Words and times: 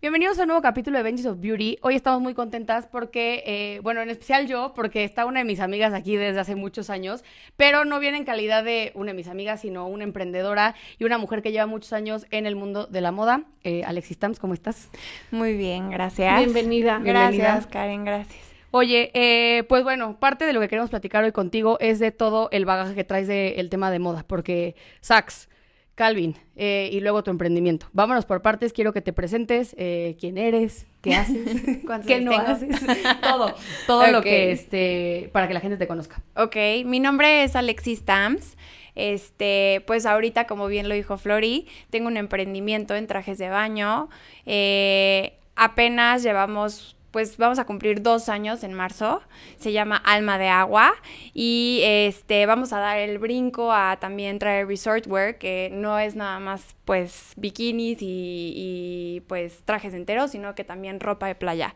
Bienvenidos 0.00 0.38
a 0.38 0.42
un 0.42 0.46
nuevo 0.46 0.62
capítulo 0.62 0.96
de 0.96 1.02
Benji's 1.02 1.26
of 1.26 1.40
Beauty. 1.40 1.76
Hoy 1.82 1.96
estamos 1.96 2.20
muy 2.20 2.32
contentas 2.32 2.86
porque, 2.86 3.42
eh, 3.44 3.80
bueno, 3.82 4.00
en 4.00 4.10
especial 4.10 4.46
yo, 4.46 4.72
porque 4.76 5.02
está 5.02 5.26
una 5.26 5.40
de 5.40 5.44
mis 5.44 5.58
amigas 5.58 5.92
aquí 5.92 6.14
desde 6.14 6.38
hace 6.38 6.54
muchos 6.54 6.88
años, 6.88 7.24
pero 7.56 7.84
no 7.84 7.98
viene 7.98 8.16
en 8.16 8.24
calidad 8.24 8.62
de 8.62 8.92
una 8.94 9.10
de 9.10 9.16
mis 9.16 9.26
amigas, 9.26 9.60
sino 9.62 9.88
una 9.88 10.04
emprendedora 10.04 10.76
y 11.00 11.04
una 11.04 11.18
mujer 11.18 11.42
que 11.42 11.50
lleva 11.50 11.66
muchos 11.66 11.92
años 11.92 12.26
en 12.30 12.46
el 12.46 12.54
mundo 12.54 12.86
de 12.86 13.00
la 13.00 13.10
moda. 13.10 13.42
Eh, 13.64 13.82
Alexis 13.84 14.20
Tams, 14.20 14.38
¿cómo 14.38 14.54
estás? 14.54 14.88
Muy 15.32 15.56
bien, 15.56 15.90
gracias. 15.90 16.44
Bienvenida. 16.44 17.00
Gracias, 17.02 17.66
Karen, 17.66 18.04
gracias. 18.04 18.54
Oye, 18.70 19.10
eh, 19.14 19.64
pues 19.64 19.82
bueno, 19.82 20.20
parte 20.20 20.44
de 20.44 20.52
lo 20.52 20.60
que 20.60 20.68
queremos 20.68 20.90
platicar 20.90 21.24
hoy 21.24 21.32
contigo 21.32 21.76
es 21.80 21.98
de 21.98 22.12
todo 22.12 22.50
el 22.52 22.66
bagaje 22.66 22.94
que 22.94 23.02
traes 23.02 23.26
del 23.26 23.68
tema 23.68 23.90
de 23.90 23.98
moda, 23.98 24.24
porque 24.28 24.76
Saks, 25.00 25.48
Calvin 25.98 26.36
eh, 26.54 26.90
y 26.92 27.00
luego 27.00 27.24
tu 27.24 27.32
emprendimiento. 27.32 27.88
Vámonos 27.92 28.24
por 28.24 28.40
partes, 28.40 28.72
quiero 28.72 28.92
que 28.92 29.00
te 29.00 29.12
presentes, 29.12 29.74
eh, 29.76 30.16
quién 30.20 30.38
eres, 30.38 30.86
qué 31.02 31.16
haces, 31.16 31.44
qué 32.06 32.20
no 32.20 32.30
haces, 32.38 32.80
todo, 33.20 33.52
todo 33.88 34.06
lo 34.06 34.22
que, 34.22 34.52
este, 34.52 35.28
para 35.32 35.48
que 35.48 35.54
la 35.54 35.60
gente 35.60 35.76
te 35.76 35.88
conozca. 35.88 36.22
Ok, 36.36 36.54
mi 36.84 37.00
nombre 37.00 37.42
es 37.42 37.56
Alexis 37.56 38.04
Tams. 38.04 38.56
Este, 38.94 39.82
pues 39.88 40.06
ahorita, 40.06 40.46
como 40.46 40.68
bien 40.68 40.88
lo 40.88 40.94
dijo 40.94 41.18
Flori, 41.18 41.66
tengo 41.90 42.06
un 42.06 42.16
emprendimiento 42.16 42.94
en 42.94 43.08
trajes 43.08 43.36
de 43.38 43.48
baño. 43.48 44.08
Eh, 44.46 45.36
apenas 45.56 46.22
llevamos 46.22 46.96
pues 47.10 47.36
vamos 47.38 47.58
a 47.58 47.64
cumplir 47.64 48.02
dos 48.02 48.28
años 48.28 48.62
en 48.64 48.74
marzo. 48.74 49.22
Se 49.56 49.72
llama 49.72 49.96
Alma 49.96 50.38
de 50.38 50.48
Agua. 50.48 50.94
Y 51.34 51.80
este, 51.84 52.46
vamos 52.46 52.72
a 52.72 52.78
dar 52.78 52.98
el 52.98 53.18
brinco 53.18 53.72
a 53.72 53.98
también 53.98 54.38
traer 54.38 54.66
resort 54.66 55.06
wear, 55.06 55.38
que 55.38 55.70
no 55.72 55.98
es 55.98 56.16
nada 56.16 56.38
más 56.38 56.76
pues 56.84 57.32
bikinis 57.36 57.98
y, 58.00 59.22
pues 59.26 59.62
trajes 59.64 59.94
enteros, 59.94 60.32
sino 60.32 60.54
que 60.54 60.64
también 60.64 61.00
ropa 61.00 61.26
de 61.26 61.34
playa. 61.34 61.74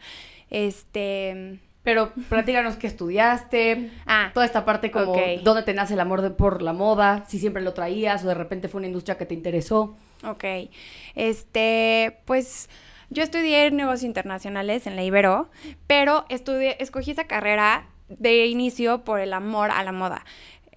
Este. 0.50 1.58
Pero 1.82 2.12
platícanos 2.28 2.76
qué 2.76 2.86
estudiaste, 2.86 3.90
ah, 4.06 4.30
toda 4.32 4.46
esta 4.46 4.64
parte 4.64 4.92
como 4.92 5.16
dónde 5.42 5.64
te 5.64 5.74
nace 5.74 5.94
el 5.94 6.00
amor 6.00 6.36
por 6.36 6.62
la 6.62 6.72
moda, 6.72 7.24
si 7.26 7.40
siempre 7.40 7.60
lo 7.60 7.74
traías 7.74 8.22
o 8.24 8.28
de 8.28 8.34
repente 8.34 8.68
fue 8.68 8.78
una 8.78 8.86
industria 8.86 9.18
que 9.18 9.26
te 9.26 9.34
interesó. 9.34 9.96
Ok, 10.24 10.44
este, 11.16 12.20
pues 12.24 12.68
yo 13.12 13.22
estudié 13.22 13.70
negocios 13.70 14.04
internacionales 14.04 14.86
en 14.86 14.96
la 14.96 15.04
Ibero, 15.04 15.50
pero 15.86 16.24
estudié, 16.30 16.76
escogí 16.80 17.10
esa 17.10 17.24
carrera 17.24 17.86
de 18.08 18.46
inicio 18.46 19.04
por 19.04 19.20
el 19.20 19.32
amor 19.34 19.70
a 19.70 19.84
la 19.84 19.92
moda. 19.92 20.24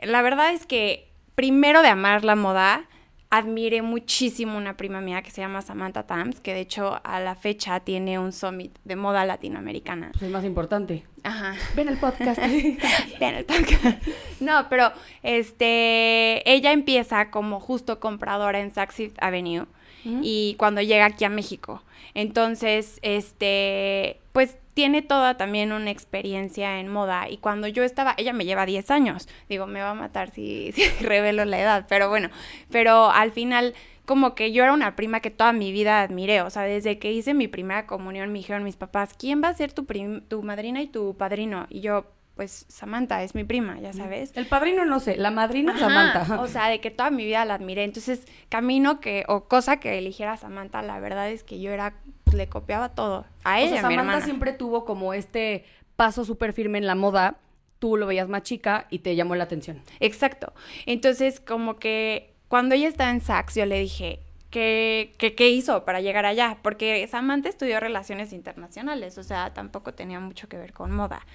La 0.02 0.22
verdad 0.22 0.54
es 0.54 0.66
que 0.66 1.10
primero 1.36 1.82
de 1.82 1.88
amar 1.88 2.26
la 2.26 2.36
moda, 2.36 2.88
admiré 3.30 3.82
muchísimo 3.82 4.58
una 4.58 4.76
prima 4.76 5.00
mía 5.02 5.22
que 5.22 5.32
se 5.32 5.42
llama 5.42 5.62
Samantha 5.62 6.04
Tams, 6.04 6.42
que 6.42 6.54
de 6.54 6.62
hecho 6.62 7.00
a 7.04 7.20
la 7.22 7.36
fecha 7.36 7.80
tiene 7.80 8.20
un 8.20 8.34
summit 8.34 8.78
de 8.84 8.96
moda 8.98 9.26
latinoamericana. 9.26 10.10
Pues 10.12 10.24
es 10.24 10.32
más 10.32 10.44
importante. 10.44 11.06
Ajá. 11.24 11.56
Ven 11.76 11.88
el 11.88 11.98
podcast. 11.98 12.40
Ven 13.20 13.36
el 13.36 13.46
podcast. 13.46 14.06
No, 14.42 14.68
pero 14.70 14.92
este, 15.24 16.50
ella 16.50 16.74
empieza 16.74 17.32
como 17.32 17.62
justo 17.62 18.00
compradora 18.02 18.60
en 18.60 18.72
Saks 18.72 19.14
Avenue 19.20 19.68
y 20.06 20.56
cuando 20.58 20.82
llega 20.82 21.06
aquí 21.06 21.26
a 21.26 21.30
México. 21.30 21.82
Entonces, 22.14 23.00
este, 23.02 24.20
pues 24.32 24.58
tiene 24.74 25.02
toda 25.02 25.38
también 25.38 25.72
una 25.72 25.90
experiencia 25.90 26.80
en 26.80 26.90
moda. 26.90 27.30
Y 27.30 27.38
cuando 27.38 27.68
yo 27.68 27.84
estaba, 27.84 28.14
ella 28.18 28.34
me 28.34 28.46
lleva 28.46 28.66
10 28.66 28.92
años, 28.92 29.28
digo, 29.50 29.68
me 29.68 29.82
va 29.82 29.92
a 29.92 29.96
matar 29.96 30.30
si, 30.32 30.72
si 30.76 30.88
revelo 31.04 31.46
la 31.46 31.60
edad, 31.60 31.86
pero 31.90 32.10
bueno, 32.10 32.30
pero 32.70 33.10
al 33.10 33.32
final 33.32 33.74
como 34.06 34.36
que 34.36 34.52
yo 34.52 34.64
era 34.64 34.74
una 34.74 34.96
prima 34.96 35.20
que 35.20 35.32
toda 35.32 35.52
mi 35.52 35.72
vida 35.72 36.02
admiré, 36.02 36.42
o 36.42 36.50
sea, 36.50 36.64
desde 36.64 37.00
que 37.00 37.12
hice 37.12 37.34
mi 37.34 37.48
primera 37.48 37.88
comunión 37.88 38.32
me 38.32 38.38
dijeron 38.38 38.64
mis 38.64 38.76
papás, 38.76 39.16
¿quién 39.18 39.42
va 39.44 39.50
a 39.50 39.54
ser 39.54 39.74
tu, 39.74 39.86
tu 40.28 40.44
madrina 40.44 40.82
y 40.82 40.88
tu 40.88 41.16
padrino? 41.18 41.66
Y 41.70 41.82
yo, 41.82 42.06
pues 42.36 42.66
Samantha 42.68 43.24
es 43.24 43.34
mi 43.34 43.46
prima, 43.46 43.80
ya 43.80 43.94
sabes. 43.94 44.32
El 44.36 44.46
padrino 44.46 44.84
no 44.86 45.00
sé, 45.00 45.16
la 45.16 45.32
madrina 45.32 45.78
Samantha. 45.78 46.42
O 46.42 46.48
sea, 46.48 46.68
de 46.68 46.82
que 46.82 46.92
toda 46.92 47.10
mi 47.10 47.26
vida 47.26 47.46
la 47.46 47.54
admiré. 47.54 47.84
Entonces, 47.86 48.26
camino 48.50 49.00
que, 49.00 49.24
o 49.28 49.46
cosa 49.46 49.78
que 49.78 49.98
eligiera 49.98 50.36
Samantha, 50.36 50.82
la 50.82 51.00
verdad 51.00 51.30
es 51.30 51.44
que 51.44 51.62
yo 51.62 51.72
era, 51.72 51.96
pues, 52.26 52.36
le 52.36 52.48
copiaba 52.50 52.90
todo. 52.90 53.26
A 53.46 53.62
ella, 53.62 53.68
o 53.68 53.80
sea, 53.80 53.82
Samantha 53.84 54.22
siempre 54.22 54.52
tuvo 54.52 54.84
como 54.84 55.14
este 55.14 55.64
paso 55.96 56.26
súper 56.26 56.52
firme 56.52 56.78
en 56.78 56.88
la 56.88 56.96
moda. 56.96 57.38
Tú 57.80 57.96
lo 57.96 58.06
veías 58.06 58.28
más 58.28 58.44
chica 58.44 58.88
y 58.90 59.00
te 59.00 59.16
llamó 59.16 59.36
la 59.36 59.46
atención. 59.46 59.82
Exacto. 60.02 60.54
Entonces, 60.86 61.40
como 61.40 61.78
que 61.78 62.34
cuando 62.50 62.76
ella 62.76 62.90
estaba 62.90 63.12
en 63.12 63.22
Saks, 63.22 63.56
yo 63.56 63.66
le 63.66 63.80
dije, 63.80 64.25
¿Qué, 64.56 65.14
qué, 65.18 65.36
qué, 65.36 65.50
hizo 65.50 65.84
para 65.84 66.00
llegar 66.00 66.26
allá? 66.26 66.60
Porque 66.62 67.06
Samantha 67.12 67.50
estudió 67.50 67.82
relaciones 67.82 68.32
internacionales, 68.32 69.18
o 69.18 69.24
sea, 69.24 69.54
tampoco 69.54 69.94
tenía 69.94 70.22
mucho 70.22 70.48
que 70.48 70.56
ver 70.56 70.72
con 70.72 70.92
moda 70.92 71.26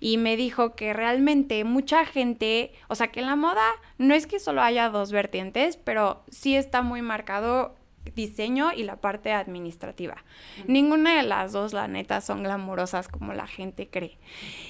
y 0.00 0.16
me 0.16 0.38
dijo 0.38 0.74
que 0.74 0.94
realmente 0.94 1.64
mucha 1.64 2.06
gente, 2.06 2.72
o 2.88 2.94
sea, 2.94 3.08
que 3.08 3.20
en 3.20 3.26
la 3.26 3.36
moda 3.36 3.66
no 3.98 4.14
es 4.14 4.26
que 4.26 4.40
solo 4.40 4.62
haya 4.62 4.88
dos 4.88 5.12
vertientes, 5.12 5.76
pero 5.76 6.24
sí 6.30 6.56
está 6.56 6.80
muy 6.80 7.02
marcado 7.02 7.76
diseño 8.14 8.72
y 8.74 8.84
la 8.84 8.96
parte 8.96 9.32
administrativa. 9.32 10.24
Ninguna 10.66 11.18
de 11.18 11.24
las 11.24 11.52
dos, 11.52 11.74
la 11.74 11.88
neta, 11.88 12.22
son 12.22 12.42
glamurosas 12.42 13.06
como 13.06 13.34
la 13.34 13.46
gente 13.46 13.90
cree. 13.90 14.16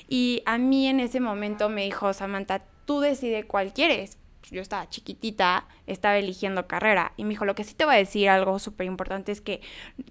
Y 0.09 0.43
a 0.45 0.59
mí 0.59 0.89
en 0.89 0.99
ese 0.99 1.21
momento 1.21 1.69
me 1.69 1.85
dijo, 1.85 2.13
Samantha, 2.13 2.65
tú 2.85 2.99
decide 2.99 3.45
cuál 3.45 3.73
quieres, 3.73 4.19
yo 4.53 4.61
estaba 4.61 4.89
chiquitita, 4.89 5.67
estaba 5.87 6.19
eligiendo 6.19 6.67
carrera. 6.67 7.13
Y 7.17 7.25
me 7.25 7.31
dijo, 7.31 7.47
lo 7.47 7.55
que 7.55 7.65
sí 7.65 7.75
te 7.75 7.87
voy 7.87 7.95
a 7.95 7.99
decir 7.99 8.29
algo 8.29 8.59
súper 8.59 8.87
importante 8.87 9.33
es 9.33 9.41
que 9.41 9.63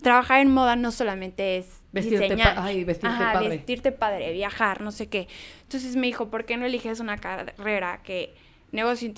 trabajar 0.01 0.41
en 0.41 0.51
moda 0.51 0.75
no 0.75 0.91
solamente 0.91 1.57
es 1.57 1.81
vestirte 1.91 2.23
diseñar. 2.23 2.55
ay, 2.57 2.83
vestirte 2.83 3.17
padre. 3.17 3.49
vestirte 3.49 3.91
padre, 3.91 4.33
viajar, 4.33 4.81
no 4.81 4.91
sé 4.91 5.07
qué. 5.07 5.27
Entonces 5.61 5.95
me 5.95 6.07
dijo, 6.07 6.29
¿por 6.29 6.45
qué 6.45 6.57
no 6.57 6.65
eliges 6.65 6.99
una 6.99 7.17
carrera 7.17 8.01
que 8.03 8.33
negocios 8.71 9.13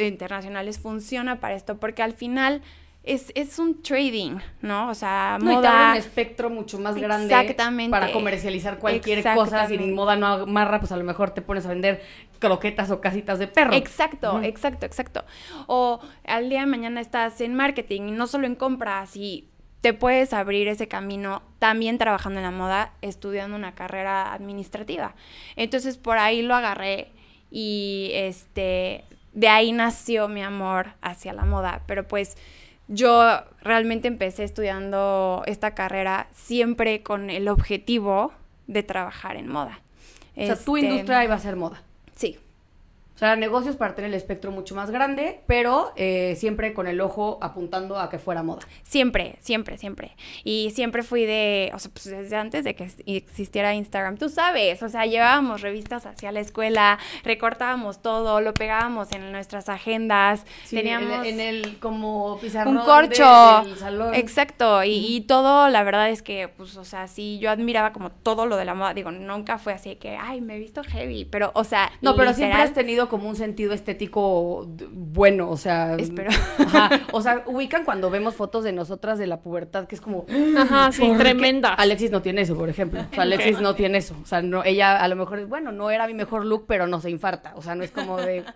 internacionales 0.00 0.80
funciona 0.80 1.38
para 1.38 1.54
esto? 1.54 1.78
Porque 1.78 2.02
al 2.02 2.12
final 2.12 2.60
es, 3.06 3.32
es 3.36 3.58
un 3.60 3.82
trading, 3.82 4.38
¿no? 4.62 4.90
O 4.90 4.94
sea, 4.94 5.38
no, 5.40 5.52
moda... 5.52 5.92
un 5.92 5.96
espectro 5.96 6.50
mucho 6.50 6.78
más 6.78 6.96
grande 6.96 7.32
Exactamente. 7.32 7.90
para 7.90 8.12
comercializar 8.12 8.78
cualquier 8.78 9.22
cosa. 9.22 9.66
Si 9.68 9.78
moda 9.78 10.16
no 10.16 10.26
amarra, 10.26 10.80
pues 10.80 10.90
a 10.90 10.96
lo 10.96 11.04
mejor 11.04 11.30
te 11.30 11.40
pones 11.40 11.64
a 11.66 11.68
vender 11.68 12.02
croquetas 12.40 12.90
o 12.90 13.00
casitas 13.00 13.38
de 13.38 13.46
perro. 13.46 13.72
Exacto, 13.74 14.42
exacto, 14.42 14.86
exacto. 14.86 15.24
O 15.68 16.00
al 16.26 16.50
día 16.50 16.60
de 16.60 16.66
mañana 16.66 17.00
estás 17.00 17.40
en 17.40 17.54
marketing 17.54 18.08
y 18.08 18.10
no 18.10 18.26
solo 18.26 18.46
en 18.46 18.56
compras 18.56 19.16
y 19.16 19.48
te 19.82 19.94
puedes 19.94 20.32
abrir 20.32 20.66
ese 20.66 20.88
camino 20.88 21.42
también 21.60 21.98
trabajando 21.98 22.40
en 22.40 22.44
la 22.44 22.50
moda, 22.50 22.92
estudiando 23.02 23.56
una 23.56 23.76
carrera 23.76 24.32
administrativa. 24.32 25.14
Entonces 25.54 25.96
por 25.96 26.18
ahí 26.18 26.42
lo 26.42 26.56
agarré 26.56 27.12
y 27.52 28.10
este 28.14 29.04
de 29.32 29.48
ahí 29.48 29.70
nació 29.70 30.26
mi 30.28 30.42
amor 30.42 30.94
hacia 31.02 31.32
la 31.34 31.44
moda, 31.44 31.82
pero 31.86 32.08
pues 32.08 32.36
yo 32.88 33.42
realmente 33.62 34.08
empecé 34.08 34.44
estudiando 34.44 35.42
esta 35.46 35.74
carrera 35.74 36.28
siempre 36.32 37.02
con 37.02 37.30
el 37.30 37.48
objetivo 37.48 38.32
de 38.66 38.82
trabajar 38.82 39.36
en 39.36 39.48
moda. 39.48 39.80
O 40.36 40.44
sea, 40.44 40.56
tu 40.56 40.76
este, 40.76 40.88
industria 40.88 41.24
iba 41.24 41.34
a 41.34 41.38
ser 41.38 41.56
moda. 41.56 41.82
O 43.16 43.18
sea, 43.18 43.34
negocios 43.34 43.76
para 43.76 43.94
tener 43.94 44.10
el 44.10 44.14
espectro 44.14 44.50
mucho 44.50 44.74
más 44.74 44.90
grande, 44.90 45.40
pero 45.46 45.94
eh, 45.96 46.34
siempre 46.36 46.74
con 46.74 46.86
el 46.86 47.00
ojo 47.00 47.38
apuntando 47.40 47.98
a 47.98 48.10
que 48.10 48.18
fuera 48.18 48.42
moda. 48.42 48.60
Siempre, 48.82 49.36
siempre, 49.40 49.78
siempre. 49.78 50.14
Y 50.44 50.70
siempre 50.74 51.02
fui 51.02 51.24
de, 51.24 51.70
o 51.72 51.78
sea, 51.78 51.90
pues 51.90 52.10
desde 52.10 52.36
antes 52.36 52.62
de 52.62 52.74
que 52.74 52.90
existiera 53.06 53.72
Instagram, 53.72 54.18
tú 54.18 54.28
sabes, 54.28 54.82
o 54.82 54.90
sea, 54.90 55.06
llevábamos 55.06 55.62
revistas 55.62 56.04
hacia 56.04 56.30
la 56.30 56.40
escuela, 56.40 56.98
recortábamos 57.24 58.02
todo, 58.02 58.42
lo 58.42 58.52
pegábamos 58.52 59.10
en 59.12 59.32
nuestras 59.32 59.70
agendas, 59.70 60.44
teníamos... 60.68 61.26
En, 61.26 61.40
el, 61.40 61.78
como 61.78 62.38
pizarrón 62.38 62.76
Un 62.76 62.84
corcho. 62.84 63.24
salón. 63.78 64.14
Exacto, 64.14 64.84
y, 64.84 65.22
todo, 65.22 65.70
la 65.70 65.84
verdad 65.84 66.10
es 66.10 66.20
que, 66.20 66.48
pues, 66.48 66.76
o 66.76 66.84
sea, 66.84 67.08
sí, 67.08 67.38
yo 67.38 67.50
admiraba 67.50 67.94
como 67.94 68.10
todo 68.10 68.44
lo 68.44 68.58
de 68.58 68.66
la 68.66 68.74
moda, 68.74 68.92
digo, 68.92 69.10
nunca 69.10 69.56
fue 69.56 69.72
así 69.72 69.96
que, 69.96 70.18
ay, 70.18 70.42
me 70.42 70.56
he 70.56 70.58
visto 70.58 70.84
heavy, 70.84 71.24
pero, 71.24 71.50
o 71.54 71.64
sea... 71.64 71.90
No, 72.02 72.14
pero 72.14 72.34
siempre 72.34 72.60
has 72.60 72.74
tenido 72.74 73.05
tenido 73.06 73.08
como 73.08 73.28
un 73.28 73.36
sentido 73.36 73.72
estético 73.72 74.66
bueno, 74.92 75.50
o 75.50 75.56
sea. 75.56 75.96
Espero. 75.96 76.30
Ajá, 76.58 77.00
o 77.12 77.22
sea, 77.22 77.42
ubican 77.46 77.84
cuando 77.84 78.10
vemos 78.10 78.34
fotos 78.34 78.64
de 78.64 78.72
nosotras 78.72 79.18
de 79.18 79.26
la 79.26 79.40
pubertad, 79.40 79.86
que 79.86 79.94
es 79.94 80.00
como. 80.00 80.26
Ajá, 80.58 80.92
sí, 80.92 81.10
tremenda. 81.16 81.74
Alexis 81.74 82.10
no 82.10 82.22
tiene 82.22 82.42
eso, 82.42 82.56
por 82.56 82.68
ejemplo. 82.68 83.00
O 83.00 83.14
sea, 83.14 83.22
Alexis 83.22 83.60
no 83.60 83.74
tiene 83.74 83.98
eso. 83.98 84.16
O 84.22 84.26
sea, 84.26 84.42
no, 84.42 84.64
ella 84.64 85.00
a 85.00 85.08
lo 85.08 85.16
mejor 85.16 85.38
es, 85.38 85.48
bueno, 85.48 85.72
no 85.72 85.90
era 85.90 86.06
mi 86.06 86.14
mejor 86.14 86.44
look, 86.44 86.66
pero 86.66 86.86
no 86.86 87.00
se 87.00 87.10
infarta. 87.10 87.52
O 87.56 87.62
sea, 87.62 87.74
no 87.74 87.84
es 87.84 87.90
como 87.90 88.18
de. 88.18 88.44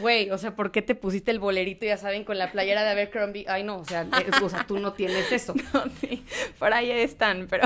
Güey, 0.00 0.30
o 0.30 0.38
sea, 0.38 0.56
¿por 0.56 0.72
qué 0.72 0.82
te 0.82 0.96
pusiste 0.96 1.30
el 1.30 1.38
bolerito, 1.38 1.86
ya 1.86 1.96
saben, 1.96 2.24
con 2.24 2.36
la 2.36 2.50
playera 2.50 2.82
de 2.82 2.90
Abercrombie? 2.90 3.46
Ay, 3.48 3.62
no, 3.62 3.76
o 3.76 3.84
sea, 3.84 4.02
eh, 4.02 4.30
o 4.42 4.48
sea, 4.48 4.66
tú 4.66 4.80
no 4.80 4.92
tienes 4.92 5.30
eso. 5.30 5.54
sí, 6.00 6.24
por 6.58 6.72
ahí 6.72 6.90
están, 6.90 7.46
pero 7.48 7.64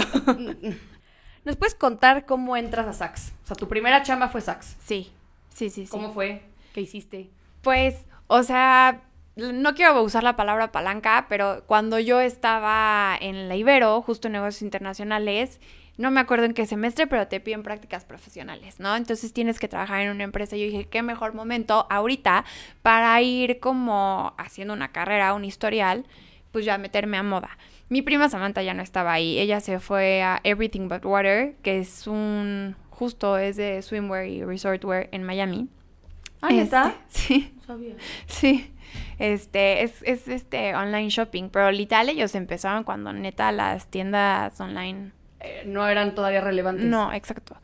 ¿Nos 1.45 1.57
puedes 1.57 1.75
contar 1.75 2.27
cómo 2.27 2.55
entras 2.57 2.87
a 2.87 2.93
Saks? 2.93 3.33
O 3.45 3.47
sea, 3.47 3.57
tu 3.57 3.67
primera 3.67 4.03
chamba 4.03 4.29
fue 4.29 4.43
Saks. 4.43 4.77
sí, 4.79 5.11
sí, 5.51 5.71
sí, 5.71 5.87
sí. 5.87 5.91
¿Cómo 5.91 6.13
fue? 6.13 6.43
¿Qué 6.73 6.81
hiciste? 6.81 7.31
Pues, 7.63 8.07
o 8.27 8.43
sea, 8.43 9.03
no 9.37 9.75
quiero 9.75 10.03
usar 10.03 10.23
la 10.23 10.37
palabra 10.37 10.73
palanca, 10.73 11.27
pero 11.29 11.63
cuando 11.67 11.99
yo 11.99 12.21
estaba 12.21 13.17
en 13.21 13.49
la 13.49 13.57
Ibero, 13.57 14.03
justo 14.03 14.29
en 14.29 14.33
negocios 14.33 14.63
internacionales, 14.63 15.61
no 15.97 16.13
me 16.13 16.21
acuerdo 16.21 16.45
en 16.45 16.55
qué 16.55 16.65
semestre, 16.65 17.07
pero 17.07 17.27
te 17.27 17.41
piden 17.41 17.63
prácticas 17.63 18.05
profesionales, 18.05 18.79
¿no? 18.79 18.95
Entonces 18.97 19.33
tienes 19.33 19.59
que 19.59 19.67
trabajar 19.67 20.01
en 20.01 20.11
una 20.11 20.25
empresa. 20.25 20.57
Yo 20.57 20.65
dije, 20.65 20.87
qué 20.87 21.03
mejor 21.03 21.35
momento 21.35 21.87
ahorita 21.91 22.45
para 22.83 23.21
ir 23.21 23.59
como 23.59 24.33
haciendo 24.39 24.75
una 24.75 24.93
carrera, 24.93 25.35
un 25.35 25.45
historial, 25.45 26.07
pues 26.53 26.65
ya 26.65 26.79
meterme 26.79 27.17
a 27.17 27.25
moda. 27.25 27.59
Mi 27.89 28.03
prima 28.03 28.29
Samantha 28.29 28.63
ya 28.63 28.75
no 28.75 28.83
estaba 28.83 29.13
ahí. 29.13 29.39
Ella 29.39 29.61
se 29.61 29.81
fue 29.81 30.23
a 30.23 30.41
Everything 30.45 30.89
But 30.89 31.05
Water, 31.05 31.57
que 31.63 31.81
es 31.81 32.07
un, 32.07 32.77
justo 32.99 33.39
es 33.39 33.57
de 33.57 33.81
swimwear 33.81 34.27
y 34.27 34.43
resortwear 34.43 35.09
en 35.13 35.23
Miami. 35.23 35.69
Ah. 36.43 36.49
Este, 36.51 36.77
sí. 37.09 37.55
No 37.57 37.63
sabía. 37.63 37.95
Sí, 38.27 38.73
este, 39.19 39.83
es, 39.85 40.03
es 40.03 40.27
este 40.27 40.75
online 40.75 41.09
shopping, 41.09 41.49
pero 41.49 41.71
literal 41.71 42.09
ellos 42.09 42.35
empezaron 42.35 42.83
cuando 42.83 43.13
neta 43.13 43.53
las 43.53 43.87
tiendas 43.87 44.61
online. 44.61 45.13
Eh, 45.41 45.63
no 45.67 45.87
eran 45.87 46.17
todavía 46.17 46.41
relevantes. 46.41 46.87
No, 46.87 47.13
exacto. 47.13 47.57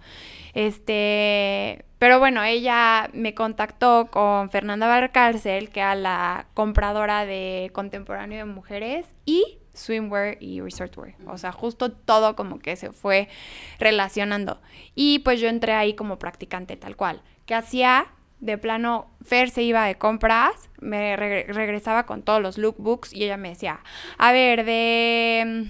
Este, 0.52 1.84
pero 1.98 2.20
bueno, 2.20 2.44
ella 2.44 3.10
me 3.12 3.34
contactó 3.34 4.08
con 4.12 4.50
Fernanda 4.50 4.86
Valcárcel, 4.86 5.70
que 5.70 5.80
era 5.80 5.96
la 5.96 6.46
compradora 6.54 7.26
de 7.26 7.70
contemporáneo 7.72 8.38
de 8.38 8.44
mujeres 8.44 9.06
y 9.24 9.58
swimwear 9.74 10.38
y 10.40 10.60
resortwear. 10.60 11.14
O 11.26 11.36
sea, 11.36 11.52
justo 11.52 11.92
todo 11.92 12.34
como 12.36 12.58
que 12.58 12.76
se 12.76 12.92
fue 12.92 13.28
relacionando. 13.78 14.60
Y 14.94 15.18
pues 15.20 15.40
yo 15.40 15.48
entré 15.48 15.72
ahí 15.74 15.94
como 15.94 16.18
practicante 16.18 16.76
tal 16.76 16.96
cual. 16.96 17.22
Que 17.46 17.54
hacía 17.54 18.06
de 18.40 18.58
plano, 18.58 19.10
Fer 19.22 19.50
se 19.50 19.62
iba 19.62 19.84
de 19.86 19.96
compras, 19.96 20.68
me 20.80 21.16
re- 21.16 21.44
regresaba 21.48 22.04
con 22.06 22.22
todos 22.22 22.42
los 22.42 22.58
lookbooks 22.58 23.12
y 23.14 23.24
ella 23.24 23.36
me 23.36 23.50
decía, 23.50 23.80
a 24.18 24.32
ver, 24.32 24.64
de... 24.64 25.66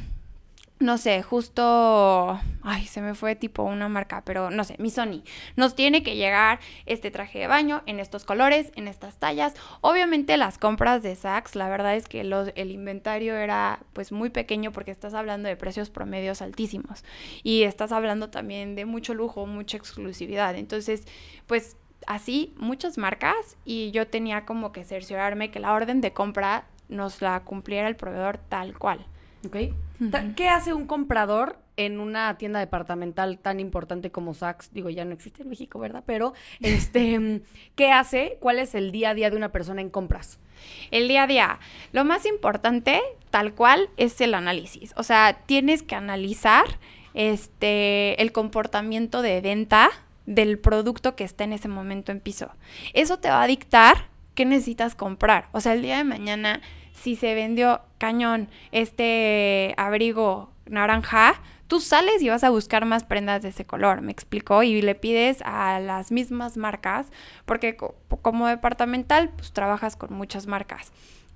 No 0.85 0.99
sé, 0.99 1.23
justo... 1.23 2.39
Ay, 2.63 2.85
se 2.85 3.01
me 3.01 3.15
fue 3.15 3.37
tipo 3.37 3.63
una 3.63 3.89
marca, 3.89 4.23
pero 4.23 4.51
no 4.51 4.65
sé, 4.65 4.77
mi 4.79 4.91
Sony. 4.91 5.23
Nos 5.57 5.75
tiene 5.75 6.03
que 6.03 6.15
llegar 6.15 6.61
este 6.85 7.11
traje 7.11 7.39
de 7.39 7.47
baño 7.47 7.83
en 7.87 8.01
estos 8.01 8.27
colores, 8.27 8.71
en 8.77 8.87
estas 8.87 9.17
tallas. 9.17 9.55
Obviamente 9.81 10.37
las 10.37 10.59
compras 10.59 11.03
de 11.03 11.17
Saks, 11.17 11.57
la 11.57 11.71
verdad 11.71 11.97
es 11.97 12.07
que 12.07 12.23
los- 12.23 12.53
el 12.55 12.71
inventario 12.71 13.35
era 13.35 13.81
pues 13.95 14.13
muy 14.13 14.29
pequeño 14.29 14.73
porque 14.73 14.91
estás 14.91 15.15
hablando 15.15 15.49
de 15.49 15.57
precios 15.57 15.89
promedios 15.89 16.43
altísimos. 16.43 17.03
Y 17.43 17.63
estás 17.63 17.91
hablando 17.91 18.29
también 18.29 18.75
de 18.75 18.85
mucho 18.85 19.15
lujo, 19.15 19.47
mucha 19.47 19.79
exclusividad. 19.79 20.55
Entonces, 20.55 21.07
pues 21.47 21.79
así 22.07 22.53
muchas 22.59 22.99
marcas 22.99 23.57
y 23.65 23.91
yo 23.93 24.07
tenía 24.07 24.45
como 24.45 24.71
que 24.71 24.85
cerciorarme 24.85 25.51
que 25.51 25.61
la 25.61 25.73
orden 25.73 26.03
de 26.03 26.13
compra 26.13 26.67
nos 26.91 27.23
la 27.23 27.41
cumpliera 27.41 27.89
el 27.89 27.97
proveedor 27.97 28.37
tal 28.37 28.77
cual. 28.79 29.07
¿Qué 30.37 30.49
hace 30.49 30.75
un 30.75 30.87
comprador 30.87 31.59
en 31.77 32.01
una 32.01 32.37
tienda 32.39 32.61
departamental 32.61 33.39
tan 33.39 33.61
importante 33.61 34.11
como 34.11 34.35
Saks? 34.35 34.73
Digo, 34.73 34.91
ya 34.91 35.05
no 35.05 35.13
existe 35.13 35.43
en 35.43 35.49
México, 35.49 35.79
¿verdad? 35.79 36.03
Pero, 36.07 36.35
este, 36.61 37.43
¿qué 37.77 37.93
hace? 37.93 38.39
¿Cuál 38.41 38.59
es 38.59 38.75
el 38.75 38.93
día 38.93 39.11
a 39.11 39.15
día 39.15 39.31
de 39.31 39.37
una 39.37 39.53
persona 39.53 39.81
en 39.81 39.91
compras? 39.91 40.39
El 40.91 41.09
día 41.09 41.25
a 41.25 41.27
día, 41.27 41.59
lo 41.93 42.05
más 42.05 42.27
importante, 42.27 43.01
tal 43.31 43.55
cual, 43.55 43.91
es 43.97 44.21
el 44.21 44.35
análisis. 44.35 44.93
O 44.97 45.03
sea, 45.03 45.41
tienes 45.47 45.83
que 45.83 45.95
analizar 45.95 46.65
este 47.15 48.21
el 48.21 48.33
comportamiento 48.33 49.23
de 49.23 49.41
venta 49.41 49.91
del 50.27 50.59
producto 50.59 51.15
que 51.15 51.25
está 51.25 51.45
en 51.45 51.53
ese 51.53 51.69
momento 51.69 52.13
en 52.13 52.21
piso. 52.21 52.51
Eso 52.93 53.19
te 53.19 53.29
va 53.29 53.43
a 53.43 53.47
dictar 53.47 54.09
qué 54.35 54.45
necesitas 54.45 54.95
comprar. 54.95 55.49
O 55.53 55.61
sea, 55.61 55.75
el 55.75 55.83
día 55.83 55.99
de 55.99 56.05
mañana, 56.05 56.61
si 56.95 57.17
se 57.17 57.35
vendió 57.35 57.83
cañón 57.99 58.49
este 58.73 59.75
abrigo 59.77 60.51
naranja, 60.67 61.41
tú 61.69 61.81
sales 61.81 62.23
y 62.23 62.29
vas 62.29 62.45
a 62.45 62.51
buscar 62.51 62.85
más 62.87 63.05
prendas 63.05 63.43
de 63.43 63.49
ese 63.51 63.65
color, 63.65 64.01
me 64.01 64.13
explicó, 64.13 64.63
y 64.63 64.81
le 64.81 64.95
pides 64.95 65.43
a 65.45 65.81
las 65.81 66.11
mismas 66.13 66.57
marcas, 66.57 67.09
porque 67.45 67.77
co- 67.77 67.95
como 68.23 68.47
departamental, 68.47 69.31
pues 69.37 69.53
trabajas 69.53 69.97
con 69.97 70.13
muchas 70.15 70.47
marcas. 70.47 70.93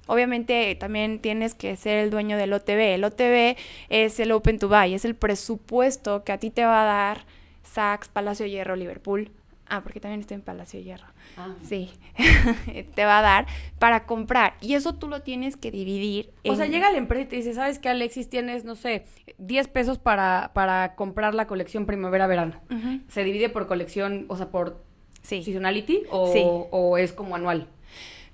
Obviamente 0.06 0.74
también 0.76 1.18
tienes 1.20 1.54
que 1.54 1.76
ser 1.76 1.98
el 1.98 2.10
dueño 2.10 2.38
del 2.38 2.52
OTB. 2.54 2.94
El 2.94 3.04
OTB 3.04 3.56
es 3.90 4.18
el 4.20 4.32
Open 4.32 4.58
to 4.58 4.68
Buy, 4.68 4.94
es 4.94 5.04
el 5.04 5.14
presupuesto 5.14 6.24
que 6.24 6.32
a 6.32 6.38
ti 6.38 6.50
te 6.50 6.64
va 6.64 6.82
a 6.82 6.86
dar 6.86 7.24
Saks, 7.62 8.08
Palacio 8.08 8.46
Hierro, 8.46 8.74
Liverpool. 8.74 9.30
Ah, 9.70 9.82
porque 9.82 10.00
también 10.00 10.20
estoy 10.20 10.36
en 10.36 10.40
Palacio 10.42 10.78
de 10.78 10.84
Hierro. 10.84 11.06
Sí, 11.62 11.90
te 12.94 13.04
va 13.04 13.18
a 13.18 13.22
dar 13.22 13.46
para 13.78 14.06
comprar. 14.06 14.54
Y 14.60 14.74
eso 14.74 14.94
tú 14.94 15.08
lo 15.08 15.20
tienes 15.22 15.56
que 15.56 15.70
dividir. 15.70 16.30
O 16.48 16.54
sea, 16.54 16.66
llega 16.66 16.90
la 16.90 16.98
empresa 16.98 17.24
y 17.24 17.28
te 17.28 17.36
dice, 17.36 17.52
¿sabes 17.54 17.78
qué, 17.78 17.88
Alexis? 17.90 18.28
Tienes, 18.30 18.64
no 18.64 18.74
sé, 18.76 19.04
10 19.38 19.68
pesos 19.68 19.98
para, 19.98 20.52
para 20.54 20.94
comprar 20.94 21.34
la 21.34 21.46
colección 21.46 21.84
primavera-verano. 21.86 22.54
¿Se 23.08 23.24
divide 23.24 23.48
por 23.50 23.66
colección, 23.66 24.24
o 24.28 24.36
sea, 24.36 24.48
por 24.50 24.82
Sí. 25.22 25.42
seasonality 25.42 26.04
o, 26.10 26.32
Sí. 26.32 26.40
o 26.44 26.96
es 26.96 27.12
como 27.12 27.36
anual? 27.36 27.68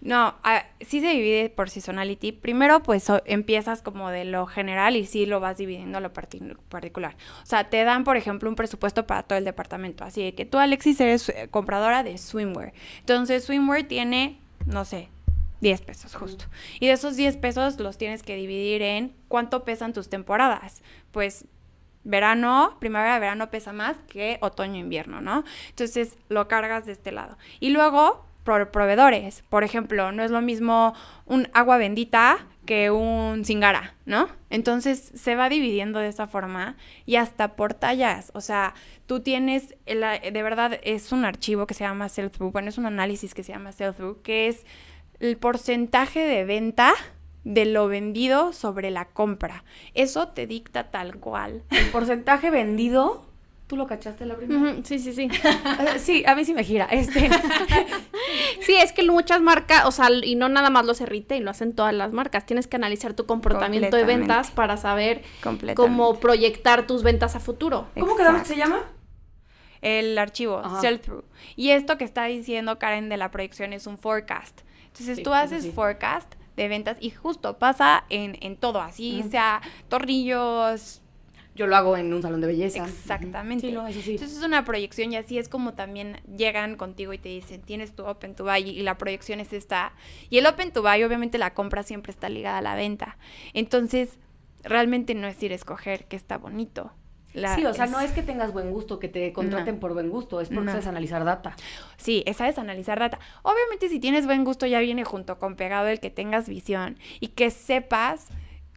No, 0.04 0.34
ah, 0.44 0.64
sí 0.82 1.00
se 1.00 1.08
divide 1.08 1.48
por 1.48 1.70
seasonality. 1.70 2.30
Primero, 2.32 2.82
pues 2.82 3.08
o- 3.10 3.22
empiezas 3.24 3.80
como 3.82 4.10
de 4.10 4.24
lo 4.26 4.46
general 4.46 4.96
y 4.96 5.06
sí 5.06 5.24
lo 5.26 5.40
vas 5.40 5.56
dividiendo 5.56 5.96
a 5.98 6.00
lo 6.02 6.12
parti- 6.12 6.40
particular. 6.68 7.16
O 7.42 7.46
sea, 7.46 7.70
te 7.70 7.82
dan, 7.84 8.04
por 8.04 8.16
ejemplo, 8.18 8.48
un 8.50 8.54
presupuesto 8.54 9.06
para 9.06 9.22
todo 9.22 9.38
el 9.38 9.44
departamento. 9.46 10.04
Así 10.04 10.22
de 10.22 10.34
que 10.34 10.44
tú, 10.44 10.58
Alexis, 10.58 11.00
eres 11.00 11.30
eh, 11.30 11.48
compradora 11.50 12.02
de 12.02 12.18
swimwear. 12.18 12.74
Entonces, 13.00 13.44
swimwear 13.44 13.84
tiene, 13.84 14.38
no 14.66 14.84
sé, 14.84 15.08
10 15.62 15.80
pesos 15.80 16.14
justo. 16.14 16.44
Y 16.80 16.86
de 16.88 16.92
esos 16.92 17.16
10 17.16 17.38
pesos 17.38 17.80
los 17.80 17.96
tienes 17.96 18.22
que 18.22 18.36
dividir 18.36 18.82
en 18.82 19.14
cuánto 19.28 19.64
pesan 19.64 19.94
tus 19.94 20.10
temporadas. 20.10 20.82
Pues 21.12 21.46
verano, 22.02 22.76
primavera, 22.80 23.18
verano 23.18 23.50
pesa 23.50 23.72
más 23.72 23.96
que 24.08 24.36
otoño, 24.42 24.78
invierno, 24.78 25.22
¿no? 25.22 25.44
Entonces 25.70 26.18
lo 26.28 26.46
cargas 26.48 26.84
de 26.84 26.92
este 26.92 27.12
lado. 27.12 27.38
Y 27.60 27.70
luego, 27.70 28.26
proveedores. 28.44 29.42
Por 29.48 29.64
ejemplo, 29.64 30.12
no 30.12 30.22
es 30.22 30.30
lo 30.30 30.40
mismo 30.42 30.94
un 31.26 31.48
agua 31.52 31.78
bendita 31.78 32.46
que 32.66 32.90
un 32.90 33.44
cingara, 33.44 33.94
¿no? 34.06 34.28
Entonces 34.50 35.12
se 35.14 35.34
va 35.34 35.48
dividiendo 35.48 35.98
de 35.98 36.08
esa 36.08 36.26
forma 36.26 36.76
y 37.04 37.16
hasta 37.16 37.56
por 37.56 37.74
tallas. 37.74 38.30
O 38.34 38.40
sea, 38.40 38.74
tú 39.06 39.20
tienes, 39.20 39.74
el- 39.86 40.00
de 40.32 40.42
verdad, 40.42 40.78
es 40.82 41.12
un 41.12 41.24
archivo 41.24 41.66
que 41.66 41.74
se 41.74 41.84
llama 41.84 42.08
sell-through, 42.08 42.52
bueno, 42.52 42.68
es 42.68 42.78
un 42.78 42.86
análisis 42.86 43.34
que 43.34 43.42
se 43.42 43.52
llama 43.52 43.72
sell-through, 43.72 44.22
que 44.22 44.48
es 44.48 44.64
el 45.20 45.36
porcentaje 45.36 46.20
de 46.20 46.44
venta 46.44 46.92
de 47.44 47.66
lo 47.66 47.88
vendido 47.88 48.54
sobre 48.54 48.90
la 48.90 49.04
compra. 49.04 49.64
Eso 49.92 50.28
te 50.28 50.46
dicta 50.46 50.90
tal 50.90 51.16
cual. 51.18 51.64
El 51.70 51.90
porcentaje 51.90 52.48
vendido, 52.50 53.23
¿tú 53.66 53.76
lo 53.76 53.86
cachaste 53.86 54.26
la 54.26 54.36
primera? 54.36 54.76
Sí, 54.84 54.98
sí, 54.98 55.12
sí. 55.12 55.28
Sí, 55.98 56.22
a 56.26 56.34
mí 56.34 56.44
sí 56.44 56.54
me 56.54 56.64
gira. 56.64 56.84
Este, 56.90 57.30
Sí, 58.60 58.74
es 58.76 58.92
que 58.92 59.02
muchas 59.10 59.40
marcas, 59.40 59.84
o 59.86 59.90
sea, 59.90 60.08
y 60.22 60.34
no 60.36 60.48
nada 60.48 60.70
más 60.70 60.84
lo 60.86 60.92
hace 60.92 61.06
retail, 61.06 61.44
lo 61.44 61.50
hacen 61.50 61.74
todas 61.74 61.92
las 61.94 62.12
marcas. 62.12 62.46
Tienes 62.46 62.66
que 62.66 62.76
analizar 62.76 63.14
tu 63.14 63.26
comportamiento 63.26 63.96
de 63.96 64.04
ventas 64.04 64.50
para 64.50 64.76
saber 64.76 65.22
cómo 65.74 66.18
proyectar 66.20 66.86
tus 66.86 67.02
ventas 67.02 67.36
a 67.36 67.40
futuro. 67.40 67.88
¿Cómo 67.98 68.16
quedamos 68.16 68.42
que 68.42 68.48
se 68.48 68.56
llama? 68.56 68.80
El 69.82 70.16
archivo, 70.16 70.58
Ajá. 70.64 70.80
sell-through. 70.80 71.24
Y 71.56 71.70
esto 71.70 71.98
que 71.98 72.04
está 72.04 72.24
diciendo 72.24 72.78
Karen 72.78 73.10
de 73.10 73.18
la 73.18 73.30
proyección 73.30 73.74
es 73.74 73.86
un 73.86 73.98
forecast. 73.98 74.62
Entonces 74.86 75.18
Sí, 75.18 75.22
tú 75.22 75.34
haces 75.34 75.64
sí. 75.64 75.72
forecast 75.72 76.34
de 76.56 76.68
ventas 76.68 76.96
y 77.00 77.10
justo 77.10 77.58
pasa 77.58 78.04
en, 78.08 78.38
en 78.40 78.56
todo, 78.56 78.80
así 78.80 79.22
sea 79.30 79.60
tornillos, 79.88 81.02
Yo 81.54 81.66
lo 81.68 81.76
hago 81.76 81.96
en 81.96 82.12
un 82.12 82.20
salón 82.20 82.40
de 82.40 82.48
belleza. 82.48 82.84
Exactamente. 82.84 83.68
Sí, 83.68 83.72
no, 83.72 83.86
eso 83.86 84.00
sí. 84.02 84.12
Entonces 84.12 84.38
es 84.38 84.44
una 84.44 84.64
proyección 84.64 85.12
y 85.12 85.16
así 85.16 85.38
es 85.38 85.48
como 85.48 85.74
también 85.74 86.20
llegan 86.36 86.76
contigo 86.76 87.12
y 87.12 87.18
te 87.18 87.28
dicen, 87.28 87.62
tienes 87.62 87.94
tu 87.94 88.04
Open 88.06 88.34
to 88.34 88.42
Buy 88.44 88.68
y 88.70 88.82
la 88.82 88.98
proyección 88.98 89.38
es 89.40 89.52
esta. 89.52 89.92
Y 90.30 90.38
el 90.38 90.46
Open 90.46 90.72
to 90.72 90.82
Buy, 90.82 91.04
obviamente 91.04 91.38
la 91.38 91.54
compra 91.54 91.82
siempre 91.84 92.10
está 92.10 92.28
ligada 92.28 92.58
a 92.58 92.62
la 92.62 92.74
venta. 92.74 93.18
Entonces, 93.52 94.18
realmente 94.64 95.14
no 95.14 95.26
es 95.28 95.40
ir 95.42 95.52
a 95.52 95.54
escoger 95.54 96.06
que 96.06 96.16
está 96.16 96.38
bonito. 96.38 96.92
La- 97.34 97.54
sí, 97.56 97.64
o 97.66 97.74
sea, 97.74 97.86
es- 97.86 97.90
no 97.90 97.98
es 98.00 98.12
que 98.12 98.22
tengas 98.22 98.52
buen 98.52 98.70
gusto, 98.70 98.98
que 99.00 99.08
te 99.08 99.32
contraten 99.32 99.74
No. 99.74 99.80
por 99.80 99.92
buen 99.92 100.08
gusto, 100.08 100.40
es 100.40 100.48
porque 100.48 100.66
No. 100.66 100.70
sabes 100.72 100.86
analizar 100.86 101.24
data. 101.24 101.56
Sí, 101.96 102.22
esa 102.26 102.48
es 102.48 102.58
analizar 102.58 102.98
data. 103.00 103.18
Obviamente 103.42 103.88
si 103.88 103.98
tienes 103.98 104.26
buen 104.26 104.44
gusto 104.44 104.66
ya 104.66 104.78
viene 104.80 105.04
junto 105.04 105.38
con 105.38 105.56
pegado 105.56 105.88
el 105.88 105.98
que 105.98 106.10
tengas 106.10 106.48
visión 106.48 106.96
y 107.18 107.28
que 107.28 107.50
sepas 107.50 108.28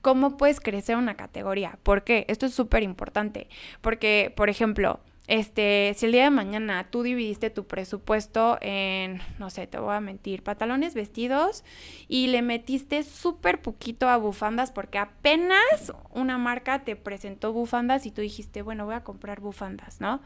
cómo 0.08 0.38
puedes 0.38 0.62
crecer 0.62 0.96
una 0.96 1.16
categoría. 1.16 1.80
¿Por 1.84 2.06
qué? 2.06 2.24
Esto 2.30 2.46
es 2.46 2.54
súper 2.54 2.82
importante. 2.82 3.50
Porque, 3.82 4.32
por 4.38 4.50
ejemplo, 4.50 5.02
este, 5.28 5.94
si 5.98 6.06
el 6.06 6.14
día 6.14 6.24
de 6.24 6.30
mañana 6.30 6.88
tú 6.90 7.04
dividiste 7.04 7.50
tu 7.50 7.68
presupuesto 7.68 8.58
en, 8.62 9.20
no 9.38 9.50
sé, 9.50 9.68
te 9.68 9.80
voy 9.80 9.94
a 9.94 10.00
mentir, 10.00 10.44
pantalones, 10.44 10.94
vestidos 10.94 11.66
y 12.08 12.28
le 12.28 12.42
metiste 12.42 13.04
súper 13.04 13.62
poquito 13.62 14.08
a 14.08 14.16
bufandas 14.16 14.72
porque 14.72 14.98
apenas 14.98 15.92
una 16.14 16.38
marca 16.38 16.86
te 16.86 16.96
presentó 16.96 17.52
bufandas 17.52 18.06
y 18.06 18.12
tú 18.12 18.22
dijiste, 18.22 18.62
bueno, 18.62 18.86
voy 18.86 18.96
a 18.96 19.04
comprar 19.04 19.42
bufandas, 19.42 20.00
¿no? 20.00 20.22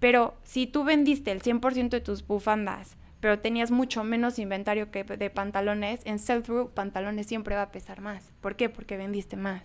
Pero 0.00 0.34
si 0.42 0.66
tú 0.66 0.82
vendiste 0.82 1.30
el 1.30 1.42
100% 1.42 1.90
de 1.90 2.00
tus 2.00 2.26
bufandas, 2.26 2.96
pero 3.22 3.38
tenías 3.38 3.70
mucho 3.70 4.02
menos 4.02 4.40
inventario 4.40 4.90
que 4.90 5.04
de 5.04 5.30
pantalones, 5.30 6.00
en 6.06 6.18
sell-through 6.18 6.72
pantalones 6.72 7.28
siempre 7.28 7.54
va 7.54 7.62
a 7.62 7.70
pesar 7.70 8.00
más. 8.00 8.32
¿Por 8.40 8.56
qué? 8.56 8.68
Porque 8.68 8.96
vendiste 8.96 9.36
más. 9.36 9.62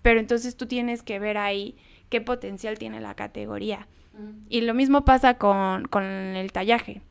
Pero 0.00 0.18
entonces 0.18 0.56
tú 0.56 0.64
tienes 0.64 1.02
que 1.02 1.18
ver 1.18 1.36
ahí 1.36 1.76
qué 2.08 2.22
potencial 2.22 2.78
tiene 2.78 3.02
la 3.02 3.14
categoría. 3.14 3.86
Y 4.48 4.62
lo 4.62 4.72
mismo 4.72 5.04
pasa 5.04 5.34
con, 5.34 5.86
con 5.88 6.02
el 6.02 6.50
tallaje. 6.50 7.02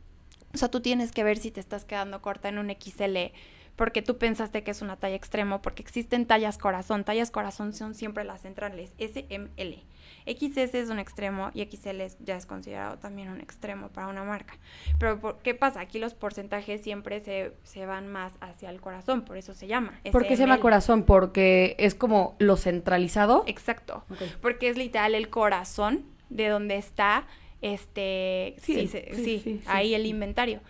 O 0.51 0.57
sea, 0.57 0.71
tú 0.71 0.81
tienes 0.81 1.11
que 1.11 1.23
ver 1.23 1.37
si 1.37 1.51
te 1.51 1.59
estás 1.59 1.85
quedando 1.85 2.23
corta 2.23 2.49
en 2.49 2.57
un 2.57 2.71
XL 2.71 3.31
porque 3.75 4.01
tú 4.01 4.17
pensaste 4.17 4.63
que 4.63 4.71
es 4.71 4.81
una 4.81 4.97
talla 4.97 5.15
extremo, 5.15 5.61
porque 5.61 5.83
existen 5.83 6.25
tallas 6.25 6.57
corazón. 6.57 7.03
Tallas 7.03 7.29
corazón 7.29 7.73
son 7.73 7.93
siempre 7.93 8.23
las 8.23 8.41
centrales, 8.41 8.95
S, 8.97 9.27
M, 9.29 9.49
L. 9.55 9.83
XS 10.27 10.75
es 10.75 10.89
un 10.89 10.99
extremo 10.99 11.51
y 11.53 11.61
XL 11.61 12.01
es- 12.01 12.17
ya 12.19 12.35
es 12.35 12.45
considerado 12.45 12.97
también 12.99 13.29
un 13.29 13.39
extremo 13.39 13.89
para 13.89 14.07
una 14.07 14.23
marca. 14.23 14.57
Pero 14.99 15.19
¿por 15.19 15.39
¿qué 15.39 15.53
pasa? 15.53 15.79
Aquí 15.79 15.99
los 15.99 16.13
porcentajes 16.13 16.81
siempre 16.81 17.19
se, 17.21 17.53
se 17.63 17.85
van 17.85 18.07
más 18.07 18.33
hacia 18.41 18.69
el 18.69 18.81
corazón, 18.81 19.23
por 19.23 19.37
eso 19.37 19.53
se 19.53 19.67
llama. 19.67 19.99
¿Por 20.11 20.23
qué 20.27 20.35
se 20.35 20.43
llama 20.43 20.59
corazón? 20.59 21.03
Porque 21.03 21.75
es 21.79 21.95
como 21.95 22.35
lo 22.39 22.57
centralizado. 22.57 23.43
Exacto. 23.47 24.03
Porque 24.41 24.69
es 24.69 24.77
literal 24.77 25.15
el 25.15 25.29
corazón 25.29 26.05
de 26.29 26.49
donde 26.49 26.77
está 26.77 27.25
este 27.61 28.55
Sí, 28.59 28.87
sí, 28.87 29.01
sí, 29.13 29.41
sí, 29.43 29.61
ahí 29.65 29.93
el 29.95 30.05
inventario. 30.05 30.61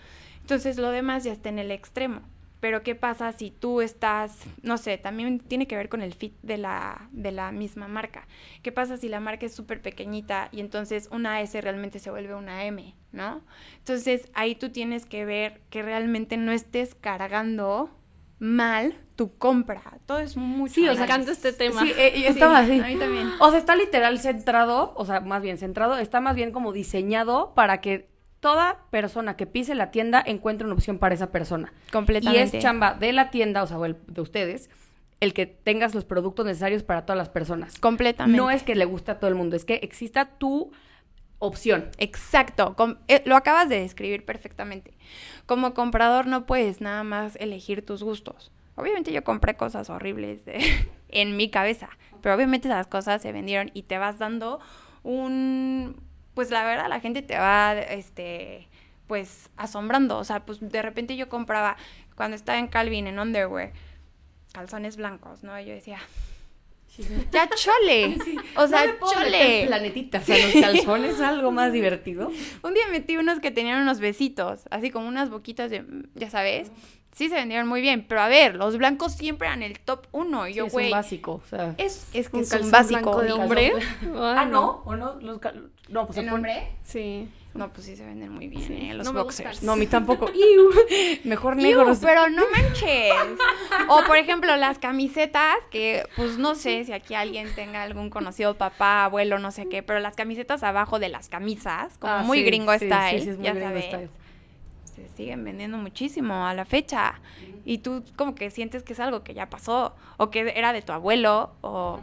Entonces 0.42 0.78
lo 0.78 0.92
demás 0.92 1.24
ya 1.24 1.34
está 1.34 1.50
en 1.50 1.60
el 1.60 1.72
extremo. 1.72 2.22
Pero 2.68 2.84
¿qué 2.84 2.96
pasa 2.96 3.32
si 3.32 3.50
tú 3.50 3.80
estás, 3.80 4.42
no 4.62 4.78
sé, 4.78 4.98
también 4.98 5.40
tiene 5.40 5.68
que 5.68 5.78
ver 5.78 5.88
con 5.88 6.02
el 6.02 6.14
fit 6.14 6.34
de 6.42 6.58
la, 6.58 7.08
de 7.14 7.32
la 7.32 7.54
misma 7.54 7.88
marca? 7.88 8.28
¿Qué 8.62 8.74
pasa 8.74 8.98
si 8.98 9.08
la 9.08 9.22
marca 9.22 9.46
es 9.46 9.56
súper 9.56 9.82
pequeñita 9.82 10.50
y 10.52 10.60
entonces 10.60 11.08
una 11.10 11.40
S 11.40 11.62
realmente 11.62 12.00
se 12.00 12.12
vuelve 12.12 12.36
una 12.36 12.66
M, 12.66 12.94
¿no? 13.14 13.40
Entonces 13.78 14.30
ahí 14.34 14.54
tú 14.54 14.70
tienes 14.70 15.06
que 15.06 15.24
ver 15.24 15.62
que 15.70 15.82
realmente 15.82 16.36
no 16.36 16.52
estés 16.52 16.94
cargando 16.94 17.90
mal 18.38 18.98
tu 19.16 19.38
compra. 19.38 19.82
Todo 20.06 20.20
es 20.20 20.36
mucho. 20.36 20.74
Sí, 20.74 20.84
análisis. 20.84 20.98
sea, 20.98 21.16
encanta 21.16 21.32
este 21.32 21.54
tema. 21.54 21.82
Sí, 21.84 21.94
eh, 21.98 22.12
Sí, 22.16 22.26
estaba 22.26 22.58
así. 22.60 22.82
a 22.82 22.88
mí 22.88 22.98
también. 22.98 23.30
O 23.40 23.50
sea, 23.50 23.60
está 23.60 23.78
literal 23.78 24.20
centrado, 24.20 24.94
o 24.98 25.06
sea, 25.06 25.22
más 25.22 25.42
bien 25.42 25.58
centrado, 25.58 25.96
está 25.98 26.20
más 26.20 26.36
bien 26.36 26.52
como 26.52 26.74
diseñado 26.74 27.54
para 27.56 27.80
que 27.80 28.10
toda 28.40 28.80
persona 28.92 29.36
que 29.36 29.46
pise 29.48 29.76
la 29.76 29.92
tienda 29.92 30.24
encuentre 30.26 30.66
una 30.66 30.76
opción 30.76 31.00
para 31.00 31.16
esa 31.16 31.32
persona. 31.32 31.74
Y 31.88 31.92
Completamente. 31.92 32.58
es 32.58 32.64
chamba 32.64 32.94
de 32.94 33.12
la 33.14 33.30
tienda, 33.32 33.64
o 33.64 33.68
sea, 33.68 33.78
el- 33.86 33.98
de 34.08 34.22
ustedes, 34.22 34.70
el 35.20 35.34
que 35.34 35.46
tengas 35.48 35.96
los 35.96 36.06
productos 36.06 36.46
necesarios 36.46 36.84
para 36.84 37.06
todas 37.06 37.18
las 37.18 37.30
personas. 37.30 37.80
Completamente. 37.80 38.38
No 38.38 38.52
es 38.52 38.62
que 38.64 38.76
le 38.76 38.86
guste 38.86 39.12
a 39.12 39.20
todo 39.20 39.30
el 39.30 39.36
mundo, 39.36 39.56
es 39.56 39.66
que 39.66 39.76
exista 39.76 40.26
tu 40.38 40.72
opción. 41.40 41.90
Exacto, 41.98 42.76
com- 42.76 42.98
eh, 43.08 43.22
lo 43.26 43.36
acabas 43.36 43.70
de 43.70 43.80
describir 43.82 44.26
perfectamente. 44.26 44.96
Como 45.46 45.74
comprador 45.74 46.28
no 46.28 46.46
puedes 46.46 46.82
nada 46.82 47.04
más 47.04 47.36
elegir 47.38 47.86
tus 47.86 48.04
gustos. 48.04 48.52
Obviamente 48.76 49.12
yo 49.12 49.24
compré 49.24 49.56
cosas 49.56 49.90
horribles 49.90 50.44
en 51.10 51.36
mi 51.38 51.50
cabeza, 51.50 51.90
pero 52.22 52.36
obviamente 52.36 52.68
esas 52.68 52.86
cosas 52.88 53.22
se 53.22 53.32
vendieron 53.32 53.72
y 53.74 53.84
te 53.84 53.98
vas 53.98 54.20
dando 54.20 54.60
un, 55.04 55.96
pues 56.38 56.52
la 56.52 56.64
verdad 56.64 56.88
la 56.88 57.00
gente 57.00 57.24
te 57.24 57.36
va, 57.36 57.74
este, 57.74 58.68
pues 59.08 59.50
asombrando. 59.58 60.20
O 60.20 60.24
sea, 60.24 60.46
pues 60.46 60.60
de 60.62 60.84
repente 60.84 61.16
yo 61.18 61.30
compraba 61.30 61.78
cuando 62.16 62.36
estaba 62.36 62.60
en 62.60 62.68
Calvin 62.68 63.08
en 63.08 63.18
underwear 63.18 63.72
calzones 64.54 64.98
blancos, 64.98 65.42
¿no? 65.44 65.60
Y 65.60 65.66
yo 65.66 65.74
decía, 65.74 65.98
ya 67.32 67.50
chole, 67.56 68.18
o 68.56 68.68
sea, 68.68 68.86
No 68.86 68.94
chole. 69.12 69.66
planetitas 69.66 70.30
a 70.30 70.38
los 70.38 70.54
calzones, 70.62 71.22
algo 71.22 71.52
más 71.52 71.74
divertido. 71.74 72.30
Un 72.64 72.74
día 72.76 72.84
metí 72.92 73.18
unos 73.18 73.40
que 73.40 73.50
tenían 73.50 73.82
unos 73.82 74.00
besitos, 74.00 74.62
así 74.70 74.92
como 74.92 75.08
unas 75.08 75.32
boquitas 75.32 75.72
de, 75.72 75.84
ya 76.14 76.30
sabes. 76.30 76.72
Sí 77.14 77.30
se 77.30 77.36
vendieron 77.36 77.68
muy 77.68 77.82
bien, 77.82 78.06
pero 78.08 78.22
a 78.22 78.28
ver, 78.28 78.56
los 78.56 78.78
blancos 78.78 79.14
siempre 79.14 79.48
eran 79.48 79.64
el 79.64 79.80
top 79.80 80.06
uno. 80.12 80.48
Y 80.48 80.52
Sí, 80.54 80.58
yo, 80.60 80.66
es 80.68 80.74
güey, 80.74 80.86
un 80.86 80.92
básico, 80.92 81.42
o 81.44 81.48
sea. 81.50 81.74
es, 81.80 82.08
es 82.14 82.30
que 82.30 82.38
Un 82.38 82.44
es 82.44 82.54
un 82.54 82.70
básico. 82.70 83.22
de 83.24 83.32
hombre. 83.32 83.74
Ah, 84.16 84.46
no, 84.46 84.84
o 84.86 84.96
no, 84.96 85.16
los 85.20 85.40
cal- 85.40 85.72
no, 85.90 86.06
pues 86.06 86.18
¿El 86.18 86.30
hombre? 86.30 86.68
Sí. 86.84 87.30
No, 87.54 87.70
pues 87.74 87.88
sí 87.88 87.96
se 87.96 88.06
venden 88.06 88.32
muy 88.32 88.48
bien, 88.48 88.72
eh, 88.72 88.94
los 88.94 89.08
No 89.12 89.14
boxers. 89.14 89.64
No, 89.64 89.72
a 89.72 89.76
mí 89.76 89.88
tampoco. 89.88 90.30
Mejor 91.24 91.56
negros. 91.56 91.98
pero 92.02 92.30
no 92.30 92.44
manches. 92.56 93.12
O 93.90 94.04
por 94.06 94.18
ejemplo, 94.18 94.56
las 94.58 94.78
camisetas, 94.78 95.56
que 95.72 96.04
pues 96.16 96.38
no 96.38 96.54
sé 96.54 96.84
si 96.86 96.94
aquí 96.94 97.16
alguien 97.16 97.48
tenga 97.56 97.82
algún 97.82 98.10
conocido 98.12 98.56
papá, 98.58 99.06
abuelo, 99.06 99.40
no 99.40 99.50
sé 99.52 99.68
qué, 99.70 99.82
pero 99.82 100.00
las 100.00 100.16
camisetas 100.16 100.62
abajo 100.62 101.00
de 101.00 101.10
las 101.10 101.30
camisas, 101.30 101.98
como 101.98 102.14
Ah, 102.14 102.22
muy 102.24 102.40
sí, 102.40 102.44
gringo 102.44 102.72
sí, 102.74 102.86
style, 102.86 103.20
sí, 103.20 103.24
sí, 103.24 103.30
es 103.32 103.38
muy 103.38 103.46
ya 103.46 103.54
gringo 103.54 103.70
sabes. 103.70 103.86
style. 103.86 104.10
se 104.96 105.10
siguen 105.16 105.44
vendiendo 105.44 105.78
muchísimo 105.80 106.46
a 106.46 106.54
la 106.54 106.66
fecha. 106.66 107.20
Y 107.66 107.80
tú 107.80 108.04
como 108.16 108.36
que 108.36 108.52
sientes 108.52 108.84
que 108.84 108.94
es 108.94 109.00
algo 109.00 109.24
que 109.24 109.34
ya 109.34 109.50
pasó, 109.50 109.96
o 110.18 110.30
que 110.30 110.54
era 110.56 110.74
de 110.74 110.82
tu 110.84 110.92
abuelo, 110.94 111.54
o 111.62 112.02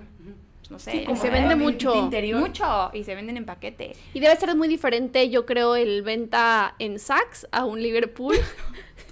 no 0.71 0.79
sé. 0.79 0.91
Sí, 1.07 1.17
se 1.17 1.31
vende 1.31 1.57
mucho. 1.57 1.95
Mucho, 2.35 2.91
y 2.93 3.05
se 3.05 3.15
venden 3.15 3.37
en 3.37 3.45
paquete. 3.47 3.95
Y 4.13 4.21
debe 4.21 4.35
ser 4.37 4.55
muy 4.57 4.69
diferente, 4.69 5.29
yo 5.31 5.47
creo, 5.47 5.77
el 5.77 6.03
venta 6.03 6.75
en 6.79 6.99
Saks 6.99 7.47
a 7.53 7.65
un 7.65 7.83
Liverpool. 7.83 8.37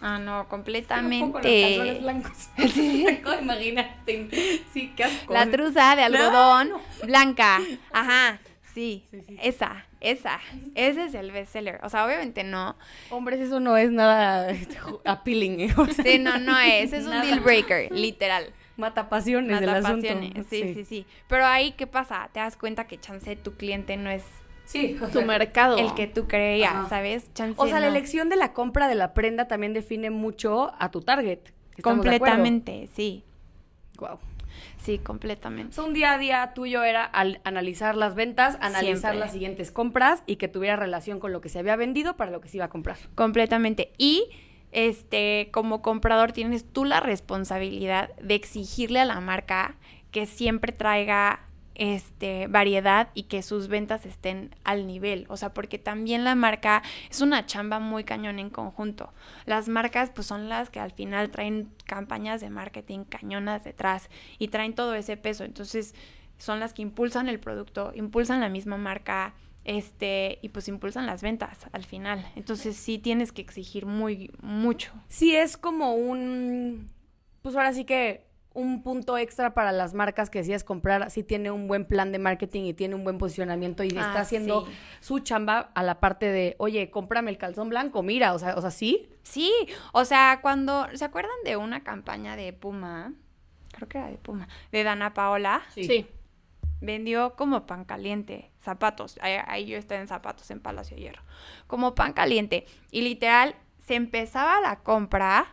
Ah, 0.05 0.19
no, 0.19 0.33
Un 0.33 0.43
poco 0.43 0.51
completamente. 0.51 1.25
los 1.25 1.43
calzones 1.43 2.03
blancos. 2.03 2.33
¿Cómo 3.23 3.39
imaginaste? 3.41 4.63
Sí, 4.73 4.93
qué 4.97 5.05
asco. 5.05 5.33
La 5.33 5.49
truza 5.49 5.95
de 5.95 6.03
algodón 6.03 6.71
No. 6.71 6.81
blanca. 7.05 7.61
Ajá, 7.93 8.41
sí, 8.75 9.05
Sí, 9.13 9.23
sí. 9.29 9.37
Esa, 9.41 9.87
esa. 10.01 10.41
Ese 10.75 11.05
es 11.05 11.15
el 11.15 11.31
bestseller. 11.31 11.79
O 11.85 11.89
sea, 11.89 12.05
obviamente 12.05 12.43
no. 12.43 12.75
Hombres, 13.11 13.39
eso 13.39 13.61
no 13.61 13.77
es 13.77 13.93
nada 13.93 14.51
este, 14.51 14.77
appealing. 15.05 15.61
¿eh? 15.61 15.75
O 15.77 15.87
sea, 15.87 16.03
Sí, 16.05 16.19
no, 16.19 16.37
no 16.39 16.59
es. 16.59 16.93
Es 16.93 17.05
un 17.07 17.21
deal 17.21 17.39
breaker, 17.39 17.93
literal. 17.93 18.53
Mata 18.77 19.09
pasiones 19.09 19.61
del 19.61 19.71
Mata 19.71 19.89
asunto. 19.89 20.09
pasiones. 20.09 20.47
Sí, 20.49 20.75
sí, 20.75 20.85
sí, 20.85 21.07
Pero 21.29 21.45
ahí, 21.47 21.73
¿qué 21.73 21.87
pasa? 21.87 22.31
Te 22.33 22.41
das 22.41 22.57
cuenta 22.57 22.87
que 22.87 22.99
chance 22.99 23.37
tu 23.37 23.53
cliente 23.55 23.97
no 23.97 24.11
es 24.11 24.25
Sí, 24.65 24.97
o 25.03 25.09
tu 25.09 25.23
mercado. 25.23 25.77
el 25.77 25.93
que 25.95 26.07
tú 26.07 26.27
creías, 26.27 26.73
Ajá. 26.75 26.89
¿sabes? 26.89 27.33
Chance 27.35 27.61
O 27.61 27.67
sea, 27.67 27.81
la 27.81 27.89
elección 27.89 28.29
de 28.31 28.37
la 28.37 28.53
compra 28.55 28.89
de 28.89 28.95
la 28.95 29.13
prenda 29.13 29.47
también 29.47 29.75
define 29.75 30.11
mucho 30.11 30.73
a 30.79 30.91
tu 30.91 31.03
target. 31.03 31.41
Completamente, 31.83 32.89
sí. 32.95 33.25
Guau. 33.97 34.19
Sí, 34.83 34.99
completamente. 34.99 35.75
So, 35.75 35.85
un 35.85 35.93
día 35.95 36.13
a 36.13 36.19
día 36.19 36.53
tuyo 36.55 36.83
era 36.85 37.05
al 37.05 37.41
analizar 37.45 37.97
las 37.97 38.15
ventas, 38.15 38.57
analizar 38.61 38.97
Siempre. 39.13 39.19
las 39.19 39.33
siguientes 39.33 39.71
compras 39.71 40.23
y 40.27 40.37
que 40.37 40.49
tuviera 40.49 40.77
relación 40.77 41.21
con 41.21 41.33
lo 41.33 41.41
que 41.41 41.49
se 41.49 41.59
había 41.59 41.77
vendido 41.77 42.17
para 42.17 42.31
lo 42.31 42.41
que 42.41 42.49
se 42.49 42.57
iba 42.59 42.67
a 42.67 42.69
comprar. 42.69 42.97
Completamente. 43.15 43.93
Y 43.99 44.29
este, 44.73 45.51
como 45.53 45.83
comprador 45.83 46.33
tienes 46.33 46.65
tú 46.65 46.85
la 46.85 47.01
responsabilidad 47.01 48.15
de 48.17 48.35
exigirle 48.35 49.01
a 49.01 49.05
la 49.05 49.21
marca 49.21 49.77
que 50.11 50.27
siempre 50.27 50.73
traiga 50.73 51.41
este 51.75 52.49
variedad 52.49 53.09
y 53.15 53.25
que 53.25 53.43
sus 53.43 53.69
ventas 53.69 54.05
estén 54.05 54.55
al 54.65 54.87
nivel, 54.87 55.27
o 55.29 55.37
sea, 55.37 55.55
porque 55.55 55.79
también 55.79 56.25
la 56.25 56.35
marca 56.35 56.83
es 57.11 57.21
una 57.21 57.47
chamba 57.47 57.79
muy 57.79 58.05
cañón 58.05 58.39
en 58.39 58.51
conjunto. 58.51 59.13
Las 59.47 59.69
marcas 59.69 60.11
pues 60.11 60.27
son 60.27 60.49
las 60.49 60.71
que 60.71 60.81
al 60.81 60.93
final 60.93 61.31
traen 61.31 61.71
campañas 61.87 62.41
de 62.41 62.51
marketing 62.51 63.05
cañonas 63.05 63.65
detrás 63.65 64.11
y 64.39 64.49
traen 64.49 64.75
todo 64.75 64.95
ese 64.95 65.17
peso, 65.17 65.45
entonces 65.45 65.95
son 66.39 66.61
las 66.61 66.75
que 66.75 66.83
impulsan 66.83 67.29
el 67.29 67.41
producto, 67.41 67.93
impulsan 67.95 68.41
la 68.41 68.49
misma 68.49 68.77
marca, 68.77 69.35
este, 69.65 70.39
y 70.43 70.49
pues 70.51 70.69
impulsan 70.69 71.07
las 71.07 71.23
ventas 71.23 71.67
al 71.73 71.85
final. 71.85 72.27
Entonces 72.37 72.77
sí 72.77 72.99
tienes 72.99 73.33
que 73.33 73.43
exigir 73.43 73.87
muy, 73.87 74.31
mucho. 74.43 74.93
Sí 75.09 75.35
es 75.37 75.57
como 75.57 75.95
un, 75.95 76.91
pues 77.43 77.55
ahora 77.57 77.73
sí 77.73 77.85
que 77.85 78.31
un 78.55 78.83
punto 78.83 79.17
extra 79.17 79.55
para 79.55 79.73
las 79.73 79.95
marcas 79.95 80.29
que 80.29 80.41
decides 80.41 80.63
comprar, 80.63 81.11
si 81.11 81.23
tiene 81.23 81.51
un 81.51 81.69
buen 81.69 81.87
plan 81.87 82.13
de 82.13 82.19
marketing 82.19 82.65
y 82.65 82.75
tiene 82.75 82.95
un 82.95 83.03
buen 83.03 83.17
posicionamiento 83.17 83.83
y 83.83 83.87
está 83.89 84.13
Ah, 84.13 84.21
haciendo 84.21 84.67
sí. 84.67 84.73
su 85.01 85.21
chamba 85.21 85.71
a 85.75 85.83
la 85.83 86.01
parte 86.01 86.27
de, 86.27 86.55
oye, 86.59 86.91
cómprame 86.91 87.31
el 87.31 87.39
calzón 87.39 87.71
blanco, 87.71 88.03
mira, 88.03 88.35
o 88.35 88.39
sea, 88.39 88.55
o 88.57 88.61
sea, 88.61 88.71
sí. 88.71 89.09
Sí, 89.23 89.51
o 89.93 90.05
sea, 90.05 90.41
cuando, 90.43 90.87
¿se 90.93 91.05
acuerdan 91.07 91.33
de 91.47 91.57
una 91.57 91.83
campaña 91.83 92.37
de 92.37 92.53
Puma? 92.53 93.15
Creo 93.71 93.89
que 93.89 93.97
era 93.97 94.09
de 94.11 94.19
Puma, 94.19 94.47
de 94.71 94.83
Dana 94.85 95.15
Paola. 95.15 95.63
Sí. 95.75 96.07
Vendió 96.83 97.35
como 97.37 97.65
pan 97.65 97.85
caliente, 97.85 98.51
zapatos. 98.61 99.19
Ahí, 99.23 99.37
ahí 99.47 99.67
yo 99.67 99.79
estoy 99.79 99.99
en 99.99 100.09
zapatos 100.09 100.51
en 100.51 100.61
Palacio 100.61 100.97
de 100.97 101.03
Hierro. 101.05 101.23
Como 101.67 101.95
pan 101.95 102.13
caliente. 102.13 102.67
Y 102.91 103.03
literal, 103.03 103.55
se 103.79 103.95
empezaba 103.95 104.61
la 104.61 104.81
compra. 104.81 105.47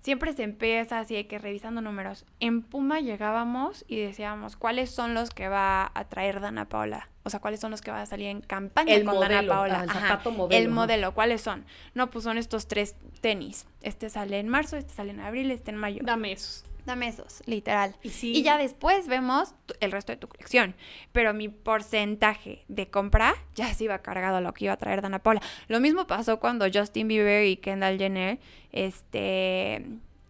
Siempre 0.00 0.32
se 0.34 0.44
empieza 0.44 1.00
así, 1.00 1.16
hay 1.16 1.24
que 1.24 1.38
revisando 1.38 1.80
números. 1.80 2.26
En 2.38 2.62
Puma 2.62 3.00
llegábamos 3.00 3.84
y 3.88 3.98
decíamos, 3.98 4.54
¿cuáles 4.54 4.90
son 4.90 5.14
los 5.14 5.30
que 5.30 5.48
va 5.48 5.90
a 5.94 6.04
traer 6.04 6.40
Dana 6.40 6.68
Paola? 6.68 7.08
O 7.24 7.30
sea, 7.30 7.40
¿cuáles 7.40 7.58
son 7.58 7.72
los 7.72 7.80
que 7.80 7.90
van 7.90 8.02
a 8.02 8.06
salir 8.06 8.28
en 8.28 8.40
campaña 8.40 8.94
El 8.94 9.04
con 9.04 9.14
modelo, 9.16 9.34
Dana 9.34 9.48
Paola? 9.48 9.82
el 9.82 9.90
Ajá, 9.90 10.00
zapato 10.08 10.30
modelo, 10.30 10.62
El 10.62 10.68
modelo, 10.68 11.12
¿cuáles 11.12 11.40
son? 11.40 11.64
No, 11.94 12.08
pues 12.08 12.22
son 12.22 12.38
estos 12.38 12.68
tres 12.68 12.94
tenis. 13.20 13.66
Este 13.82 14.08
sale 14.08 14.38
en 14.38 14.48
marzo, 14.48 14.76
este 14.76 14.94
sale 14.94 15.10
en 15.10 15.18
abril, 15.18 15.50
este 15.50 15.72
en 15.72 15.76
mayo. 15.76 16.02
Dame 16.04 16.30
esos. 16.30 16.64
Dame 16.86 17.08
esos, 17.08 17.42
literal. 17.46 17.96
Y 18.02 18.10
sí. 18.10 18.32
Y 18.32 18.42
ya 18.42 18.56
después 18.58 19.08
vemos 19.08 19.54
el 19.80 19.90
resto 19.92 20.12
de 20.12 20.16
tu 20.16 20.28
colección. 20.28 20.74
Pero 21.12 21.34
mi 21.34 21.48
porcentaje 21.48 22.64
de 22.68 22.88
compra 22.88 23.34
ya 23.54 23.74
se 23.74 23.84
iba 23.84 23.98
cargado 23.98 24.36
a 24.36 24.40
lo 24.40 24.54
que 24.54 24.64
iba 24.66 24.74
a 24.74 24.76
traer 24.76 25.02
Dana 25.02 25.18
Paula. 25.18 25.42
Lo 25.68 25.80
mismo 25.80 26.06
pasó 26.06 26.38
cuando 26.40 26.64
Justin 26.72 27.08
Bieber 27.08 27.44
y 27.44 27.56
Kendall 27.56 27.98
Jenner 27.98 28.38
este, 28.72 29.84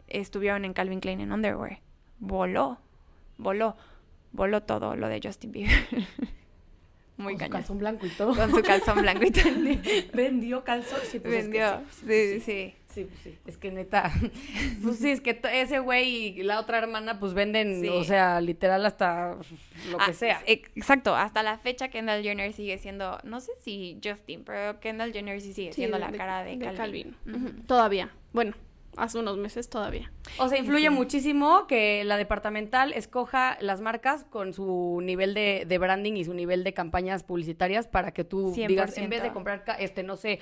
estuvieron 0.08 0.64
en 0.64 0.72
Calvin 0.72 1.00
Klein 1.00 1.20
en 1.20 1.30
Underwear. 1.32 1.80
Voló, 2.18 2.78
voló, 3.36 3.76
voló 4.32 4.62
todo 4.62 4.96
lo 4.96 5.08
de 5.08 5.20
Justin 5.22 5.52
Bieber. 5.52 5.74
Muy 7.18 7.32
Con 7.32 7.34
su 7.34 7.38
cañón. 7.38 7.52
calzón 7.52 7.78
blanco 7.78 8.06
y 8.06 8.10
todo. 8.10 8.34
Con 8.34 8.50
su 8.50 8.62
calzón 8.62 9.00
blanco 9.02 9.24
y 9.24 9.30
todo. 9.30 9.44
Vendió 10.14 10.64
calzón. 10.64 11.00
Sí, 11.10 11.18
pues 11.18 11.34
es 11.44 11.48
que 11.48 11.60
Vendió. 11.60 11.80
sí, 11.90 12.06
Sí, 12.06 12.40
sí. 12.40 12.74
Sí, 12.96 13.04
pues 13.04 13.20
sí. 13.20 13.38
Es 13.46 13.56
que 13.58 13.70
neta. 13.70 14.10
Pues 14.82 14.98
sí, 14.98 15.10
es 15.10 15.20
que 15.20 15.38
ese 15.52 15.78
güey 15.80 16.38
y 16.38 16.42
la 16.42 16.58
otra 16.60 16.78
hermana, 16.78 17.20
pues 17.20 17.34
venden, 17.34 17.80
Sí. 17.82 17.88
o 17.88 18.02
sea, 18.04 18.40
literal 18.40 18.84
hasta 18.86 19.34
lo 19.90 19.98
que 19.98 20.04
Ah, 20.04 20.12
sea. 20.12 20.42
ex- 20.46 20.70
Exacto, 20.74 21.14
hasta 21.14 21.42
la 21.42 21.58
fecha 21.58 21.88
Kendall 21.88 22.22
Jenner 22.22 22.52
sigue 22.52 22.78
siendo, 22.78 23.18
no 23.24 23.40
sé 23.40 23.52
si 23.62 23.98
Justin, 24.02 24.44
pero 24.44 24.80
Kendall 24.80 25.12
Jenner 25.12 25.40
sí 25.40 25.52
sigue 25.52 25.72
Sí, 25.72 25.82
siendo 25.82 25.98
la 25.98 26.10
cara 26.12 26.42
de, 26.44 26.58
Calvin. 26.58 27.16
Ujú. 27.26 27.36
Ujú. 27.36 27.50
Todavía. 27.66 28.10
Bueno, 28.32 28.54
hace 28.96 29.18
unos 29.18 29.36
meses 29.36 29.68
todavía. 29.68 30.10
O 30.38 30.48
sea, 30.48 30.58
influye 30.58 30.88
Sí. 30.88 30.90
muchísimo 30.90 31.66
que 31.66 32.02
la 32.04 32.16
departamental 32.16 32.92
escoja 32.94 33.58
las 33.60 33.80
marcas 33.82 34.24
con 34.24 34.54
su 34.54 35.00
nivel 35.02 35.34
de, 35.34 35.64
de 35.66 35.78
branding 35.78 36.14
y 36.14 36.24
su 36.24 36.32
nivel 36.32 36.64
de 36.64 36.72
campañas 36.72 37.22
publicitarias 37.22 37.86
para 37.86 38.12
que 38.12 38.24
tú 38.24 38.52
digas, 38.54 38.96
en 38.96 39.10
vez 39.10 39.22
de 39.22 39.28
100%. 39.28 39.32
comprar, 39.34 39.64
este, 39.80 40.02
no 40.02 40.16
sé, 40.16 40.38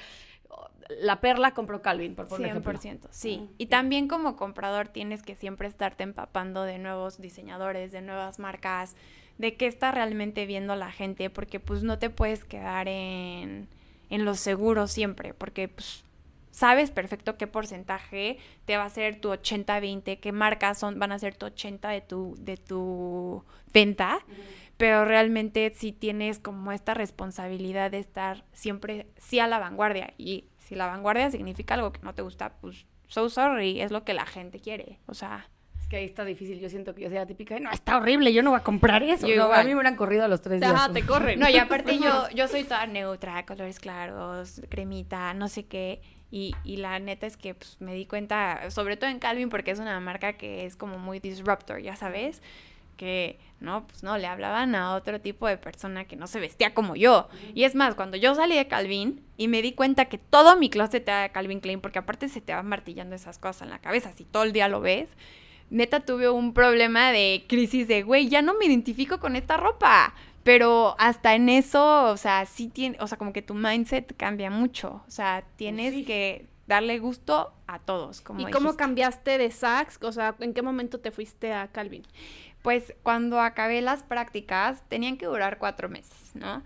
la 1.01 1.21
perla, 1.21 1.53
compró 1.53 1.83
Calvin, 1.83 2.15
por 2.15 2.29
poner 2.29 2.51
ejemplo. 2.51 2.73
100%, 2.73 3.09
sí. 3.11 3.39
Mm. 3.39 3.55
Y 3.59 3.67
también 3.67 4.09
como 4.09 4.37
comprador 4.37 4.89
tienes 4.89 5.23
que 5.23 5.35
siempre 5.35 5.69
estarte 5.69 6.03
empapando 6.03 6.63
de 6.63 6.79
nuevos 6.79 7.21
diseñadores, 7.21 7.93
de 7.93 8.03
nuevas 8.03 8.39
marcas, 8.39 8.97
de 9.39 9.55
qué 9.55 9.67
está 9.67 9.91
realmente 9.93 10.47
viendo 10.47 10.77
la 10.77 10.93
gente, 10.93 11.31
porque 11.31 11.61
pues 11.61 11.83
no 11.83 11.99
te 11.99 12.11
puedes 12.11 12.45
quedar 12.45 12.89
en, 12.89 13.69
en 14.11 14.25
lo 14.25 14.35
seguro 14.35 14.87
siempre, 14.87 15.35
porque 15.35 15.69
pues 15.69 16.05
sabes 16.55 16.93
perfecto 16.93 17.37
qué 17.37 17.49
porcentaje 17.49 18.39
te 18.65 18.77
va 18.77 18.85
a 18.85 18.89
ser 18.89 19.21
tu 19.21 19.31
80-20, 19.31 20.21
qué 20.21 20.31
marcas 20.31 20.79
son, 20.79 21.01
van 21.01 21.11
a 21.11 21.19
ser 21.19 21.35
tu 21.35 21.47
80 21.47 21.89
de 21.89 22.01
tu, 22.01 22.37
de 22.39 22.57
tu 22.57 23.45
venta, 23.73 24.21
pero 24.77 25.05
realmente 25.05 25.73
sí 25.75 25.91
tienes 25.91 26.39
como 26.39 26.71
esta 26.71 26.95
responsabilidad 26.95 27.91
de 27.91 27.99
estar 27.99 28.45
siempre 28.53 29.09
sí 29.17 29.41
a 29.41 29.49
la 29.49 29.59
vanguardia 29.59 30.15
y 30.17 30.45
si 30.59 30.77
la 30.77 30.87
vanguardia 30.87 31.29
significa 31.29 31.75
algo 31.75 31.93
que 31.93 32.03
no 32.03 32.15
te 32.15 32.23
gusta, 32.23 32.53
pues 32.61 32.87
so 33.09 33.29
sorry, 33.29 33.81
es 33.81 33.91
lo 33.91 34.05
que 34.05 34.15
la 34.15 34.25
gente 34.25 34.61
quiere, 34.61 35.01
o 35.07 35.15
sea, 35.15 35.51
Es 35.81 35.89
que 35.89 35.97
ahí 35.97 36.05
está 36.05 36.25
difícil. 36.25 36.61
Yo 36.61 36.71
siento 36.71 36.95
que 36.95 37.03
yo 37.03 37.09
soy 37.09 37.19
la 37.19 37.27
típica 37.27 37.57
de, 37.57 37.61
no, 37.61 37.71
está 37.71 37.99
horrible, 37.99 38.33
yo 38.33 38.43
no 38.43 38.51
voy 38.51 38.61
a 38.61 38.63
comprar 38.63 39.03
eso. 39.03 39.27
Yo 39.27 39.49
No, 39.49 39.53
a 39.53 39.59
mí 39.65 39.71
me 39.71 39.75
hubieran 39.75 39.97
corrido 39.97 40.25
a 40.25 40.29
los 40.29 40.41
tres 40.41 40.61
días. 40.61 40.73
Ajá, 40.73 40.91
te 40.91 41.05
corren. 41.05 41.39
no, 41.41 41.51
y 41.51 41.59
aparte 41.59 41.99
yo, 41.99 42.31
yo 42.31 42.49
soy 42.49 42.65
toda 42.65 42.87
neutra, 42.87 43.45
colores 43.45 43.81
claros, 43.81 44.63
cremita, 44.71 45.35
no 45.35 45.49
sé 45.49 45.67
qué. 45.67 46.01
Y, 46.31 46.55
y 46.65 46.79
la 46.79 46.99
neta 46.99 47.27
es 47.27 47.37
que 47.37 47.55
pues, 47.55 47.81
me 47.81 47.95
di 47.95 48.07
cuenta, 48.07 48.71
sobre 48.71 48.97
todo 48.97 49.11
en 49.11 49.19
Calvin, 49.19 49.51
porque 49.51 49.71
es 49.71 49.79
una 49.79 49.99
marca 50.01 50.33
que 50.33 50.67
es 50.67 50.77
como 50.77 50.99
muy 50.99 51.21
disruptor, 51.21 51.81
ya 51.81 51.95
sabes, 51.95 52.43
que 52.97 53.39
no, 53.61 53.87
pues 53.87 54.03
no, 54.03 54.19
le 54.19 54.27
hablaban 54.27 54.75
a 54.75 54.95
otro 54.95 55.21
tipo 55.21 55.47
de 55.47 55.57
persona 55.57 56.05
que 56.05 56.17
no 56.17 56.27
se 56.27 56.41
vestía 56.41 56.75
como 56.75 56.97
yo. 56.97 57.29
Y 57.55 57.65
es 57.65 57.75
más, 57.75 57.95
cuando 57.95 58.17
yo 58.17 58.35
salí 58.35 58.57
de 58.57 58.69
Calvin 58.69 59.23
y 59.37 59.49
me 59.49 59.63
di 59.63 59.73
cuenta 59.73 60.07
que 60.07 60.19
todo 60.19 60.57
mi 60.57 60.71
closet 60.71 61.07
era 61.07 61.23
de 61.23 61.31
Calvin 61.31 61.61
Klein, 61.61 61.81
porque 61.81 61.99
aparte 61.99 62.29
se 62.29 62.41
te 62.41 62.55
van 62.55 62.67
martillando 62.67 63.15
esas 63.15 63.39
cosas 63.39 63.63
en 63.63 63.71
la 63.71 63.79
cabeza, 63.79 64.13
si 64.13 64.25
todo 64.25 64.43
el 64.43 64.53
día 64.53 64.69
lo 64.69 64.81
ves, 64.81 65.09
neta 65.71 66.01
tuve 66.01 66.29
un 66.29 66.53
problema 66.53 67.11
de 67.11 67.45
crisis 67.49 67.89
de, 67.89 68.03
güey, 68.03 68.29
ya 68.29 68.43
no 68.43 68.55
me 68.55 68.67
identifico 68.67 69.19
con 69.19 69.37
esta 69.37 69.57
ropa. 69.57 70.15
Pero 70.45 70.95
hasta 70.99 71.35
en 71.35 71.49
eso, 71.49 72.05
o 72.05 72.17
sea, 72.17 72.45
sí 72.47 72.69
tiene, 72.69 72.97
o 73.01 73.07
sea, 73.07 73.19
como 73.19 73.33
que 73.33 73.43
tu 73.43 73.55
mindset 73.55 74.15
cambia 74.17 74.51
mucho. 74.51 75.03
O 75.07 75.11
sea, 75.11 75.45
tienes 75.57 75.95
Sí. 75.95 76.05
que 76.05 76.47
darle 76.67 76.99
gusto 76.99 77.53
a 77.67 77.79
todos. 77.79 78.21
Como 78.21 78.47
¿Y 78.47 78.51
cómo 78.51 78.77
cambiaste 78.77 79.39
de 79.39 79.51
Saks? 79.51 79.99
O 80.03 80.13
sea, 80.13 80.37
¿en 80.41 80.53
qué 80.55 80.63
momento 80.63 81.01
te 81.01 81.11
fuiste 81.11 81.53
a 81.53 81.69
Calvin? 81.69 82.03
Pues 82.63 82.95
cuando 83.03 83.41
acabé 83.41 83.81
las 83.83 84.03
prácticas, 84.03 84.83
tenían 84.89 85.17
que 85.17 85.27
durar 85.27 85.59
cuatro 85.59 85.89
meses, 85.89 86.31
¿no? 86.35 86.63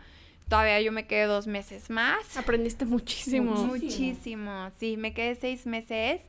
Todavía 0.48 0.80
yo 0.80 0.92
me 0.92 1.06
quedé 1.06 1.24
dos 1.24 1.46
meses 1.46 1.90
más. 1.90 2.36
Aprendiste 2.36 2.84
muchísimo. 2.84 3.52
Muchísimo, 3.66 4.70
sí, 4.78 4.96
me 4.96 5.12
quedé 5.12 5.34
seis 5.34 5.66
meses 5.66 6.20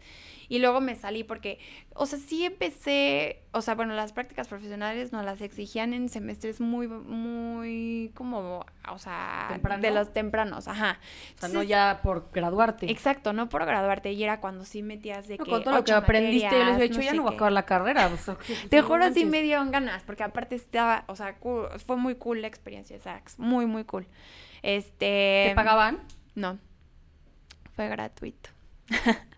y 0.49 0.57
luego 0.57 0.81
me 0.81 0.95
salí 0.95 1.23
porque, 1.23 1.59
o 1.93 2.07
sea, 2.07 2.17
sí 2.17 2.43
empecé, 2.43 3.43
o 3.51 3.61
sea, 3.61 3.75
bueno, 3.75 3.93
las 3.93 4.13
prácticas 4.13 4.47
profesionales 4.47 5.13
nos 5.13 5.23
las 5.23 5.41
exigían 5.41 5.93
en 5.93 6.09
semestres 6.09 6.59
muy, 6.59 6.87
muy, 6.87 8.11
como, 8.15 8.65
o 8.89 8.97
sea, 8.97 9.45
¿Temprano? 9.49 9.81
de 9.81 9.91
los 9.91 10.11
tempranos, 10.11 10.67
ajá. 10.67 10.99
O 11.37 11.39
sea, 11.39 11.49
no 11.49 11.61
ya 11.61 11.99
por 12.01 12.31
graduarte. 12.33 12.89
Exacto, 12.91 13.31
no 13.31 13.47
por 13.47 13.63
graduarte, 13.65 14.11
y 14.11 14.23
era 14.23 14.41
cuando 14.41 14.65
sí 14.65 14.81
metías 14.81 15.27
de 15.27 15.37
No, 15.37 15.45
que 15.45 15.51
con 15.51 15.63
todo 15.63 15.75
lo 15.75 15.83
que 15.83 15.93
aprendiste, 15.93 16.49
yo 16.49 16.57
les 16.57 16.61
he 16.61 16.71
materias, 16.71 16.89
dicho, 16.89 17.01
ya 17.01 17.11
sé 17.11 17.17
no 17.17 17.23
voy 17.23 17.33
a 17.33 17.35
acabar 17.35 17.53
la 17.53 17.65
carrera. 17.65 18.07
o 18.07 18.17
sea, 18.17 18.35
Te 18.69 18.81
no 18.81 18.87
juro, 18.87 19.13
sí 19.13 19.25
me 19.25 19.43
dieron 19.43 19.69
ganas, 19.69 20.01
porque 20.01 20.23
aparte 20.23 20.55
estaba, 20.55 21.03
o 21.07 21.15
sea, 21.15 21.37
cool, 21.37 21.69
fue 21.85 21.95
muy 21.95 22.15
cool 22.15 22.41
la 22.41 22.47
experiencia 22.47 22.97
de 22.97 23.03
Saks, 23.03 23.37
muy, 23.37 23.67
muy 23.67 23.83
cool. 23.83 24.07
Este... 24.63 25.45
¿Te 25.49 25.53
pagaban? 25.55 25.99
No, 26.33 26.57
fue 27.75 27.87
gratuito. 27.87 28.49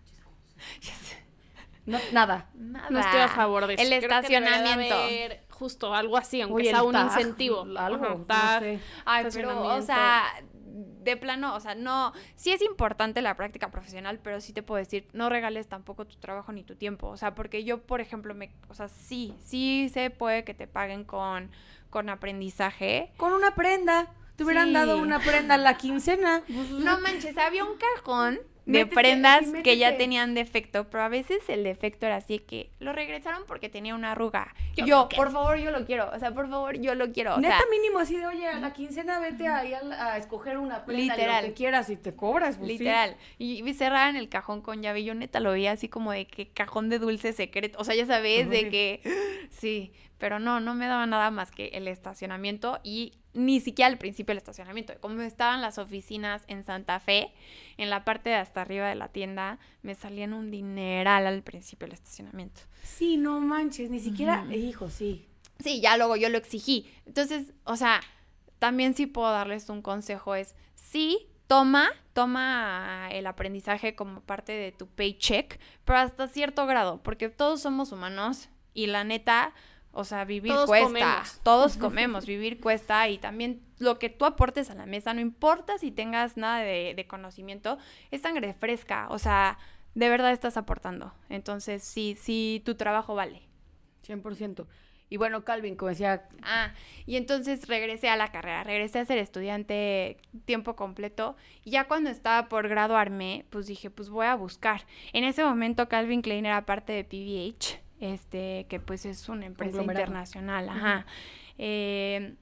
No, 1.84 1.98
nada. 2.12 2.48
Nada. 2.54 2.90
No 2.90 3.00
estoy 3.00 3.20
a 3.20 3.28
favor 3.28 3.66
de 3.66 3.74
eso. 3.74 3.82
El 3.82 3.88
Creo 3.88 4.00
que 4.00 4.06
estacionamiento. 4.06 4.94
haber 4.94 5.44
justo 5.50 5.94
algo 5.94 6.16
así, 6.16 6.40
aunque 6.40 6.64
sea 6.64 6.82
un 6.82 6.92
tag, 6.92 7.06
incentivo. 7.06 7.62
algo, 7.76 8.04
Ajá, 8.04 8.14
no 8.14 8.24
tag. 8.24 8.60
sé. 8.62 8.78
Ay, 9.04 9.26
pero, 9.32 9.62
o 9.66 9.82
sea, 9.82 10.24
de 10.64 11.16
plano, 11.16 11.54
o 11.54 11.60
sea, 11.60 11.74
no, 11.74 12.12
sí 12.36 12.52
es 12.52 12.62
importante 12.62 13.20
la 13.22 13.34
práctica 13.36 13.70
profesional, 13.70 14.20
pero 14.22 14.40
sí 14.40 14.52
te 14.52 14.62
puedo 14.62 14.78
decir, 14.78 15.08
no 15.12 15.28
regales 15.28 15.68
tampoco 15.68 16.06
tu 16.06 16.16
trabajo 16.16 16.52
ni 16.52 16.62
tu 16.62 16.76
tiempo, 16.76 17.08
o 17.08 17.16
sea, 17.16 17.34
porque 17.34 17.64
yo, 17.64 17.82
por 17.82 18.00
ejemplo, 18.00 18.34
me, 18.34 18.52
o 18.68 18.74
sea, 18.74 18.88
sí, 18.88 19.34
sí 19.44 19.90
se 19.92 20.10
puede 20.10 20.44
que 20.44 20.54
te 20.54 20.66
paguen 20.68 21.04
con, 21.04 21.50
con 21.90 22.08
aprendizaje. 22.08 23.12
Con 23.16 23.32
una 23.32 23.54
prenda. 23.54 24.08
Te 24.36 24.44
hubieran 24.44 24.68
Sí. 24.68 24.74
dado 24.74 24.98
una 24.98 25.18
prenda 25.20 25.54
a 25.54 25.58
la 25.58 25.76
quincena. 25.76 26.42
No 26.48 27.00
manches, 27.00 27.36
había 27.38 27.64
un 27.64 27.76
cajón 27.76 28.40
de 28.64 28.84
Métete, 28.84 28.94
prendas 28.94 29.44
sí, 29.44 29.62
que 29.64 29.76
ya 29.76 29.96
tenían 29.96 30.34
defecto, 30.34 30.88
pero 30.88 31.02
a 31.02 31.08
veces 31.08 31.40
el 31.48 31.64
defecto 31.64 32.06
era 32.06 32.14
así 32.16 32.38
que 32.38 32.70
lo 32.78 32.92
regresaron 32.92 33.42
porque 33.48 33.68
tenía 33.68 33.92
una 33.96 34.12
arruga. 34.12 34.54
Yo 34.76 35.08
por 35.16 35.32
favor, 35.32 35.56
yo 35.58 35.72
lo 35.72 35.84
quiero, 35.84 36.08
o 36.14 36.18
sea, 36.20 36.32
por 36.32 36.48
favor, 36.48 36.78
yo 36.78 36.94
lo 36.94 37.10
quiero, 37.12 37.34
o 37.34 37.40
Neta 37.40 37.58
sea, 37.58 37.66
mínimo 37.72 37.98
así 37.98 38.16
de, 38.16 38.24
oye, 38.24 38.46
a 38.46 38.60
la 38.60 38.72
quincena 38.72 39.18
vete 39.18 39.48
ahí 39.48 39.74
a, 39.74 40.12
a 40.12 40.16
escoger 40.16 40.58
una 40.58 40.84
prenda, 40.84 41.16
Literal. 41.16 41.42
lo 41.42 41.48
que 41.48 41.54
quieras 41.54 41.90
y 41.90 41.96
te 41.96 42.14
cobras. 42.14 42.56
pues, 42.56 42.68
sí. 42.70 42.78
Literal. 42.78 43.16
Y, 43.36 43.68
y 43.68 43.74
cerraban 43.74 44.14
el 44.14 44.28
cajón 44.28 44.62
con 44.62 44.80
llave. 44.80 45.02
Yo 45.02 45.14
neta 45.16 45.40
lo 45.40 45.50
veía 45.50 45.72
así 45.72 45.88
como 45.88 46.12
de 46.12 46.28
que 46.28 46.48
cajón 46.48 46.88
de 46.88 47.00
dulce 47.00 47.32
secreto. 47.32 47.78
O 47.80 47.84
sea, 47.84 47.96
ya 47.96 48.06
sabes, 48.06 48.48
de 48.48 48.70
que 48.70 49.00
sí. 49.50 49.92
Pero 50.18 50.38
no, 50.38 50.60
no 50.60 50.74
me 50.76 50.86
daba 50.86 51.04
nada 51.06 51.32
más 51.32 51.50
que 51.50 51.66
el 51.74 51.88
estacionamiento 51.88 52.78
y 52.84 53.14
ni 53.34 53.60
siquiera 53.60 53.90
al 53.90 53.98
principio 53.98 54.32
el 54.32 54.38
estacionamiento. 54.38 54.92
Como 55.00 55.20
estaban 55.22 55.60
las 55.60 55.78
oficinas 55.78 56.42
en 56.48 56.64
Santa 56.64 57.00
Fe, 57.00 57.32
en 57.76 57.90
la 57.90 58.04
parte 58.04 58.30
de 58.30 58.36
hasta 58.36 58.62
arriba 58.62 58.88
de 58.88 58.94
la 58.94 59.08
tienda, 59.08 59.58
me 59.82 59.94
salían 59.94 60.32
un 60.32 60.50
dineral 60.50 61.26
al 61.26 61.42
principio 61.42 61.86
el 61.86 61.92
estacionamiento. 61.92 62.60
Sí, 62.82 63.16
no 63.16 63.40
manches, 63.40 63.90
ni 63.90 64.00
siquiera, 64.00 64.42
Ujú. 64.42 64.52
hijo, 64.52 64.90
sí. 64.90 65.26
Sí, 65.58 65.80
ya 65.80 65.96
luego 65.96 66.16
yo 66.16 66.28
lo 66.28 66.38
exigí. 66.38 66.90
Entonces, 67.06 67.52
o 67.64 67.76
sea, 67.76 68.00
también 68.58 68.94
sí 68.94 69.06
puedo 69.06 69.30
darles 69.30 69.68
un 69.68 69.82
consejo 69.82 70.34
es, 70.34 70.54
sí, 70.74 71.28
toma, 71.46 71.90
toma 72.12 73.08
el 73.12 73.26
aprendizaje 73.26 73.94
como 73.94 74.20
parte 74.20 74.52
de 74.52 74.72
tu 74.72 74.86
paycheck, 74.86 75.60
pero 75.84 75.98
hasta 75.98 76.28
cierto 76.28 76.66
grado, 76.66 77.02
porque 77.02 77.28
todos 77.28 77.60
somos 77.60 77.92
humanos 77.92 78.48
y 78.74 78.86
la 78.86 79.04
neta, 79.04 79.52
o 79.92 80.04
sea, 80.04 80.24
vivir 80.24 80.52
Todos 80.52 80.66
cuesta, 80.66 80.86
comemos. 80.86 81.40
todos 81.42 81.76
comemos, 81.76 82.26
vivir 82.26 82.60
cuesta 82.60 83.08
y 83.08 83.18
también 83.18 83.62
lo 83.78 83.98
que 83.98 84.08
tú 84.08 84.24
aportes 84.24 84.70
a 84.70 84.74
la 84.74 84.86
mesa, 84.86 85.12
no 85.14 85.20
importa 85.20 85.78
si 85.78 85.90
tengas 85.90 86.36
nada 86.36 86.60
de, 86.60 86.94
de 86.96 87.06
conocimiento, 87.06 87.78
es 88.10 88.22
sangre 88.22 88.54
fresca, 88.54 89.06
o 89.10 89.18
sea, 89.18 89.58
de 89.94 90.08
verdad 90.08 90.32
estás 90.32 90.56
aportando. 90.56 91.12
Entonces, 91.28 91.82
sí, 91.84 92.16
sí, 92.18 92.62
tu 92.64 92.74
trabajo 92.76 93.14
vale. 93.14 93.42
100%. 94.06 94.66
Y 95.10 95.18
bueno, 95.18 95.44
Calvin, 95.44 95.76
como 95.76 95.90
decía, 95.90 96.26
Ah, 96.42 96.72
y 97.04 97.16
entonces 97.16 97.68
regresé 97.68 98.08
a 98.08 98.16
la 98.16 98.32
carrera, 98.32 98.64
regresé 98.64 98.98
a 98.98 99.04
ser 99.04 99.18
estudiante 99.18 100.16
tiempo 100.46 100.74
completo. 100.74 101.36
Y 101.64 101.72
ya 101.72 101.86
cuando 101.86 102.08
estaba 102.08 102.48
por 102.48 102.66
graduarme, 102.66 103.44
pues 103.50 103.66
dije, 103.66 103.90
pues 103.90 104.08
voy 104.08 104.24
a 104.24 104.34
buscar. 104.36 104.86
En 105.12 105.24
ese 105.24 105.44
momento 105.44 105.86
Calvin 105.90 106.22
Klein 106.22 106.46
era 106.46 106.64
parte 106.64 106.94
de 106.94 107.04
PVH, 107.04 107.81
este, 108.02 108.66
que 108.68 108.80
pues 108.80 109.06
es 109.06 109.28
una 109.28 109.46
empresa 109.46 109.80
internacional, 109.80 110.68
ajá. 110.68 111.06
Eh, 111.56 112.34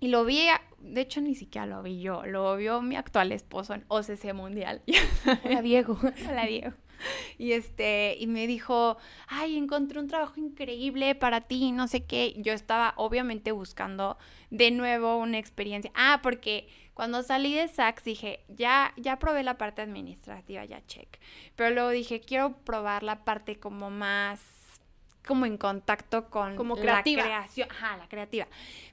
y 0.00 0.08
lo 0.08 0.24
vi, 0.24 0.48
de 0.80 1.00
hecho 1.00 1.20
ni 1.20 1.36
siquiera 1.36 1.66
lo 1.66 1.82
vi 1.84 2.00
yo, 2.00 2.26
lo 2.26 2.56
vio 2.56 2.82
mi 2.82 2.96
actual 2.96 3.30
esposo 3.30 3.74
en 3.74 3.84
OCC 3.86 4.34
Mundial. 4.34 4.82
Hola 5.44 5.62
Diego. 5.62 5.98
Hola 6.28 6.46
Diego. 6.46 6.72
Y 7.38 7.52
este, 7.52 8.16
y 8.18 8.26
me 8.26 8.48
dijo, 8.48 8.96
ay, 9.28 9.56
encontré 9.56 10.00
un 10.00 10.08
trabajo 10.08 10.40
increíble 10.40 11.14
para 11.14 11.42
ti, 11.42 11.70
no 11.70 11.86
sé 11.86 12.04
qué. 12.04 12.34
Yo 12.38 12.52
estaba 12.52 12.94
obviamente 12.96 13.52
buscando 13.52 14.18
de 14.50 14.72
nuevo 14.72 15.16
una 15.18 15.38
experiencia. 15.38 15.92
Ah, 15.94 16.18
porque 16.24 16.68
cuando 16.94 17.22
salí 17.22 17.54
de 17.54 17.68
Saks 17.68 18.02
dije, 18.02 18.40
ya, 18.48 18.92
ya 18.96 19.20
probé 19.20 19.44
la 19.44 19.58
parte 19.58 19.80
administrativa, 19.80 20.64
ya 20.64 20.84
check. 20.86 21.20
Pero 21.54 21.72
luego 21.72 21.90
dije, 21.90 22.20
quiero 22.20 22.56
probar 22.64 23.04
la 23.04 23.24
parte 23.24 23.60
como 23.60 23.90
más 23.90 24.57
como 25.26 25.44
en 25.46 25.58
contacto 25.58 26.30
con 26.30 26.56
Como 26.56 26.76
la 26.76 26.82
creativa. 26.82 27.22
creación, 27.22 27.68
ajá, 27.70 27.96
la 27.96 28.08
creativa. 28.08 28.46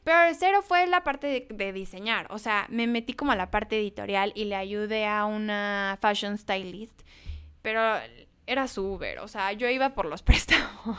Pero 0.04 0.24
el 0.24 0.36
cero 0.36 0.62
fue 0.62 0.86
la 0.88 1.04
parte 1.04 1.28
de, 1.28 1.48
de 1.50 1.72
diseñar, 1.74 2.28
o 2.30 2.38
sea, 2.40 2.66
me 2.70 2.88
metí 2.88 3.14
como 3.14 3.32
a 3.32 3.36
la 3.36 3.52
parte 3.52 3.78
editorial 3.80 4.32
y 4.36 4.46
le 4.46 4.56
ayudé 4.56 5.06
a 5.08 5.26
una 5.26 5.98
fashion 6.02 6.38
stylist, 6.38 7.02
pero 7.62 7.82
era 8.48 8.68
su 8.68 8.86
Uber, 8.86 9.20
o 9.20 9.28
sea, 9.28 9.52
yo 9.54 9.70
iba 9.70 9.94
por 9.94 10.06
los 10.06 10.22
préstamos. 10.24 10.98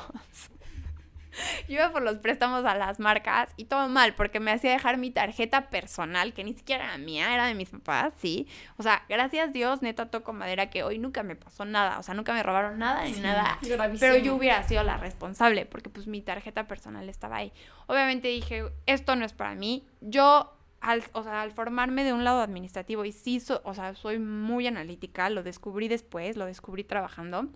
Yo 1.68 1.75
iba 1.75 1.90
por 1.92 2.03
los 2.03 2.16
préstamos 2.18 2.64
a 2.64 2.75
las 2.75 2.99
marcas 3.01 3.51
y 3.57 3.64
todo 3.66 3.88
mal, 3.88 4.14
porque 4.14 4.40
me 4.40 4.51
hacía 4.53 4.70
dejar 4.72 4.96
mi 4.99 5.11
tarjeta 5.11 5.68
personal, 5.70 6.33
que 6.33 6.44
ni 6.44 6.55
siquiera 6.55 6.85
era 6.85 6.99
mía, 6.99 7.33
era 7.35 7.46
de 7.46 7.55
mis 7.55 7.70
papás, 7.70 8.14
sí. 8.18 8.46
O 8.77 8.83
sea, 8.83 9.03
gracias 9.09 9.53
Dios, 9.53 9.83
neta 9.83 10.11
toco 10.11 10.33
madera, 10.33 10.70
que 10.70 10.83
hoy 10.83 10.99
nunca 10.99 11.22
me 11.22 11.37
pasó 11.37 11.64
nada, 11.64 11.99
o 11.99 12.03
sea, 12.03 12.14
nunca 12.14 12.33
me 12.33 12.42
robaron 12.42 12.79
nada 12.79 13.05
ni 13.05 13.18
nada. 13.20 13.59
gravísimo. 13.62 13.99
Pero 14.01 14.16
yo 14.25 14.35
hubiera 14.35 14.62
sido 14.62 14.83
la 14.83 14.96
responsable, 14.96 15.66
porque 15.66 15.90
pues 15.90 16.07
mi 16.07 16.20
tarjeta 16.22 16.66
personal 16.66 17.09
estaba 17.09 17.37
ahí. 17.37 17.53
Obviamente 17.87 18.29
dije, 18.29 18.64
esto 18.87 19.16
no 19.16 19.25
es 19.25 19.33
para 19.33 19.55
mí. 19.55 19.87
Yo, 20.01 20.53
al, 20.81 21.03
o 21.12 21.22
sea, 21.22 21.42
al 21.42 21.53
formarme 21.53 22.05
de 22.05 22.12
un 22.12 22.25
lado 22.25 22.40
administrativo, 22.42 23.05
y 23.05 23.12
sí, 23.12 23.40
so- 23.40 23.61
o 23.64 23.75
sea, 23.75 23.94
soy 23.94 24.18
muy 24.18 24.66
analítica, 24.66 25.29
lo 25.31 25.42
descubrí 25.42 25.88
después, 25.88 26.37
lo 26.37 26.46
descubrí 26.46 26.85
trabajando 26.85 27.46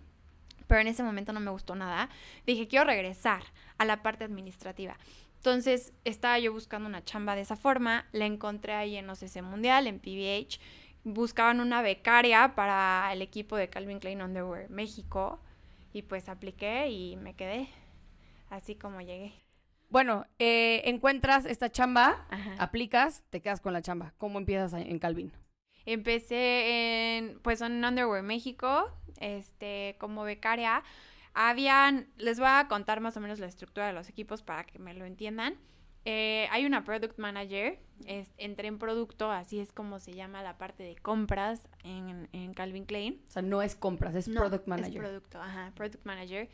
pero 0.67 0.83
en 0.83 0.87
ese 0.87 1.03
momento 1.03 1.33
no 1.33 1.41
me 1.41 1.51
gustó 1.51 1.75
nada. 1.75 2.09
Dije, 2.47 2.69
quiero 2.69 2.85
regresar 2.85 3.43
a 3.81 3.87
la 3.87 4.03
parte 4.03 4.25
administrativa. 4.25 4.99
Entonces 5.37 5.95
estaba 6.05 6.39
yo 6.39 6.53
buscando 6.53 6.87
una 6.87 7.03
chamba 7.03 7.35
de 7.35 7.41
esa 7.41 7.57
forma, 7.57 8.07
la 8.13 8.27
encontré 8.27 8.75
ahí 8.75 8.97
en 8.97 9.09
OCC 9.09 9.41
Mundial, 9.43 9.87
en 9.87 9.99
PBH. 9.99 10.61
Buscaban 11.03 11.61
una 11.61 11.81
becaria 11.81 12.55
para 12.55 13.11
el 13.11 13.23
equipo 13.23 13.57
de 13.57 13.71
Calvin 13.71 13.99
Klein 13.99 14.21
Underwear 14.21 14.69
México 14.69 15.41
y 15.95 16.03
pues 16.03 16.29
apliqué 16.29 16.91
y 16.91 17.17
me 17.17 17.33
quedé 17.35 17.71
así 18.51 18.75
como 18.75 19.01
llegué. 19.01 19.33
Bueno, 19.89 20.27
eh, 20.39 20.83
encuentras 20.85 21.47
esta 21.47 21.73
chamba, 21.73 22.27
Ajá. 22.29 22.57
aplicas, 22.59 23.25
te 23.31 23.41
quedas 23.41 23.63
con 23.63 23.73
la 23.73 23.81
chamba. 23.81 24.13
¿Cómo 24.19 24.39
empiezas 24.39 24.75
en 24.75 24.99
Calvin? 24.99 25.33
Empecé 25.87 27.17
en, 27.17 27.41
pues 27.41 27.63
en 27.63 27.83
Underwear 27.83 28.23
México, 28.23 28.93
este, 29.21 29.97
como 29.99 30.23
becaria. 30.23 30.83
Habían, 31.49 32.07
les 32.19 32.39
voy 32.39 32.49
a 32.51 32.69
contar 32.69 33.01
más 33.01 33.17
o 33.17 33.21
menos 33.21 33.39
la 33.39 33.47
estructura 33.47 33.87
de 33.87 33.95
los 33.95 34.11
equipos 34.11 34.43
para 34.43 34.65
que 34.65 34.79
me 34.79 34.93
lo 34.93 35.07
entiendan. 35.07 35.55
Eh, 36.05 36.47
hay 36.51 36.67
una 36.67 36.85
product 36.85 37.19
manager, 37.19 37.79
es, 38.05 38.29
entré 38.37 38.69
en 38.69 38.79
producto, 38.79 39.31
así 39.31 39.59
es 39.59 39.73
como 39.73 40.01
se 40.01 40.13
llama 40.13 40.43
la 40.43 40.59
parte 40.59 40.83
de 40.83 40.97
compras 40.97 41.63
en, 41.83 42.29
en 42.33 42.53
Calvin 42.53 42.85
Klein. 42.85 43.23
O 43.27 43.33
sea, 43.33 43.41
no 43.41 43.63
es 43.63 43.75
compras, 43.75 44.15
es 44.15 44.29
No, 44.29 44.41
product 44.41 44.67
manager. 44.67 44.93
Es 44.93 44.99
producto, 44.99 45.41
ajá, 45.41 45.73
product 45.75 46.05
manager. 46.05 46.51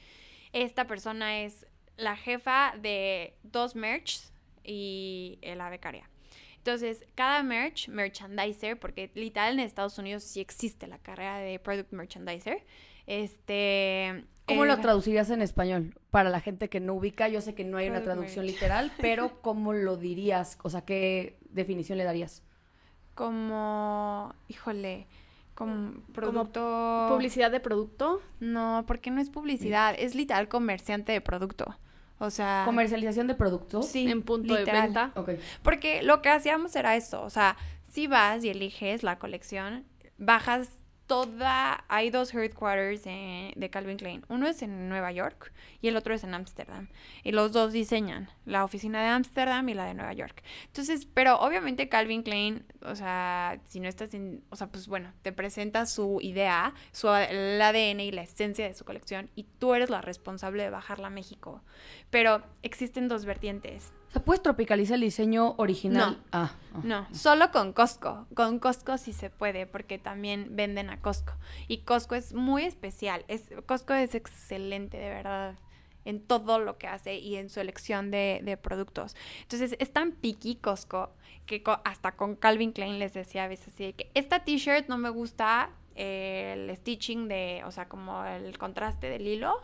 Esta 0.52 0.86
persona 0.86 1.40
es 1.40 1.66
la 1.96 2.16
jefa 2.16 2.74
de 2.80 3.36
dos 3.42 3.74
merch 3.74 4.20
y 4.62 5.40
la 5.42 5.68
becaria. 5.68 6.08
Entonces, 6.58 7.04
cada 7.16 7.42
merch, 7.42 7.88
merchandiser, 7.88 8.78
porque 8.78 9.10
literal 9.14 9.54
en 9.54 9.60
Estados 9.60 9.98
Unidos 9.98 10.22
sí 10.22 10.40
existe 10.40 10.86
la 10.86 10.98
carrera 10.98 11.38
de 11.38 11.58
product 11.58 11.92
merchandiser. 11.92 12.64
Este. 13.06 14.24
¿Cómo 14.46 14.64
eh, 14.64 14.68
lo 14.68 14.78
traducirías 14.80 15.30
en 15.30 15.42
español? 15.42 15.98
Para 16.10 16.30
la 16.30 16.40
gente 16.40 16.68
que 16.68 16.80
no 16.80 16.94
ubica, 16.94 17.28
yo 17.28 17.40
sé 17.40 17.54
que 17.54 17.64
no 17.64 17.78
hay 17.78 17.88
una 17.88 18.02
traducción 18.02 18.46
literal, 18.46 18.92
pero 19.00 19.32
¿cómo 19.42 19.72
lo 19.72 19.96
dirías? 19.96 20.58
O 20.62 20.70
sea, 20.70 20.82
¿qué 20.82 21.38
definición 21.50 21.98
le 21.98 22.04
darías? 22.04 22.42
Como. 23.14 24.34
Híjole. 24.48 25.06
Como 25.54 25.92
producto. 26.12 27.06
Publicidad 27.08 27.50
de 27.50 27.60
producto. 27.60 28.20
No, 28.40 28.84
porque 28.86 29.10
no 29.10 29.20
es 29.20 29.30
publicidad, 29.30 29.94
es 29.98 30.14
literal 30.14 30.48
comerciante 30.48 31.12
de 31.12 31.20
producto. 31.20 31.76
O 32.18 32.30
sea. 32.30 32.62
¿Comercialización 32.66 33.26
de 33.26 33.34
producto? 33.34 33.82
Sí, 33.82 34.10
en 34.10 34.22
punto 34.22 34.54
de 34.54 34.64
venta. 34.64 35.12
Ok. 35.16 35.30
Porque 35.62 36.02
lo 36.02 36.22
que 36.22 36.28
hacíamos 36.28 36.76
era 36.76 36.94
esto, 36.94 37.22
o 37.22 37.30
sea, 37.30 37.56
si 37.90 38.06
vas 38.06 38.44
y 38.44 38.50
eliges 38.50 39.02
la 39.02 39.18
colección, 39.18 39.84
bajas 40.18 40.75
toda, 41.06 41.84
hay 41.88 42.10
dos 42.10 42.34
headquarters 42.34 43.02
eh, 43.06 43.52
de 43.56 43.70
Calvin 43.70 43.96
Klein, 43.96 44.24
uno 44.28 44.46
es 44.46 44.62
en 44.62 44.88
Nueva 44.88 45.12
York 45.12 45.52
y 45.80 45.88
el 45.88 45.96
otro 45.96 46.14
es 46.14 46.24
en 46.24 46.34
Ámsterdam, 46.34 46.88
y 47.22 47.32
los 47.32 47.52
dos 47.52 47.72
diseñan, 47.72 48.28
la 48.44 48.64
oficina 48.64 49.02
de 49.02 49.08
Ámsterdam 49.08 49.68
y 49.68 49.74
la 49.74 49.86
de 49.86 49.94
Nueva 49.94 50.12
York. 50.12 50.42
Entonces, 50.66 51.06
pero 51.06 51.38
obviamente 51.38 51.88
Calvin 51.88 52.22
Klein, 52.22 52.64
o 52.82 52.94
sea, 52.94 53.60
si 53.66 53.80
no 53.80 53.88
estás 53.88 54.14
en, 54.14 54.42
o 54.50 54.56
sea, 54.56 54.68
pues 54.68 54.88
bueno, 54.88 55.12
te 55.22 55.32
presenta 55.32 55.86
su 55.86 56.18
idea, 56.20 56.74
su 56.92 57.08
el 57.08 57.60
ADN 57.60 58.00
y 58.00 58.12
la 58.12 58.22
esencia 58.22 58.66
de 58.66 58.74
su 58.74 58.84
colección 58.84 59.30
y 59.34 59.44
tú 59.58 59.74
eres 59.74 59.90
la 59.90 60.00
responsable 60.00 60.62
de 60.62 60.70
bajarla 60.70 61.08
a 61.08 61.10
México. 61.10 61.62
Pero 62.10 62.42
existen 62.62 63.08
dos 63.08 63.24
vertientes. 63.24 63.92
O 64.08 64.12
sea, 64.12 64.22
¿puedes 64.24 64.42
tropicalizar 64.42 64.94
el 64.94 65.02
diseño 65.02 65.54
original? 65.58 66.12
No. 66.12 66.24
Ah, 66.32 66.52
ah. 66.74 66.80
No, 66.82 67.06
solo 67.14 67.50
con 67.50 67.72
Costco. 67.72 68.26
Con 68.34 68.58
Costco 68.58 68.96
sí 68.98 69.12
se 69.12 69.30
puede 69.30 69.66
porque 69.66 69.98
también 69.98 70.48
venden 70.56 70.90
a 70.90 71.00
Costco. 71.00 71.32
Y 71.68 71.78
Costco 71.78 72.14
es 72.14 72.32
muy 72.32 72.64
especial. 72.64 73.24
Es, 73.28 73.50
Costco 73.66 73.94
es 73.94 74.14
excelente, 74.14 74.96
de 74.96 75.08
verdad, 75.10 75.58
en 76.04 76.20
todo 76.20 76.58
lo 76.58 76.78
que 76.78 76.86
hace 76.86 77.16
y 77.16 77.36
en 77.36 77.50
su 77.50 77.60
elección 77.60 78.10
de, 78.10 78.40
de 78.44 78.56
productos. 78.56 79.16
Entonces 79.42 79.76
es 79.78 79.92
tan 79.92 80.12
picky 80.12 80.56
Costco 80.56 81.12
que 81.46 81.62
co- 81.62 81.80
hasta 81.84 82.12
con 82.12 82.36
Calvin 82.36 82.72
Klein 82.72 82.98
les 82.98 83.12
decía 83.14 83.44
a 83.44 83.48
veces 83.48 83.68
así 83.74 83.84
de 83.86 83.92
que 83.94 84.10
esta 84.14 84.44
t-shirt 84.44 84.88
no 84.88 84.98
me 84.98 85.10
gusta 85.10 85.70
eh, 85.94 86.54
el 86.56 86.76
stitching 86.76 87.28
de, 87.28 87.62
o 87.66 87.70
sea, 87.70 87.88
como 87.88 88.24
el 88.24 88.56
contraste 88.58 89.08
del 89.10 89.26
hilo. 89.26 89.60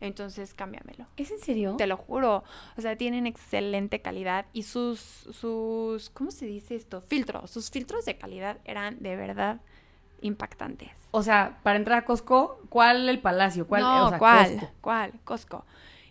Entonces 0.00 0.54
cámbiamelo. 0.54 1.06
¿Es 1.16 1.30
en 1.30 1.38
serio? 1.38 1.76
Te 1.76 1.86
lo 1.86 1.96
juro. 1.96 2.42
O 2.76 2.80
sea, 2.80 2.96
tienen 2.96 3.26
excelente 3.26 4.00
calidad 4.00 4.46
y 4.52 4.62
sus, 4.62 4.98
sus, 4.98 6.10
¿cómo 6.10 6.30
se 6.30 6.46
dice 6.46 6.74
esto? 6.74 7.02
Filtros. 7.02 7.50
Sus 7.50 7.70
filtros 7.70 8.04
de 8.06 8.16
calidad 8.16 8.58
eran 8.64 8.98
de 9.00 9.16
verdad 9.16 9.60
impactantes. 10.22 10.90
O 11.10 11.22
sea, 11.22 11.60
para 11.62 11.78
entrar 11.78 11.98
a 11.98 12.04
Costco, 12.04 12.60
¿cuál 12.68 13.08
el 13.08 13.20
palacio? 13.20 13.66
¿Cuál? 13.66 13.82
no, 13.82 14.06
o 14.06 14.08
sea, 14.10 14.18
¿cuál? 14.18 14.50
Costco. 14.52 14.72
¿Cuál? 14.80 15.12
Costco. 15.24 15.64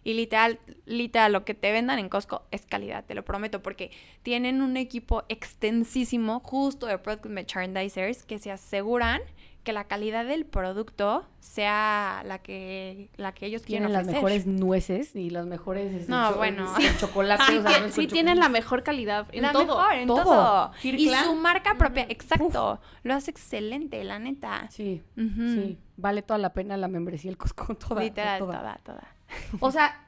Y 0.04 0.14
literal, 0.14 0.60
literal, 0.86 1.34
lo 1.34 1.44
que 1.44 1.54
te 1.54 1.72
vendan 1.72 2.00
en 2.00 2.10
Costco 2.10 2.44
es 2.52 2.66
calidad, 2.66 3.04
te 3.06 3.16
lo 3.16 3.24
prometo, 3.26 3.62
porque 3.62 3.92
tienen 4.24 4.62
un 4.62 4.78
equipo 4.78 5.24
extensísimo 5.30 6.40
justo 6.40 6.86
de 6.86 6.98
product 6.98 7.26
merchandisers 7.26 8.24
que 8.24 8.40
se 8.40 8.52
aseguran 8.52 9.22
que 9.70 9.74
la 9.74 9.84
calidad 9.84 10.26
del 10.26 10.48
producto 10.48 11.30
sea 11.42 12.24
la 12.26 12.40
que, 12.40 13.12
la 13.18 13.34
que 13.34 13.46
ellos 13.46 13.62
quieren 13.62 13.84
Tienen 13.88 13.94
las 13.94 14.02
ofrecer. 14.02 14.16
mejores 14.24 14.48
nueces 14.48 15.16
y 15.16 15.30
las 15.30 15.46
mejores... 15.46 15.94
este, 15.94 16.10
No, 16.12 16.34
bueno. 16.34 16.74
el 16.82 16.98
chocolate. 16.98 17.44
Sí, 17.48 17.58
o 17.58 17.62
sea, 17.62 17.80
no 17.82 17.90
sí 17.90 18.08
tienen 18.08 18.40
la 18.40 18.50
mejor 18.50 18.82
calidad 18.82 19.28
en 19.32 19.44
la 19.44 19.52
todo. 19.52 19.78
mejor, 19.78 19.94
en 19.94 20.08
Todo. 20.08 20.24
todo. 20.24 20.72
Y 20.82 21.08
su 21.10 21.36
marca 21.36 21.76
propia, 21.78 22.08
exacto. 22.10 22.82
Lo 23.04 23.14
hace 23.14 23.30
excelente, 23.30 24.04
la 24.04 24.18
neta. 24.18 24.68
Sí, 24.72 25.04
sí. 25.16 25.78
Vale 25.98 26.24
toda 26.24 26.40
la 26.40 26.52
pena 26.54 26.76
la 26.76 26.88
membresía 26.88 27.30
el 27.30 27.38
Costco. 27.38 27.76
Toda, 27.76 28.02
Literal, 28.02 28.40
toda. 28.40 28.58
toda, 28.60 28.78
toda. 28.84 29.16
O 29.60 29.70
sea, 29.70 30.08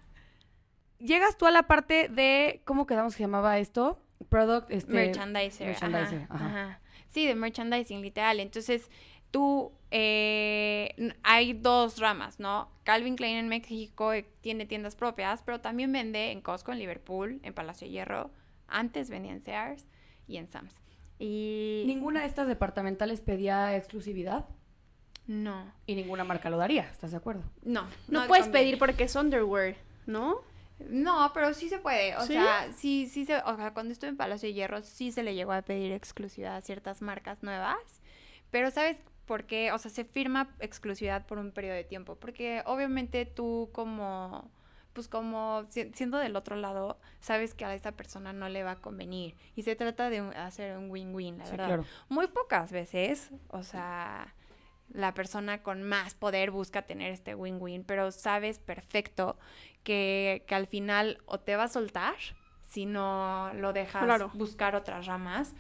llegas 0.98 1.38
tú 1.38 1.46
a 1.46 1.52
la 1.52 1.64
parte 1.68 2.10
de... 2.10 2.64
¿Cómo 2.66 2.88
quedamos 2.88 3.14
que 3.14 3.18
se 3.18 3.24
llamaba 3.26 3.60
esto? 3.60 4.02
Product... 4.30 4.72
Este, 4.72 4.92
merchandiser. 4.92 5.68
merchandiser, 5.68 6.24
ajá, 6.30 6.36
ajá. 6.36 6.46
ajá. 6.48 6.80
Sí, 7.10 7.28
de 7.28 7.36
merchandising, 7.36 8.02
literal. 8.02 8.40
Entonces, 8.40 8.90
tú, 9.32 9.72
eh, 9.92 11.14
hay 11.24 11.54
dos 11.54 12.00
ramas, 12.00 12.40
¿no? 12.40 12.70
Calvin 12.84 13.16
Klein 13.16 13.38
en 13.38 13.48
México 13.50 14.14
eh, 14.14 14.26
tiene 14.42 14.66
tiendas 14.66 14.96
propias, 14.96 15.42
pero 15.44 15.62
también 15.62 15.92
vende 15.92 16.32
en 16.32 16.42
Costco, 16.42 16.72
en 16.72 16.80
Liverpool, 16.80 17.40
en 17.44 17.54
Palacio 17.54 17.88
de 17.88 17.92
Hierro. 17.94 18.32
Antes 18.68 19.10
vendía 19.10 19.32
en 19.34 19.42
Sears 19.42 19.86
y 20.28 20.38
en 20.38 20.48
Sam's. 20.48 20.74
Y... 21.20 21.84
Ninguna 21.86 22.22
de 22.22 22.28
estas 22.28 22.48
departamentales 22.48 23.22
pedía 23.22 23.76
exclusividad 23.76 24.46
No, 25.28 25.72
y 25.86 25.96
ninguna 25.96 26.24
marca 26.24 26.50
lo 26.50 26.58
daría, 26.58 26.84
¿estás 26.90 27.12
de 27.12 27.18
acuerdo? 27.18 27.44
no. 27.64 27.88
No, 28.08 28.28
puedes 28.28 28.46
conviene. 28.46 28.52
pedir 28.52 28.80
porque 28.80 29.04
es 29.04 29.16
underwear, 29.16 29.76
¿no? 30.06 30.42
No, 30.90 31.30
pero 31.34 31.54
sí 31.54 31.70
se 31.70 31.78
puede. 31.78 32.16
O 32.18 32.22
¿Sí? 32.22 32.34
sea, 32.34 32.74
sí, 32.74 33.08
sí 33.08 33.26
se. 33.26 33.38
O 33.38 33.56
sea, 33.56 33.72
cuando 33.72 33.94
estuve 33.94 34.10
en 34.10 34.18
Palacio 34.18 34.50
de 34.50 34.54
Hierro, 34.54 34.82
sí 34.82 35.12
se 35.12 35.22
le 35.22 35.36
llegó 35.36 35.52
a 35.52 35.62
pedir 35.62 35.92
exclusividad 35.92 36.56
a 36.56 36.62
ciertas 36.62 37.04
marcas 37.04 37.44
nuevas. 37.44 37.78
Pero, 38.50 38.72
¿sabes 38.72 38.98
por 39.32 39.46
qué? 39.46 39.72
O 39.72 39.78
sea, 39.78 39.90
se 39.90 40.04
firma 40.04 40.50
exclusividad 40.60 41.26
por 41.26 41.38
un 41.38 41.54
periodo 41.54 41.76
de 41.76 41.86
tiempo. 41.86 42.16
Porque 42.16 42.64
obviamente 42.66 43.26
tú, 43.26 43.70
como. 43.72 44.52
Pues 44.92 45.08
como 45.08 45.64
si- 45.70 45.90
siendo 45.94 46.18
del 46.18 46.36
otro 46.36 46.58
lado, 46.58 47.00
sabes 47.22 47.54
que 47.54 47.64
a 47.64 47.74
esa 47.74 47.94
persona 47.94 48.34
no 48.34 48.50
le 48.50 48.62
va 48.66 48.72
a 48.72 48.76
convenir. 48.82 49.38
Y 49.56 49.62
se 49.64 49.78
trata 49.78 50.10
de 50.10 50.20
un- 50.22 50.34
hacer 50.36 50.78
un 50.78 50.92
win-win, 50.92 51.38
la 51.38 51.46
Sí, 51.46 51.52
verdad. 51.52 51.68
claro. 51.68 51.86
Muy 52.10 52.28
pocas 52.28 52.74
veces, 52.74 53.32
o 53.48 53.64
sea, 53.64 54.34
la 54.90 55.14
persona 55.14 55.64
con 55.64 55.82
más 55.84 56.14
poder 56.16 56.52
busca 56.52 56.82
tener 56.82 57.14
este 57.14 57.36
win-win, 57.36 57.86
pero 57.86 58.12
sabes 58.12 58.60
perfecto 58.60 59.38
que, 59.86 60.44
que 60.46 60.56
al 60.56 60.68
final 60.68 61.20
o 61.26 61.40
te 61.40 61.56
va 61.56 61.64
a 61.64 61.68
soltar 61.70 62.16
si 62.62 62.86
no 62.86 63.50
lo 63.54 63.72
dejas 63.72 64.04
Claro. 64.04 64.30
buscar 64.34 64.76
otras 64.76 65.06
ramas 65.06 65.54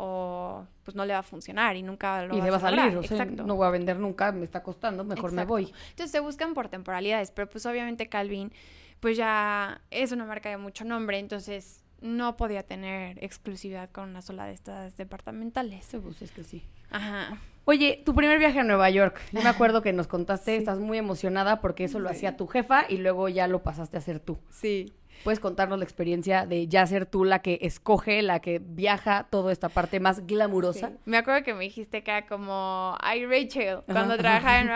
o 0.00 0.64
pues 0.84 0.94
no 0.94 1.04
le 1.04 1.12
va 1.12 1.18
a 1.18 1.22
funcionar 1.24 1.76
y 1.76 1.82
nunca 1.82 2.24
lo 2.24 2.34
Y 2.34 2.38
vas 2.38 2.44
se 2.44 2.50
va 2.50 2.56
a 2.56 2.60
salir, 2.60 2.96
o 2.96 3.02
sea, 3.02 3.18
Exacto. 3.18 3.44
no 3.44 3.56
voy 3.56 3.66
a 3.66 3.70
vender 3.70 3.98
nunca, 3.98 4.30
me 4.32 4.44
está 4.44 4.62
costando, 4.62 5.04
mejor 5.04 5.32
me 5.32 5.44
voy. 5.44 5.72
Entonces 5.90 6.10
se 6.12 6.20
buscan 6.20 6.54
por 6.54 6.68
temporalidades, 6.68 7.32
pero 7.32 7.48
pues 7.48 7.66
obviamente 7.66 8.08
Calvin 8.08 8.52
pues 9.00 9.16
ya 9.16 9.80
es 9.90 10.12
una 10.12 10.24
marca 10.24 10.48
de 10.48 10.56
mucho 10.56 10.84
nombre, 10.84 11.18
entonces 11.18 11.84
no 12.00 12.36
podía 12.36 12.62
tener 12.62 13.22
exclusividad 13.22 13.90
con 13.90 14.10
una 14.10 14.22
sola 14.22 14.46
de 14.46 14.52
estas 14.52 14.96
departamentales. 14.96 15.84
Sí, 15.84 15.98
pues 15.98 16.22
es 16.22 16.30
que 16.30 16.44
sí. 16.44 16.64
Ajá. 16.90 17.38
Oye, 17.64 18.02
tu 18.04 18.14
primer 18.14 18.38
viaje 18.38 18.60
a 18.60 18.64
Nueva 18.64 18.88
York. 18.88 19.20
Yo 19.32 19.42
me 19.42 19.48
acuerdo 19.48 19.82
que 19.82 19.92
nos 19.92 20.06
contaste, 20.06 20.56
estás 20.56 20.78
muy 20.78 20.96
emocionada 20.96 21.60
porque 21.60 21.84
eso 21.84 21.98
lo 21.98 22.08
hacía 22.08 22.36
tu 22.36 22.46
jefa 22.46 22.84
y 22.88 22.98
luego 22.98 23.28
ya 23.28 23.46
lo 23.46 23.62
pasaste 23.62 23.96
a 23.96 24.00
hacer 24.00 24.20
tú. 24.20 24.38
Sí. 24.50 24.94
¿Puedes 25.24 25.40
contarnos 25.40 25.78
la 25.78 25.84
experiencia 25.84 26.46
de 26.46 26.68
ya 26.68 26.86
ser 26.86 27.06
tú 27.06 27.24
la 27.24 27.40
que 27.40 27.58
escoge, 27.62 28.22
la 28.22 28.40
que 28.40 28.60
viaja 28.62 29.26
toda 29.30 29.52
esta 29.52 29.68
parte 29.68 30.00
más 30.00 30.26
glamurosa? 30.26 30.92
Me 31.04 31.16
acuerdo 31.16 31.42
que 31.44 31.54
me 31.54 31.64
dijiste 31.64 32.02
que 32.02 32.10
era 32.10 32.26
como 32.26 32.96
I 33.02 33.24
Rachel 33.26 33.80
cuando 33.86 34.14
Ajá. 34.14 34.18
trabajaba 34.18 34.60
en 34.60 34.68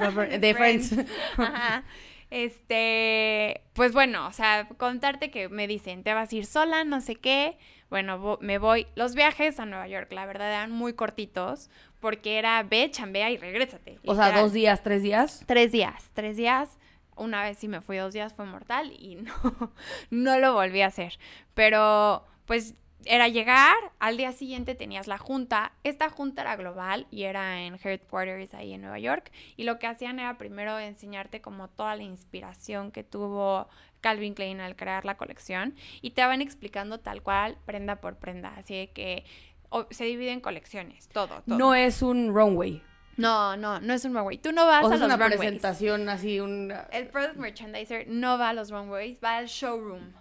Ralph- 0.00 0.28
De 0.40 0.54
Friends. 0.54 0.94
Ajá. 1.36 1.84
Este, 2.30 3.62
pues 3.72 3.92
bueno, 3.92 4.26
o 4.28 4.32
sea, 4.32 4.68
contarte 4.76 5.30
que 5.30 5.48
me 5.48 5.66
dicen, 5.66 6.02
te 6.04 6.14
vas 6.14 6.32
a 6.32 6.36
ir 6.36 6.46
sola, 6.46 6.84
no 6.84 7.00
sé 7.00 7.16
qué. 7.16 7.58
Bueno, 7.90 8.38
me 8.40 8.58
voy. 8.58 8.86
Los 8.94 9.16
viajes 9.16 9.58
a 9.58 9.66
Nueva 9.66 9.88
York, 9.88 10.12
la 10.12 10.26
verdad, 10.26 10.48
eran 10.48 10.70
muy 10.70 10.92
cortitos 10.92 11.70
porque 11.98 12.38
era 12.38 12.62
ve, 12.62 12.88
chambea 12.90 13.30
y 13.30 13.36
regrésate. 13.36 13.98
O 14.06 14.14
sea, 14.14 14.40
dos 14.40 14.52
días, 14.52 14.82
tres 14.82 15.02
días. 15.02 15.42
Tres 15.46 15.72
días, 15.72 16.10
tres 16.14 16.36
días. 16.36 16.78
Una 17.20 17.42
vez 17.42 17.58
sí 17.58 17.68
me 17.68 17.80
fui 17.80 17.98
dos 17.98 18.14
días, 18.14 18.32
fue 18.32 18.46
mortal 18.46 18.92
y 18.92 19.16
no, 19.16 19.72
no 20.10 20.38
lo 20.38 20.54
volví 20.54 20.80
a 20.80 20.86
hacer. 20.86 21.18
Pero 21.54 22.24
pues 22.46 22.74
era 23.04 23.28
llegar, 23.28 23.76
al 23.98 24.16
día 24.16 24.32
siguiente 24.32 24.74
tenías 24.74 25.06
la 25.06 25.18
junta. 25.18 25.72
Esta 25.84 26.10
junta 26.10 26.42
era 26.42 26.56
global 26.56 27.06
y 27.10 27.24
era 27.24 27.62
en 27.62 27.78
Headquarters 27.82 28.54
ahí 28.54 28.72
en 28.72 28.82
Nueva 28.82 28.98
York. 28.98 29.30
Y 29.56 29.64
lo 29.64 29.78
que 29.78 29.86
hacían 29.86 30.18
era 30.18 30.36
primero 30.38 30.78
enseñarte 30.78 31.40
como 31.40 31.68
toda 31.68 31.96
la 31.96 32.02
inspiración 32.02 32.90
que 32.90 33.04
tuvo 33.04 33.68
Calvin 34.00 34.34
Klein 34.34 34.60
al 34.60 34.76
crear 34.76 35.04
la 35.04 35.16
colección. 35.16 35.74
Y 36.02 36.10
te 36.10 36.24
van 36.24 36.42
explicando 36.42 37.00
tal 37.00 37.22
cual, 37.22 37.56
prenda 37.64 37.96
por 37.96 38.16
prenda. 38.16 38.54
Así 38.56 38.88
que 38.88 39.24
se 39.90 40.04
divide 40.04 40.32
en 40.32 40.40
colecciones, 40.40 41.08
todo, 41.08 41.42
todo. 41.42 41.56
No 41.58 41.74
es 41.74 42.02
un 42.02 42.34
runway. 42.34 42.82
No, 43.20 43.56
no, 43.56 43.80
no 43.80 43.94
es 43.94 44.04
un 44.04 44.14
runway. 44.14 44.38
Tú 44.38 44.52
no 44.52 44.66
vas 44.66 44.84
O 44.84 44.90
a 44.90 44.94
es 44.94 45.00
los 45.00 45.06
una 45.06 45.16
runways. 45.16 45.38
presentación 45.38 46.08
así, 46.08 46.40
un... 46.40 46.72
El 46.92 47.08
product 47.08 47.36
merchandiser 47.36 48.06
no 48.08 48.38
va 48.38 48.50
a 48.50 48.52
los 48.52 48.70
runways, 48.70 49.18
va 49.22 49.36
al 49.36 49.46
showroom. 49.46 50.12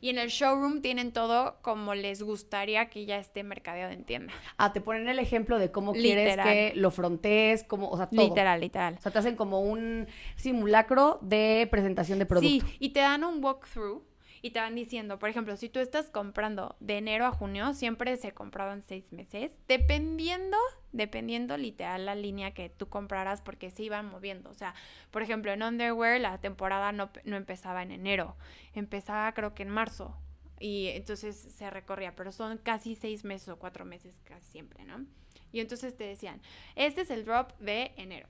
Y 0.00 0.10
en 0.10 0.18
el 0.18 0.28
showroom 0.28 0.82
tienen 0.82 1.12
todo 1.12 1.56
como 1.62 1.94
les 1.94 2.22
gustaría 2.22 2.90
que 2.90 3.06
ya 3.06 3.16
esté 3.16 3.42
mercadeado 3.42 3.90
en 3.90 4.04
tienda. 4.04 4.34
Ah, 4.58 4.70
te 4.74 4.82
ponen 4.82 5.08
el 5.08 5.18
ejemplo 5.18 5.58
de 5.58 5.70
cómo 5.70 5.94
quieres 5.94 6.36
que 6.36 6.72
lo 6.76 6.90
frontees, 6.90 7.64
como, 7.64 7.88
o 7.88 7.96
sea, 7.96 8.10
todo. 8.10 8.20
Literal, 8.28 8.60
literal. 8.60 8.96
O 8.98 9.00
sea, 9.00 9.10
te 9.12 9.18
hacen 9.20 9.34
como 9.34 9.60
un 9.60 10.06
simulacro 10.36 11.18
de 11.22 11.66
presentación 11.70 12.18
de 12.18 12.26
producto. 12.26 12.66
Sí, 12.66 12.76
y 12.80 12.90
te 12.90 13.00
dan 13.00 13.24
un 13.24 13.42
walkthrough 13.42 14.02
y 14.44 14.50
te 14.50 14.60
van 14.60 14.74
diciendo, 14.74 15.18
por 15.18 15.30
ejemplo, 15.30 15.56
si 15.56 15.70
tú 15.70 15.80
estás 15.80 16.10
comprando 16.10 16.76
de 16.78 16.98
enero 16.98 17.24
a 17.24 17.30
junio, 17.32 17.72
siempre 17.72 18.14
se 18.18 18.32
compraban 18.32 18.82
seis 18.82 19.10
meses, 19.10 19.58
dependiendo, 19.68 20.58
dependiendo 20.92 21.56
literal 21.56 22.04
la 22.04 22.14
línea 22.14 22.52
que 22.52 22.68
tú 22.68 22.90
compraras, 22.90 23.40
porque 23.40 23.70
se 23.70 23.84
iban 23.84 24.04
moviendo. 24.04 24.50
O 24.50 24.54
sea, 24.54 24.74
por 25.10 25.22
ejemplo, 25.22 25.50
en 25.50 25.62
underwear 25.62 26.20
la 26.20 26.36
temporada 26.42 26.92
no, 26.92 27.10
no 27.24 27.36
empezaba 27.36 27.82
en 27.82 27.90
enero, 27.90 28.36
empezaba 28.74 29.32
creo 29.32 29.54
que 29.54 29.62
en 29.62 29.70
marzo. 29.70 30.14
Y 30.60 30.88
entonces 30.88 31.36
se 31.36 31.70
recorría, 31.70 32.14
pero 32.14 32.30
son 32.30 32.58
casi 32.58 32.96
seis 32.96 33.24
meses 33.24 33.48
o 33.48 33.58
cuatro 33.58 33.86
meses 33.86 34.20
casi 34.24 34.44
siempre, 34.44 34.84
¿no? 34.84 35.06
Y 35.52 35.60
entonces 35.60 35.96
te 35.96 36.04
decían, 36.04 36.42
este 36.76 37.00
es 37.00 37.10
el 37.10 37.24
drop 37.24 37.58
de 37.60 37.92
enero 37.96 38.28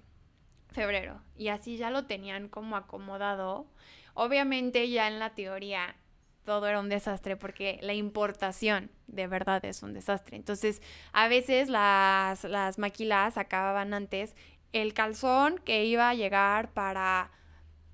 febrero. 0.70 1.20
Y 1.36 1.48
así 1.48 1.76
ya 1.76 1.90
lo 1.90 2.06
tenían 2.06 2.48
como 2.48 2.76
acomodado. 2.76 3.66
Obviamente 4.14 4.88
ya 4.90 5.08
en 5.08 5.18
la 5.18 5.34
teoría 5.34 5.96
todo 6.44 6.66
era 6.66 6.80
un 6.80 6.88
desastre 6.88 7.36
porque 7.36 7.78
la 7.82 7.94
importación 7.94 8.90
de 9.06 9.26
verdad 9.26 9.64
es 9.64 9.82
un 9.82 9.92
desastre. 9.94 10.36
Entonces, 10.36 10.82
a 11.12 11.28
veces 11.28 11.68
las, 11.68 12.44
las 12.44 12.78
maquilas 12.78 13.38
acababan 13.38 13.94
antes 13.94 14.34
el 14.72 14.92
calzón 14.92 15.58
que 15.64 15.84
iba 15.84 16.08
a 16.08 16.14
llegar 16.14 16.72
para 16.72 17.30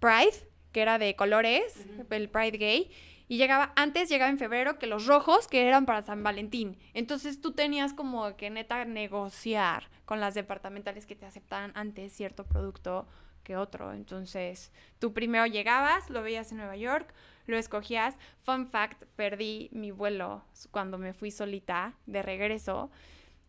Pride, 0.01 0.49
que 0.73 0.83
era 0.83 0.99
de 0.99 1.15
colores, 1.15 1.87
el 2.11 2.29
Pride 2.29 2.59
Gay, 2.59 2.91
y 3.29 3.37
llegaba, 3.37 3.73
antes 3.77 4.09
llegaba 4.09 4.31
en 4.31 4.39
febrero 4.39 4.79
que 4.79 4.89
los 4.89 5.07
rojos 5.07 5.47
que 5.47 5.69
eran 5.69 5.87
para 5.87 6.03
San 6.03 6.25
Valentín. 6.25 6.79
Entonces 6.95 7.41
tú 7.41 7.53
tenías 7.53 7.93
como 7.93 8.37
que 8.37 8.51
neta 8.51 8.85
negociar 8.85 9.89
con 10.05 10.19
las 10.19 10.35
departamentales 10.35 11.07
que 11.07 11.15
te 11.15 11.27
aceptaban 11.27 11.71
antes 11.77 12.13
cierto 12.13 12.45
producto 12.45 13.07
que 13.45 13.57
otro. 13.57 13.93
Entonces 13.93 14.73
tú 14.99 15.13
primero 15.13 15.47
llegabas, 15.47 16.11
lo 16.11 16.23
veías 16.23 16.51
en 16.51 16.59
Nueva 16.59 16.77
York, 16.77 17.15
lo 17.51 17.59
escogías. 17.59 18.19
Fun 18.43 18.67
fact, 18.69 19.05
perdí 19.17 19.69
mi 19.73 19.91
vuelo 19.91 20.43
cuando 20.71 20.97
me 20.99 21.13
fui 21.13 21.31
solita 21.31 21.93
de 22.07 22.23
regreso. 22.23 22.91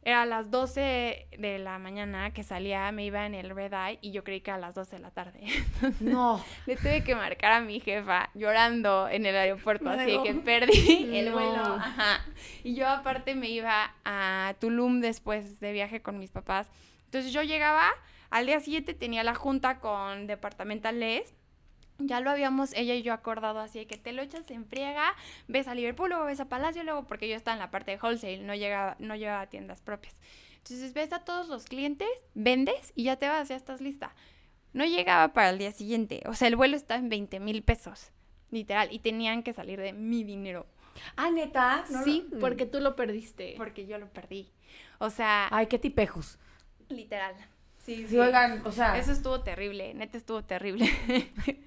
Era 0.04 0.24
a 0.24 0.26
las 0.26 0.50
12 0.50 1.28
de 1.38 1.60
la 1.60 1.78
mañana 1.78 2.34
que 2.34 2.42
salía, 2.42 2.92
me 2.92 3.06
iba 3.06 3.24
en 3.28 3.36
el 3.36 3.52
Red 3.52 3.72
Eye 3.72 4.00
y 4.02 4.10
yo 4.12 4.24
creí 4.24 4.42
que 4.42 4.50
a 4.50 4.58
las 4.58 4.74
12 4.74 4.96
de 4.96 5.00
la 5.04 5.12
tarde. 5.12 5.42
No. 6.00 6.44
Le 6.66 6.76
tuve 6.76 7.04
que 7.04 7.14
marcar 7.14 7.52
a 7.52 7.62
mi 7.62 7.80
jefa 7.80 8.32
llorando 8.34 9.08
en 9.08 9.28
el 9.28 9.36
aeropuerto, 9.36 9.88
así 9.92 10.18
No. 10.18 10.24
que 10.24 10.34
perdí 10.34 11.16
el 11.20 11.32
vuelo. 11.32 11.62
Ajá. 11.62 12.26
Y 12.64 12.74
yo 12.74 12.88
aparte 12.90 13.36
me 13.36 13.50
iba 13.50 13.94
a 14.04 14.56
Tulum 14.60 15.02
después 15.02 15.60
de 15.60 15.72
viaje 15.72 16.02
con 16.02 16.18
mis 16.18 16.32
papás. 16.32 16.72
Entonces 17.06 17.32
yo 17.32 17.44
llegaba, 17.44 17.88
al 18.32 18.48
día 18.48 18.60
siguiente 18.60 18.96
tenía 18.96 19.24
la 19.24 19.36
junta 19.36 19.80
con 19.82 20.26
departamentales. 20.26 21.32
Ya 22.08 22.20
lo 22.20 22.30
habíamos 22.30 22.74
ella 22.74 22.96
y 22.96 23.02
yo 23.02 23.14
acordado 23.14 23.60
así 23.60 23.80
de 23.80 23.88
que 23.88 23.98
te 23.98 24.14
lo 24.14 24.22
echas 24.22 24.50
en 24.52 24.66
friega, 24.66 25.14
ves 25.48 25.68
a 25.68 25.76
Liverpool, 25.76 26.10
luego 26.10 26.26
ves 26.26 26.40
a 26.40 26.50
Palacio, 26.50 26.84
luego 26.84 27.06
porque 27.08 27.28
yo 27.30 27.36
estaba 27.36 27.54
en 27.54 27.60
la 27.60 27.72
parte 27.72 27.92
de 27.92 27.98
wholesale, 28.02 28.40
no 28.44 28.56
llegaba, 28.56 28.96
no 29.00 29.16
llevaba 29.16 29.48
tiendas 29.48 29.82
propias. 29.82 30.20
Entonces 30.58 30.94
ves 30.94 31.12
a 31.14 31.20
todos 31.26 31.48
los 31.48 31.66
clientes, 31.66 32.08
vendes 32.34 32.94
y 32.96 33.04
ya 33.06 33.16
te 33.16 33.28
vas, 33.28 33.50
ya 33.50 33.56
estás 33.56 33.82
lista. 33.82 34.14
No 34.74 34.86
llegaba 34.86 35.34
para 35.34 35.50
el 35.50 35.58
día 35.58 35.72
siguiente. 35.72 36.22
O 36.28 36.34
sea, 36.34 36.48
el 36.48 36.56
vuelo 36.56 36.78
está 36.78 36.96
en 36.96 37.10
20 37.10 37.40
mil 37.40 37.62
pesos. 37.64 38.12
Literal. 38.52 38.90
Y 38.92 39.00
tenían 39.00 39.44
que 39.44 39.54
salir 39.54 39.80
de 39.80 39.92
mi 39.94 40.24
dinero. 40.24 40.66
Ah, 41.16 41.30
neta. 41.32 41.84
No 41.90 42.04
sí, 42.04 42.26
lo- 42.32 42.40
porque 42.40 42.66
tú 42.66 42.80
lo 42.80 42.96
perdiste. 42.96 43.56
Porque 43.58 43.86
yo 43.86 43.98
lo 43.98 44.08
perdí. 44.10 44.50
O 45.00 45.10
sea, 45.10 45.48
Ay, 45.52 45.68
qué 45.68 45.80
tipejos. 45.80 46.38
literal. 46.90 47.36
Sí, 47.86 48.06
Sí, 48.08 48.17
oigan, 48.17 48.62
o 48.63 48.72
sea. 48.72 48.98
Eso 48.98 49.12
estuvo 49.12 49.41
terrible. 49.41 49.94
Neta 49.96 50.17
estuvo 50.17 50.44
terrible. 50.44 50.89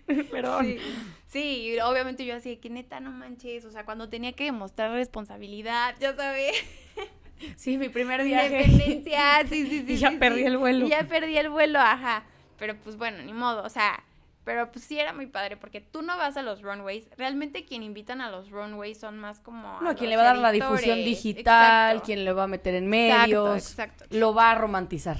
Perdón. 0.30 0.64
Sí, 0.66 0.78
sí, 1.26 1.40
y 1.74 1.80
obviamente 1.80 2.24
yo 2.24 2.36
así 2.36 2.56
que 2.56 2.70
neta 2.70 3.00
no 3.00 3.10
manches. 3.10 3.64
O 3.64 3.70
sea, 3.70 3.84
cuando 3.84 4.08
tenía 4.08 4.32
que 4.32 4.44
demostrar 4.44 4.92
responsabilidad, 4.92 5.94
ya 6.00 6.14
sabes. 6.14 6.52
Sí, 7.56 7.76
mi 7.76 7.88
primer 7.88 8.22
viaje. 8.22 8.62
Independencia, 8.62 9.20
sí, 9.48 9.66
sí, 9.66 9.84
sí. 9.86 9.92
Y 9.94 9.96
ya 9.96 10.10
sí, 10.10 10.16
perdí 10.16 10.40
sí. 10.40 10.46
el 10.46 10.56
vuelo. 10.56 10.86
Y 10.86 10.90
ya 10.90 11.02
perdí 11.02 11.36
el 11.36 11.50
vuelo, 11.50 11.80
ajá. 11.80 12.22
Pero 12.58 12.76
pues 12.76 12.96
bueno, 12.96 13.22
ni 13.22 13.32
modo, 13.32 13.64
o 13.64 13.68
sea, 13.68 14.02
pero 14.44 14.70
pues 14.70 14.84
sí 14.84 14.98
era 14.98 15.12
muy 15.12 15.26
padre 15.26 15.56
porque 15.56 15.80
tú 15.80 16.02
no 16.02 16.16
vas 16.16 16.36
a 16.36 16.42
los 16.42 16.62
runways. 16.62 17.08
Realmente 17.18 17.64
quien 17.64 17.82
invitan 17.82 18.20
a 18.20 18.30
los 18.30 18.50
runways 18.50 19.00
son 19.00 19.18
más 19.18 19.40
como. 19.40 19.80
No, 19.80 19.94
quien 19.96 20.10
le 20.10 20.16
va 20.16 20.22
a 20.22 20.26
dar 20.26 20.38
la 20.38 20.52
difusión 20.52 20.98
digital, 20.98 21.96
Exacto. 21.96 22.06
quien 22.06 22.24
le 22.24 22.32
va 22.32 22.44
a 22.44 22.46
meter 22.46 22.74
en 22.76 22.92
Exacto, 22.94 23.26
medios, 23.26 23.70
exacto. 23.70 24.04
lo 24.10 24.32
va 24.32 24.52
a 24.52 24.54
romantizar. 24.54 25.18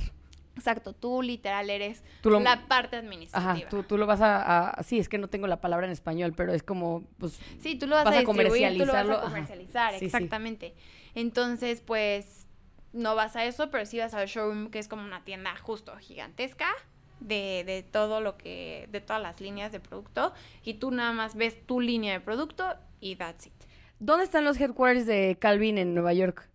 Exacto, 0.56 0.92
tú 0.92 1.20
literal 1.22 1.68
eres 1.68 2.02
Tú 2.20 2.30
lo- 2.30 2.40
la 2.40 2.66
parte 2.68 2.96
administrativa. 2.96 3.52
Ajá, 3.54 3.68
tú, 3.68 3.82
tú 3.82 3.98
lo 3.98 4.06
vas 4.06 4.20
a, 4.20 4.70
a- 4.78 4.82
Sí, 4.82 4.98
es 4.98 5.08
que 5.08 5.18
no 5.18 5.28
tengo 5.28 5.46
la 5.46 5.60
palabra 5.60 5.86
en 5.86 5.92
español, 5.92 6.32
pero 6.36 6.52
es 6.52 6.62
como, 6.62 7.02
pues... 7.18 7.38
Sí, 7.60 7.74
tú 7.76 7.86
lo 7.86 7.96
vas, 7.96 8.04
vas 8.04 8.14
a, 8.14 8.18
a 8.18 8.20
distribuir, 8.22 8.78
tú 8.78 8.86
lo 8.86 8.92
vas 8.92 9.08
a 9.08 9.12
ajá. 9.14 9.20
comercializar, 9.22 9.92
Sí, 9.94 9.98
sí. 10.00 10.04
exactamente. 10.06 10.74
Entonces, 11.14 11.80
pues, 11.80 12.46
no 12.92 13.14
vas 13.16 13.34
a 13.36 13.44
eso, 13.44 13.70
pero 13.70 13.84
sí 13.86 13.98
vas 13.98 14.14
al 14.14 14.28
showroom, 14.28 14.70
que 14.70 14.78
es 14.78 14.86
como 14.88 15.02
una 15.02 15.24
tienda 15.24 15.56
justo 15.56 15.96
gigantesca, 15.96 16.68
de, 17.20 17.62
de 17.64 17.82
todo 17.82 18.20
lo 18.20 18.36
que, 18.36 18.88
de 18.92 19.00
todas 19.00 19.22
las 19.22 19.40
líneas 19.40 19.72
de 19.72 19.80
producto 19.80 20.34
y 20.62 20.74
tú 20.74 20.90
nada 20.90 21.12
más 21.12 21.34
ves 21.36 21.56
tu 21.66 21.80
línea 21.80 22.12
de 22.12 22.20
producto 22.20 22.74
y 23.00 23.16
that's 23.16 23.46
it. 23.46 23.52
¿Dónde 23.98 24.24
están 24.24 24.44
los 24.44 24.60
headquarters 24.60 25.06
de 25.06 25.36
Calvin 25.40 25.78
en 25.78 25.94
Nueva 25.94 26.12
York? 26.12 26.48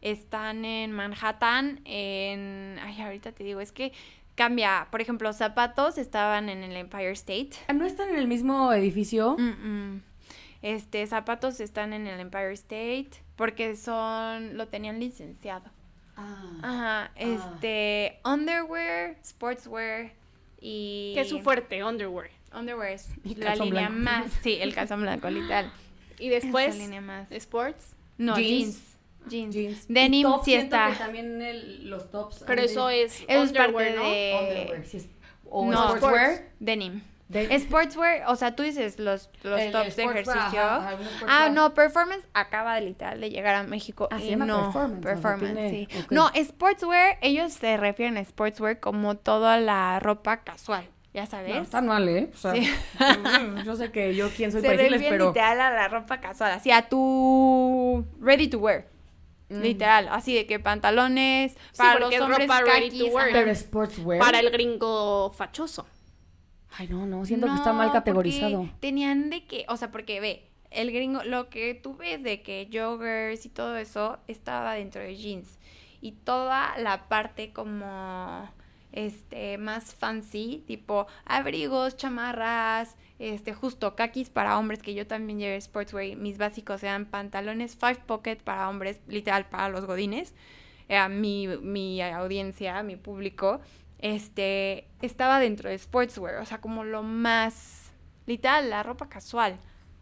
Están 0.00 0.64
en 0.64 0.92
Manhattan, 0.92 1.80
en... 1.84 2.78
Ay, 2.82 3.00
ahorita 3.00 3.32
te 3.32 3.44
digo, 3.44 3.60
es 3.60 3.72
que 3.72 3.92
cambia. 4.34 4.86
Por 4.90 5.00
ejemplo, 5.00 5.32
zapatos 5.32 5.98
estaban 5.98 6.48
en 6.48 6.62
el 6.62 6.76
Empire 6.76 7.10
State. 7.12 7.50
Ah, 7.66 7.72
¿No 7.72 7.84
están 7.84 8.10
en 8.10 8.16
el 8.16 8.28
mismo 8.28 8.72
edificio? 8.72 9.36
Mm, 9.38 9.94
mm. 9.94 10.02
Este, 10.62 11.06
zapatos 11.06 11.60
están 11.60 11.92
en 11.92 12.06
el 12.06 12.18
Empire 12.20 12.52
State 12.52 13.10
porque 13.36 13.76
son, 13.76 14.56
lo 14.56 14.68
tenían 14.68 14.98
licenciado. 14.98 15.70
Ah. 16.16 16.58
Ajá, 16.62 17.12
este, 17.14 18.18
underwear, 18.24 19.16
sportswear 19.24 20.12
y... 20.60 21.12
Que 21.14 21.20
es 21.20 21.28
su 21.28 21.40
fuerte, 21.40 21.84
underwear. 21.84 22.30
Underwear 22.52 22.92
es 22.92 23.08
Y 23.24 23.36
la 23.36 23.54
línea 23.54 23.88
blanco. 23.88 23.98
más, 24.00 24.32
sí, 24.42 24.56
el 24.60 24.74
calzón 24.74 25.02
blanco, 25.02 25.28
literal. 25.30 25.72
Y 26.20 26.30
después, 26.30 26.76
línea 26.76 27.00
más. 27.00 27.30
sports. 27.30 27.94
No, 28.16 28.34
Jeans. 28.34 28.48
jeans. 28.48 28.97
Jeans. 29.28 29.54
Jeans. 29.54 29.86
Denim 29.88 30.22
top, 30.26 30.44
sí 30.44 30.54
está. 30.54 30.90
que 30.90 30.96
también 30.96 31.40
el- 31.42 31.88
los 31.90 32.10
tops. 32.10 32.44
Pero 32.46 32.62
de- 32.62 32.66
eso 32.68 32.90
es 32.90 33.22
Eso 33.28 33.42
es 33.42 33.52
parte 33.52 33.72
¿no? 33.96 34.02
de- 34.04 34.36
Underwear, 34.40 34.86
sí 34.86 34.96
es- 34.98 35.08
o 35.50 35.66
no, 35.70 35.96
sportswear. 35.96 36.42
Denim. 36.60 37.02
De- 37.28 37.58
Sportswear, 37.58 38.22
o 38.28 38.36
sea, 38.36 38.56
tú 38.56 38.62
dices 38.62 38.98
los, 38.98 39.28
los 39.42 39.60
El- 39.60 39.70
tops 39.70 39.96
de 39.96 40.02
el 40.04 40.08
sportswear, 40.08 40.38
ejercicio. 40.38 40.60
ajá, 40.62 40.76
ajá, 40.78 40.94
un 40.94 41.02
ah, 41.02 41.10
sportswear. 41.10 41.52
no, 41.52 41.74
Performance 41.74 42.26
acaba 42.32 42.74
de 42.76 42.80
literal 42.80 43.20
de 43.20 43.28
llegar 43.28 43.54
a 43.54 43.64
México. 43.64 44.08
Ah, 44.10 44.18
se 44.18 44.24
y 44.24 44.30
llama 44.30 44.46
no, 44.46 44.62
Performance, 44.62 45.02
Performance, 45.02 45.54
tiene- 45.54 45.88
sí. 45.90 46.06
No, 46.10 46.30
Sportswear, 46.34 47.18
ellos 47.20 47.52
se 47.52 47.76
refieren 47.76 48.16
a 48.16 48.24
Sportswear 48.24 48.80
como 48.80 49.14
toda 49.18 49.60
la 49.60 50.00
ropa 50.00 50.38
casual, 50.38 50.86
ya 51.12 51.26
sabes. 51.26 51.54
No, 51.54 51.60
están 51.60 51.86
mal, 51.86 52.08
¿eh? 52.08 52.30
O 52.32 52.36
sea, 52.38 52.52
Sí. 52.54 52.66
yo 53.66 53.76
sé 53.76 53.92
que 53.92 54.14
yo 54.14 54.30
quién 54.30 54.50
soy 54.50 54.62
se 54.62 54.66
para 54.66 54.78
decirles, 54.78 55.00
refieren 55.02 55.18
pero... 55.18 55.28
literal 55.28 55.60
a 55.60 55.70
la 55.70 55.88
ropa 55.88 56.20
casual, 56.22 56.52
así 56.52 56.70
a 56.70 56.88
tu 56.88 58.06
ready 58.22 58.48
to 58.48 58.58
wear. 58.58 58.86
Mm. 59.50 59.60
Literal, 59.62 60.08
así 60.10 60.34
de 60.34 60.46
que 60.46 60.58
pantalones, 60.60 61.52
Sí, 61.52 61.78
para 61.78 62.00
los 62.00 62.12
es 62.12 62.20
hombres 62.20 62.40
ropa 62.40 62.60
ready 62.60 62.98
to 62.98 63.06
wear. 63.06 63.28
ajá. 63.28 63.38
Pero 63.38 63.54
sportswear. 63.54 64.20
Para 64.20 64.40
el 64.40 64.50
gringo 64.50 65.32
fachoso. 65.32 65.86
Ay, 66.76 66.88
no, 66.88 67.06
no, 67.06 67.24
siento 67.24 67.46
que 67.46 67.54
está 67.54 67.72
mal 67.72 67.90
categorizado. 67.92 68.68
Tenían 68.80 69.30
de 69.30 69.46
que, 69.46 69.64
o 69.68 69.76
sea, 69.76 69.90
porque 69.90 70.20
ve, 70.20 70.50
el 70.70 70.92
gringo, 70.92 71.24
lo 71.24 71.48
que 71.48 71.74
tú 71.74 71.96
ves 71.96 72.22
de 72.22 72.42
que 72.42 72.68
joggers 72.70 73.46
y 73.46 73.48
todo 73.48 73.76
eso 73.78 74.18
estaba 74.26 74.74
dentro 74.74 75.00
de 75.02 75.16
jeans. 75.16 75.58
Y 76.00 76.12
toda 76.12 76.76
la 76.78 77.08
parte 77.08 77.52
como, 77.52 78.48
este, 78.92 79.56
más 79.58 79.94
fancy, 79.94 80.62
tipo 80.66 81.06
abrigos, 81.24 81.96
chamarras, 81.96 82.96
este, 83.18 83.54
justo 83.54 83.96
kakis 83.96 84.30
para 84.30 84.58
hombres, 84.58 84.82
que 84.82 84.94
yo 84.94 85.06
también 85.06 85.38
llevé 85.38 85.60
sportswear, 85.60 86.16
mis 86.16 86.38
básicos 86.38 86.82
eran 86.82 87.06
pantalones 87.06 87.76
five 87.76 88.00
pocket 88.06 88.36
para 88.36 88.68
hombres, 88.68 89.00
literal 89.08 89.46
para 89.48 89.68
los 89.68 89.84
godines. 89.86 90.34
Era 90.88 91.08
mi, 91.08 91.46
mi 91.46 92.00
audiencia, 92.00 92.82
mi 92.82 92.96
público 92.96 93.60
este, 93.98 94.86
estaba 95.02 95.40
dentro 95.40 95.68
de 95.68 95.78
sportswear, 95.78 96.36
o 96.36 96.46
sea, 96.46 96.60
como 96.60 96.84
lo 96.84 97.02
más, 97.02 97.92
literal, 98.26 98.70
la 98.70 98.82
ropa 98.82 99.08
casual. 99.08 99.56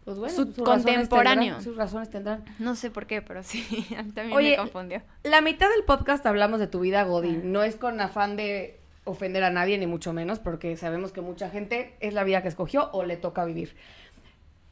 Pues 0.05 0.19
bueno, 0.19 0.33
su 0.33 0.45
sus 0.45 0.59
razones 0.59 0.85
contemporáneo. 0.85 1.43
tendrán, 1.43 1.63
Sus 1.63 1.77
razones 1.77 2.11
tendrán. 2.11 2.45
No 2.61 2.77
sé 2.77 2.93
por 2.93 3.07
qué, 3.07 3.23
pero 3.23 3.43
sí, 3.43 3.87
a 3.99 4.03
mí 4.03 4.13
también 4.13 4.37
Oye, 4.37 4.51
me 4.51 4.57
confundió. 4.59 5.03
La 5.25 5.41
mitad 5.41 5.69
del 5.69 5.83
podcast 5.85 6.25
hablamos 6.27 6.61
de 6.61 6.69
tu 6.69 6.81
vida, 6.81 7.03
Godín. 7.03 7.51
No 7.51 7.65
es 7.65 7.75
con 7.77 8.01
afán 8.01 8.37
de 8.37 8.76
ofender 9.07 9.43
a 9.45 9.51
nadie, 9.51 9.79
ni 9.79 9.87
mucho 9.87 10.13
menos, 10.13 10.39
porque 10.39 10.77
sabemos 10.77 11.13
que 11.13 11.23
mucha 11.23 11.49
gente 11.49 11.95
es 12.01 12.13
la 12.13 12.23
vida 12.25 12.43
que 12.43 12.49
escogió 12.49 12.91
o 12.93 13.05
le 13.05 13.17
toca 13.17 13.45
vivir. 13.47 13.75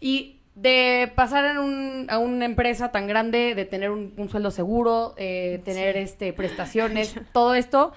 Y 0.00 0.40
de 0.54 1.10
pasar 1.16 1.44
en 1.46 1.58
un- 1.58 2.06
a 2.10 2.18
una 2.18 2.44
empresa 2.44 2.92
tan 2.92 3.06
grande, 3.06 3.54
de 3.54 3.64
tener 3.64 3.90
un, 3.90 4.12
un 4.16 4.28
sueldo 4.28 4.50
seguro, 4.50 5.14
eh, 5.16 5.60
tener 5.64 5.96
este 5.96 6.32
prestaciones, 6.32 7.14
todo 7.32 7.54
esto, 7.54 7.92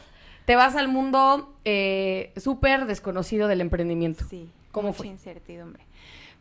te 0.46 0.56
vas 0.56 0.76
al 0.76 0.88
mundo 0.88 1.54
eh, 1.66 2.32
súper 2.38 2.86
desconocido 2.86 3.48
del 3.48 3.62
emprendimiento. 3.62 4.24
Sí, 4.30 4.50
¿Cómo 4.72 4.88
mucha 4.90 4.98
fue? 5.00 5.08
incertidumbre. 5.08 5.84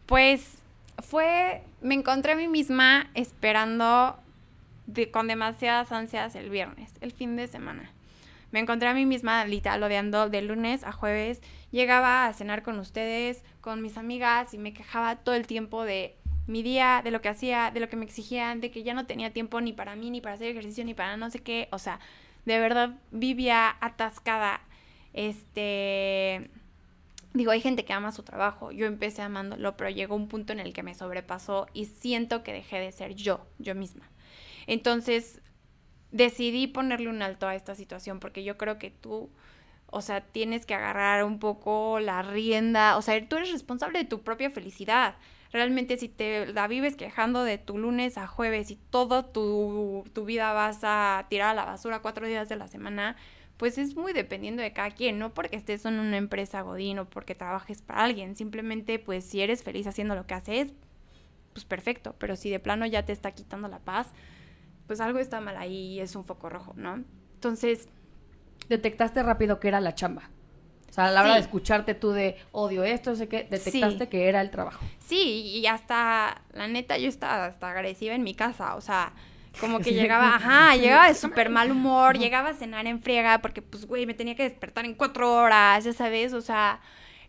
Pues 0.06 0.58
fue, 1.02 1.62
me 1.82 1.94
encontré 1.94 2.32
a 2.32 2.36
mí 2.36 2.48
misma 2.48 3.10
esperando 3.14 4.16
de- 4.86 5.10
con 5.10 5.26
demasiadas 5.26 5.90
ansias 5.92 6.34
el 6.36 6.48
viernes, 6.48 6.92
el 7.00 7.12
fin 7.12 7.34
de 7.36 7.48
semana. 7.48 7.90
Me 8.50 8.60
encontré 8.60 8.88
a 8.88 8.94
mí 8.94 9.06
misma 9.06 9.44
literal 9.44 9.82
odiando 9.82 10.28
de 10.28 10.42
lunes 10.42 10.84
a 10.84 10.92
jueves. 10.92 11.40
Llegaba 11.70 12.26
a 12.26 12.32
cenar 12.32 12.62
con 12.62 12.78
ustedes, 12.78 13.42
con 13.60 13.82
mis 13.82 13.96
amigas 13.96 14.54
y 14.54 14.58
me 14.58 14.72
quejaba 14.72 15.16
todo 15.16 15.34
el 15.34 15.46
tiempo 15.46 15.84
de 15.84 16.16
mi 16.46 16.62
día, 16.62 17.00
de 17.02 17.10
lo 17.10 17.20
que 17.20 17.28
hacía, 17.28 17.70
de 17.70 17.80
lo 17.80 17.88
que 17.88 17.96
me 17.96 18.04
exigían, 18.04 18.60
de 18.60 18.70
que 18.70 18.82
ya 18.82 18.94
no 18.94 19.06
tenía 19.06 19.32
tiempo 19.32 19.60
ni 19.60 19.72
para 19.72 19.96
mí, 19.96 20.10
ni 20.10 20.20
para 20.20 20.36
hacer 20.36 20.48
ejercicio, 20.48 20.84
ni 20.84 20.94
para 20.94 21.16
no 21.16 21.28
sé 21.30 21.40
qué. 21.40 21.68
O 21.72 21.78
sea, 21.78 21.98
de 22.44 22.58
verdad 22.58 22.94
vivía 23.10 23.76
atascada. 23.80 24.60
Este 25.12 26.50
digo, 27.36 27.50
hay 27.50 27.60
gente 27.60 27.84
que 27.84 27.92
ama 27.92 28.12
su 28.12 28.22
trabajo, 28.22 28.72
yo 28.72 28.86
empecé 28.86 29.22
amándolo, 29.22 29.76
pero 29.76 29.90
llegó 29.90 30.16
un 30.16 30.28
punto 30.28 30.52
en 30.52 30.60
el 30.60 30.72
que 30.72 30.82
me 30.82 30.94
sobrepasó 30.94 31.66
y 31.72 31.84
siento 31.86 32.42
que 32.42 32.52
dejé 32.52 32.78
de 32.80 32.92
ser 32.92 33.14
yo, 33.14 33.46
yo 33.58 33.74
misma. 33.74 34.08
Entonces, 34.66 35.40
decidí 36.10 36.66
ponerle 36.66 37.08
un 37.08 37.22
alto 37.22 37.46
a 37.48 37.54
esta 37.54 37.74
situación 37.74 38.20
porque 38.20 38.44
yo 38.44 38.56
creo 38.56 38.78
que 38.78 38.90
tú, 38.90 39.30
o 39.86 40.00
sea, 40.00 40.20
tienes 40.20 40.66
que 40.66 40.74
agarrar 40.74 41.24
un 41.24 41.38
poco 41.38 42.00
la 42.00 42.22
rienda, 42.22 42.96
o 42.96 43.02
sea, 43.02 43.26
tú 43.28 43.36
eres 43.36 43.52
responsable 43.52 43.98
de 43.98 44.04
tu 44.04 44.22
propia 44.22 44.50
felicidad. 44.50 45.16
Realmente 45.52 45.96
si 45.96 46.08
te 46.08 46.46
la 46.52 46.66
vives 46.66 46.96
quejando 46.96 47.44
de 47.44 47.58
tu 47.58 47.78
lunes 47.78 48.18
a 48.18 48.26
jueves 48.26 48.70
y 48.70 48.76
toda 48.90 49.32
tu, 49.32 50.04
tu 50.12 50.24
vida 50.24 50.52
vas 50.52 50.80
a 50.82 51.26
tirar 51.30 51.50
a 51.50 51.54
la 51.54 51.64
basura 51.64 52.00
cuatro 52.00 52.26
días 52.26 52.48
de 52.48 52.56
la 52.56 52.68
semana, 52.68 53.16
pues 53.56 53.78
es 53.78 53.96
muy 53.96 54.12
dependiendo 54.12 54.62
de 54.62 54.72
cada 54.72 54.90
quien, 54.90 55.18
no 55.18 55.32
porque 55.32 55.56
estés 55.56 55.84
en 55.86 55.98
una 55.98 56.16
empresa 56.16 56.60
godín 56.60 56.98
o 56.98 57.04
porque 57.06 57.34
trabajes 57.34 57.80
para 57.80 58.04
alguien, 58.04 58.36
simplemente 58.36 58.98
pues 58.98 59.24
si 59.24 59.40
eres 59.40 59.62
feliz 59.62 59.86
haciendo 59.86 60.14
lo 60.14 60.26
que 60.26 60.34
haces, 60.34 60.72
pues 61.52 61.64
perfecto, 61.64 62.14
pero 62.18 62.36
si 62.36 62.50
de 62.50 62.60
plano 62.60 62.84
ya 62.84 63.04
te 63.04 63.12
está 63.12 63.32
quitando 63.32 63.68
la 63.68 63.78
paz, 63.78 64.12
pues 64.86 65.00
algo 65.00 65.18
está 65.18 65.40
mal 65.40 65.56
ahí 65.56 65.94
y 65.94 66.00
es 66.00 66.14
un 66.16 66.24
foco 66.24 66.48
rojo, 66.48 66.72
¿no? 66.76 67.02
Entonces, 67.34 67.88
Detectaste 68.68 69.22
rápido 69.22 69.60
que 69.60 69.68
era 69.68 69.80
la 69.80 69.94
chamba. 69.94 70.28
O 70.90 70.92
sea, 70.92 71.04
a 71.06 71.10
la 71.12 71.20
hora 71.22 71.34
de 71.34 71.40
escucharte 71.40 71.94
tú 71.94 72.10
de 72.10 72.36
odio 72.52 72.82
esto, 72.84 73.10
no 73.10 73.16
sé 73.16 73.28
qué, 73.28 73.46
detectaste 73.48 74.04
Sí. 74.04 74.10
que 74.10 74.28
era 74.28 74.40
el 74.40 74.50
trabajo. 74.50 74.84
sí, 74.98 75.42
y 75.58 75.66
hasta, 75.66 76.42
la 76.52 76.66
neta, 76.68 76.96
yo 76.98 77.08
estaba 77.08 77.44
hasta 77.46 77.70
agresiva 77.70 78.14
en 78.14 78.22
mi 78.24 78.34
casa, 78.34 78.74
o 78.76 78.80
sea, 78.80 79.12
como 79.60 79.78
que 79.80 79.92
llegaba, 79.94 80.34
ajá, 80.36 80.74
llegaba 80.76 81.06
de 81.08 81.14
súper 81.14 81.50
mal 81.50 81.70
humor, 81.70 82.18
llegaba 82.18 82.50
a 82.50 82.54
cenar 82.54 82.86
en 82.86 83.00
friega 83.02 83.38
porque, 83.40 83.62
pues, 83.62 83.86
güey, 83.86 84.06
me 84.06 84.14
tenía 84.14 84.34
que 84.34 84.44
despertar 84.44 84.84
en 84.84 84.94
cuatro 84.94 85.32
horas, 85.34 85.84
ya 85.84 85.92
sabes, 85.92 86.32
o 86.32 86.40
sea, 86.40 86.80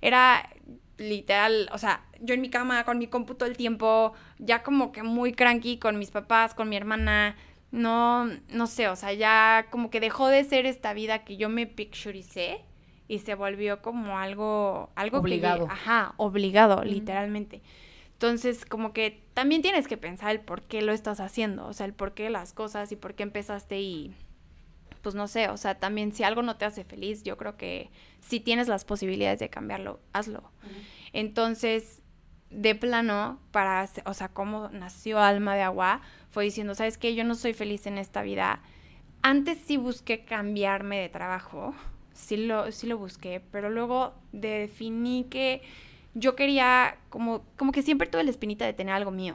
era 0.02 0.50
literal, 0.98 1.70
o 1.74 1.78
sea, 1.78 2.04
yo 2.22 2.34
en 2.34 2.42
mi 2.42 2.50
cama 2.50 2.84
con 2.86 2.98
mi 2.98 3.08
compu 3.08 3.36
todo 3.36 3.48
el 3.50 3.58
tiempo, 3.58 4.14
ya 4.40 4.64
como 4.64 4.92
que 4.92 5.04
muy 5.04 5.34
cranky 5.34 5.78
con 5.78 6.00
mis 6.00 6.10
papás, 6.10 6.54
con 6.56 6.70
mi 6.70 6.76
hermana, 6.78 7.36
no, 7.72 8.26
no 8.50 8.68
sé, 8.68 8.88
o 8.88 8.96
sea, 8.96 9.14
ya 9.14 9.68
como 9.70 9.90
que 9.90 10.00
dejó 10.00 10.28
de 10.28 10.44
ser 10.44 10.66
esta 10.66 10.94
vida 10.94 11.24
que 11.24 11.38
yo 11.38 11.50
me 11.50 11.68
picturicé 11.68 12.62
y 13.08 13.20
se 13.20 13.36
volvió 13.36 13.82
como 13.82 14.18
algo, 14.18 14.90
algo 14.96 15.20
Obligado. 15.20 15.68
que, 15.68 15.74
ajá, 15.74 16.14
obligado, 16.18 16.84
literalmente. 16.84 17.62
Entonces, 18.14 18.66
como 18.66 18.94
que 18.94 19.22
también 19.34 19.62
tienes 19.62 19.88
que 19.88 19.98
pensar 19.98 20.32
el 20.32 20.40
por 20.40 20.64
qué 20.64 20.82
lo 20.82 20.92
estás 20.92 21.20
haciendo, 21.20 21.68
o 21.68 21.74
sea, 21.74 21.86
el 21.86 21.94
por 21.94 22.14
qué 22.14 22.30
las 22.30 22.54
cosas 22.54 22.92
y 22.92 22.96
por 22.96 23.14
qué 23.14 23.24
empezaste 23.24 23.80
y, 23.80 24.14
pues 25.04 25.14
no 25.14 25.28
sé, 25.28 25.50
o 25.50 25.58
sea, 25.58 25.78
también 25.78 26.12
si 26.12 26.24
algo 26.24 26.42
no 26.42 26.58
te 26.58 26.66
hace 26.66 26.84
feliz, 26.84 27.24
yo 27.24 27.38
creo 27.38 27.58
que 27.58 27.92
si 28.20 28.40
tienes 28.40 28.68
las 28.68 28.86
posibilidades 28.86 29.40
de 29.40 29.50
cambiarlo, 29.50 30.00
hazlo. 30.14 30.52
Entonces, 31.14 32.02
de 32.50 32.76
plano, 32.76 33.40
para, 33.52 33.88
o 34.06 34.14
sea, 34.14 34.30
cómo 34.30 34.70
nació 34.70 35.20
Alma 35.20 35.56
de 35.56 35.62
Agua, 35.62 36.02
fue 36.38 36.44
diciendo, 36.44 36.76
¿sabes 36.76 37.00
qué? 37.00 37.16
Yo 37.16 37.24
no 37.24 37.34
soy 37.34 37.54
feliz 37.54 37.88
en 37.88 37.98
esta 37.98 38.22
vida. 38.22 38.62
Antes 39.24 39.58
sí 39.66 39.76
busqué 39.76 40.24
cambiarme 40.24 41.00
de 41.00 41.10
trabajo, 41.10 41.74
sí 42.14 42.38
lo, 42.38 42.72
sí 42.72 42.86
lo 42.86 42.96
busqué, 43.00 43.42
pero 43.52 43.72
luego 43.72 44.14
definí 44.34 45.26
que 45.32 45.64
yo 46.14 46.36
quería, 46.36 46.98
como, 47.10 47.44
como 47.56 47.72
que 47.72 47.82
siempre 47.82 48.08
tuve 48.08 48.24
la 48.24 48.30
espinita 48.30 48.68
de 48.68 48.74
tener 48.74 48.94
algo 48.94 49.10
mío. 49.10 49.34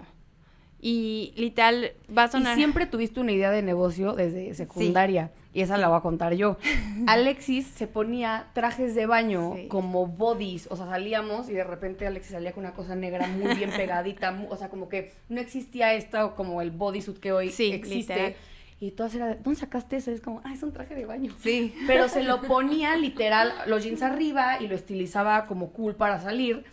Y 0.80 1.34
literal, 1.36 1.90
va 2.16 2.22
a 2.22 2.26
Y 2.26 2.30
sonar... 2.30 2.54
siempre 2.54 2.86
tuviste 2.86 3.18
una 3.18 3.32
idea 3.32 3.50
de 3.50 3.62
negocio 3.62 4.12
desde 4.12 4.54
secundaria. 4.54 5.32
Y 5.54 5.60
esa 5.60 5.76
la 5.76 5.88
voy 5.88 5.98
a 5.98 6.00
contar 6.00 6.32
yo. 6.34 6.56
Alexis 7.06 7.66
se 7.66 7.86
ponía 7.86 8.46
trajes 8.54 8.94
de 8.94 9.06
baño 9.06 9.52
Sí. 9.56 9.68
como 9.68 10.06
bodies. 10.06 10.66
O 10.70 10.76
sea, 10.76 10.86
salíamos 10.86 11.48
y 11.48 11.52
de 11.52 11.64
repente 11.64 12.06
Alexis 12.06 12.32
salía 12.32 12.52
con 12.52 12.64
una 12.64 12.72
cosa 12.74 12.94
negra 12.94 13.26
muy 13.26 13.54
bien 13.54 13.70
pegadita. 13.76 14.46
O 14.50 14.56
sea, 14.56 14.68
como 14.70 14.88
que 14.88 15.12
no 15.28 15.40
existía 15.40 15.94
esto 15.94 16.34
como 16.34 16.62
el 16.62 16.70
bodysuit 16.70 17.18
que 17.18 17.32
hoy 17.32 17.50
Sí, 17.50 17.72
existe. 17.72 18.14
literal. 18.14 18.34
Y 18.80 18.90
todas 18.92 19.14
era, 19.14 19.36
¿dónde 19.36 19.60
sacaste 19.60 19.96
eso? 19.96 20.10
Y 20.10 20.14
es 20.14 20.20
como, 20.20 20.40
ah, 20.44 20.52
es 20.52 20.62
un 20.64 20.72
traje 20.72 20.94
de 20.96 21.06
baño. 21.06 21.32
Sí. 21.40 21.72
Pero 21.86 22.08
se 22.08 22.24
lo 22.24 22.42
ponía 22.42 22.96
literal, 22.96 23.52
los 23.66 23.84
jeans 23.84 24.02
arriba 24.02 24.60
y 24.60 24.66
lo 24.66 24.74
estilizaba 24.74 25.46
como 25.46 25.72
cool 25.72 25.94
para 25.94 26.18
salir. 26.20 26.64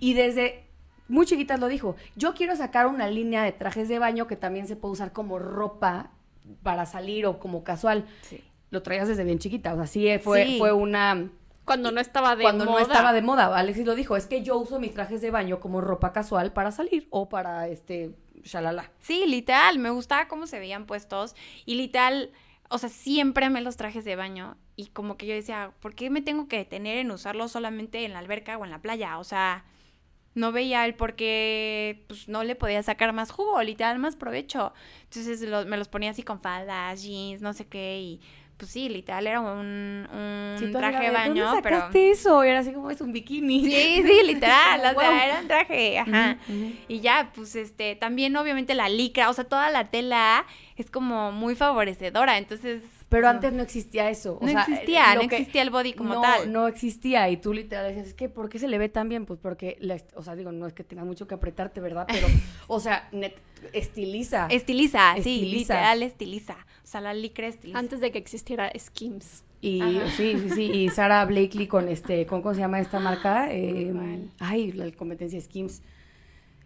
Y 0.00 0.12
desde 0.14 0.64
muy 1.08 1.24
chiquitas 1.24 1.58
lo 1.60 1.68
dijo, 1.68 1.96
yo 2.16 2.34
quiero 2.34 2.56
sacar 2.56 2.88
una 2.88 3.08
línea 3.08 3.42
de 3.42 3.52
trajes 3.52 3.88
de 3.88 3.98
baño 3.98 4.26
que 4.26 4.36
también 4.36 4.66
se 4.66 4.76
puede 4.76 4.92
usar 4.92 5.12
como 5.12 5.38
ropa 5.38 6.10
para 6.62 6.86
salir 6.86 7.26
o 7.26 7.38
como 7.38 7.64
casual. 7.64 8.06
Sí. 8.22 8.42
Lo 8.70 8.82
traías 8.82 9.08
desde 9.08 9.24
bien 9.24 9.38
chiquita, 9.38 9.72
o 9.74 9.76
sea, 9.76 9.86
sí 9.86 10.08
fue, 10.18 10.44
Sí. 10.44 10.58
fue 10.58 10.72
una... 10.72 11.30
Cuando 11.64 11.90
no 11.90 12.00
estaba 12.00 12.36
de 12.36 12.42
cuando 12.42 12.64
no 12.64 12.72
moda. 12.72 12.82
estaba 12.82 13.12
de 13.12 13.22
moda, 13.22 13.56
Alexis 13.56 13.84
lo 13.86 13.96
dijo, 13.96 14.16
es 14.16 14.26
que 14.26 14.42
yo 14.44 14.56
uso 14.56 14.78
mis 14.78 14.94
trajes 14.94 15.20
de 15.20 15.32
baño 15.32 15.58
como 15.58 15.80
ropa 15.80 16.12
casual 16.12 16.52
para 16.52 16.70
salir 16.70 17.08
o 17.10 17.28
para, 17.28 17.66
este, 17.66 18.14
shalala. 18.44 18.92
Sí, 19.00 19.24
literal, 19.26 19.80
me 19.80 19.90
gustaba 19.90 20.28
cómo 20.28 20.46
se 20.46 20.60
veían 20.60 20.86
puestos 20.86 21.34
y 21.64 21.74
literal, 21.74 22.30
o 22.68 22.78
sea, 22.78 22.88
siempre 22.88 23.46
amé 23.46 23.62
los 23.62 23.76
trajes 23.76 24.04
de 24.04 24.14
baño 24.14 24.56
y 24.76 24.86
como 24.88 25.16
que 25.16 25.26
yo 25.26 25.34
decía, 25.34 25.72
¿por 25.80 25.96
qué 25.96 26.08
me 26.08 26.20
tengo 26.22 26.46
que 26.46 26.58
detener 26.58 26.98
en 26.98 27.10
usarlos 27.10 27.50
solamente 27.50 28.04
en 28.04 28.12
la 28.12 28.20
alberca 28.20 28.56
o 28.58 28.64
en 28.64 28.70
la 28.70 28.80
playa? 28.80 29.18
O 29.18 29.24
sea, 29.24 29.64
no 30.36 30.52
veía 30.52 30.84
el 30.84 30.94
por 30.94 31.16
qué 31.16 32.04
pues, 32.06 32.28
no 32.28 32.44
le 32.44 32.54
podía 32.54 32.82
sacar 32.84 33.12
más 33.12 33.30
jugo, 33.32 33.60
literal, 33.62 33.98
más 33.98 34.14
provecho. 34.14 34.72
Entonces 35.04 35.40
lo- 35.42 35.66
me 35.66 35.76
los 35.76 35.88
ponía 35.88 36.10
así 36.10 36.22
con 36.22 36.40
faldas, 36.40 37.02
jeans, 37.02 37.40
no 37.42 37.52
sé 37.52 37.66
qué 37.66 37.98
y 37.98 38.20
pues 38.58 38.70
sí, 38.70 38.88
literal 38.88 39.26
era 39.26 39.40
un, 39.40 40.08
un 40.10 40.56
Sí, 40.58 40.72
traje 40.72 41.04
de 41.04 41.10
baño, 41.10 41.44
¿Dónde 41.44 41.60
pero... 41.62 41.76
sacaste 41.76 42.10
eso? 42.10 42.42
Y 42.42 42.48
era 42.48 42.60
así 42.60 42.72
como, 42.72 42.90
es 42.90 43.02
un 43.02 43.12
bikini. 43.12 43.62
Sí, 43.66 44.02
sí, 44.02 44.20
literal, 44.26 44.80
o 44.80 44.84
Wow. 44.94 45.00
sea, 45.02 45.26
era 45.26 45.40
un 45.40 45.46
traje, 45.48 45.98
ajá. 45.98 46.38
Y 46.88 47.00
ya, 47.00 47.32
pues 47.34 47.54
este, 47.54 47.96
también 47.96 48.34
obviamente 48.34 48.74
la 48.74 48.88
licra, 48.88 49.28
o 49.28 49.34
sea, 49.34 49.44
toda 49.44 49.68
la 49.70 49.90
tela 49.90 50.46
es 50.76 50.90
como 50.90 51.32
muy 51.32 51.54
favorecedora, 51.54 52.38
entonces... 52.38 52.82
Pero 53.08 53.28
antes 53.28 53.52
no 53.52 53.62
existía 53.62 54.10
eso. 54.10 54.38
o 54.40 54.44
No 54.44 54.50
sea, 54.50 54.62
existía, 54.62 55.14
no 55.14 55.20
que- 55.28 55.36
existía 55.36 55.62
el 55.62 55.70
body 55.70 55.92
como 55.92 56.14
no, 56.14 56.22
tal. 56.22 56.52
No 56.52 56.66
existía. 56.66 57.30
Y 57.30 57.36
tú 57.36 57.52
literal 57.52 57.86
decías, 57.86 58.08
es 58.08 58.14
que, 58.14 58.28
¿por 58.28 58.48
qué 58.48 58.58
se 58.58 58.66
le 58.66 58.78
ve 58.78 58.88
tan 58.88 59.08
bien? 59.08 59.26
Pues 59.26 59.38
porque, 59.40 59.76
la 59.80 59.96
o 60.16 60.22
sea, 60.24 60.34
digo, 60.34 60.50
no 60.50 60.66
es 60.66 60.72
que 60.72 60.82
tengas 60.82 61.06
mucho 61.06 61.28
que 61.28 61.34
apretarte, 61.34 61.80
¿verdad? 61.80 62.06
Pero, 62.08 62.26
o 62.66 62.80
sea, 62.80 63.08
net- 63.12 63.36
estiliza. 63.72 64.48
Estiliza, 64.50 65.12
sí, 65.14 65.18
Estiliza. 65.36 65.74
literal 65.74 66.02
estiliza. 66.02 66.56
O 66.82 66.86
sea, 66.86 67.00
la 67.00 67.14
licra 67.14 67.46
estiliza. 67.46 67.78
Antes 67.78 68.00
de 68.00 68.10
que 68.10 68.18
existiera 68.18 68.72
Skims. 68.76 69.44
Y 69.60 69.80
Ajá. 69.80 70.10
sí, 70.10 70.36
sí, 70.40 70.50
sí. 70.50 70.62
Y 70.72 70.88
Sara 70.90 71.24
Blakely 71.24 71.66
con 71.68 71.88
este, 71.88 72.26
¿cómo, 72.26 72.42
cómo 72.42 72.54
se 72.54 72.60
llama 72.60 72.80
esta 72.80 72.98
marca? 72.98 73.48
Eh, 73.52 73.90
¿Cuál? 73.92 74.30
ay, 74.40 74.72
la 74.72 74.90
competencia 74.92 75.40
Skims. 75.40 75.80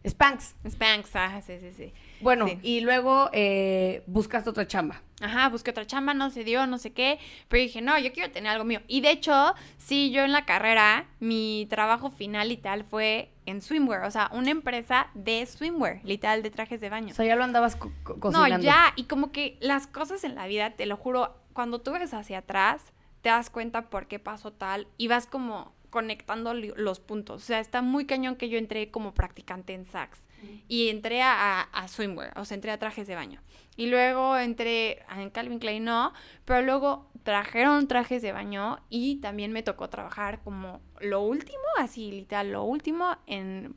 Spanx. 0.07 0.55
Spanx, 0.69 1.15
ajá, 1.15 1.43
sí, 1.43 1.53
sí, 1.61 1.71
sí. 1.77 1.93
Bueno, 2.21 2.47
Sí. 2.49 2.59
y 2.63 2.81
luego 2.81 3.31
eh, 3.33 4.03
buscaste 4.07 4.51
otra 4.51 4.67
chamba. 4.67 5.03
Ajá, 5.23 5.49
busqué 5.51 5.71
otra 5.71 5.87
chamba, 5.87 6.15
no 6.15 6.31
se 6.31 6.45
dio, 6.45 6.67
no 6.67 6.79
sé 6.79 6.93
qué, 6.93 7.19
pero 7.49 7.63
dije, 7.63 7.83
no, 7.83 7.99
yo 7.99 8.11
quiero 8.13 8.31
tener 8.33 8.53
algo 8.53 8.65
mío. 8.65 8.81
Y 8.89 9.03
de 9.03 9.11
hecho, 9.11 9.55
sí, 9.77 10.11
yo 10.11 10.23
en 10.23 10.33
la 10.33 10.47
carrera, 10.47 11.07
mi 11.19 11.67
trabajo 11.69 12.11
final 12.11 12.51
y 12.53 12.57
tal 12.57 12.85
fue 12.85 13.31
en 13.45 13.61
swimwear, 13.61 14.05
o 14.05 14.11
sea, 14.11 14.31
una 14.33 14.51
empresa 14.51 15.09
de 15.15 15.45
swimwear, 15.45 16.01
literal, 16.05 16.43
de 16.43 16.51
trajes 16.51 16.81
de 16.81 16.89
baño. 16.89 17.13
O 17.13 17.15
sea, 17.15 17.27
ya 17.27 17.37
lo 17.37 17.45
andabas 17.45 17.77
co- 17.77 17.93
co- 18.03 18.15
No, 18.15 18.21
cocinando. 18.21 18.65
ya, 18.65 18.93
y 18.97 19.05
como 19.05 19.31
que 19.31 19.59
las 19.61 19.87
cosas 19.87 20.25
en 20.25 20.35
la 20.37 20.47
vida, 20.47 20.71
te 20.71 20.87
lo 20.87 20.97
juro, 20.97 21.37
cuando 21.53 21.81
tú 21.81 21.93
ves 21.93 22.15
hacia 22.15 22.39
atrás, 22.39 22.83
te 23.21 23.29
das 23.29 23.51
cuenta 23.51 23.91
por 23.91 24.07
qué 24.07 24.19
pasó 24.19 24.53
tal 24.53 24.87
y 24.97 25.09
vas 25.09 25.27
como 25.27 25.75
conectando 25.91 26.55
los 26.55 27.01
puntos. 27.01 27.43
O 27.43 27.45
sea, 27.45 27.61
está 27.61 27.83
muy 27.83 28.07
cañón 28.07 28.37
que 28.37 28.49
yo 28.49 28.57
entré 28.57 28.91
como 28.91 29.13
practicante 29.13 29.75
en 29.75 29.85
Saks 29.85 30.21
y 30.69 30.89
entré 30.89 31.23
a, 31.23 31.63
a, 31.63 31.89
swimwear, 31.89 32.39
o 32.39 32.45
sea, 32.45 32.55
entré 32.55 32.71
a 32.71 32.79
trajes 32.79 33.07
de 33.07 33.15
baño. 33.15 33.41
Y 33.77 33.87
luego 33.87 34.37
entré 34.37 35.03
en 35.17 35.31
Calvin 35.31 35.59
Klein, 35.59 35.85
no, 35.85 36.13
pero 36.45 36.63
luego 36.63 37.11
trajeron 37.23 37.89
trajes 37.89 38.23
de 38.23 38.33
baño 38.33 38.79
y 38.91 39.17
también 39.17 39.53
me 39.53 39.63
tocó 39.63 39.89
trabajar 39.89 40.43
como 40.43 40.81
lo 41.01 41.23
último, 41.23 41.63
así 41.79 42.11
literal, 42.11 42.53
lo 42.53 42.65
último 42.65 43.17
en 43.27 43.75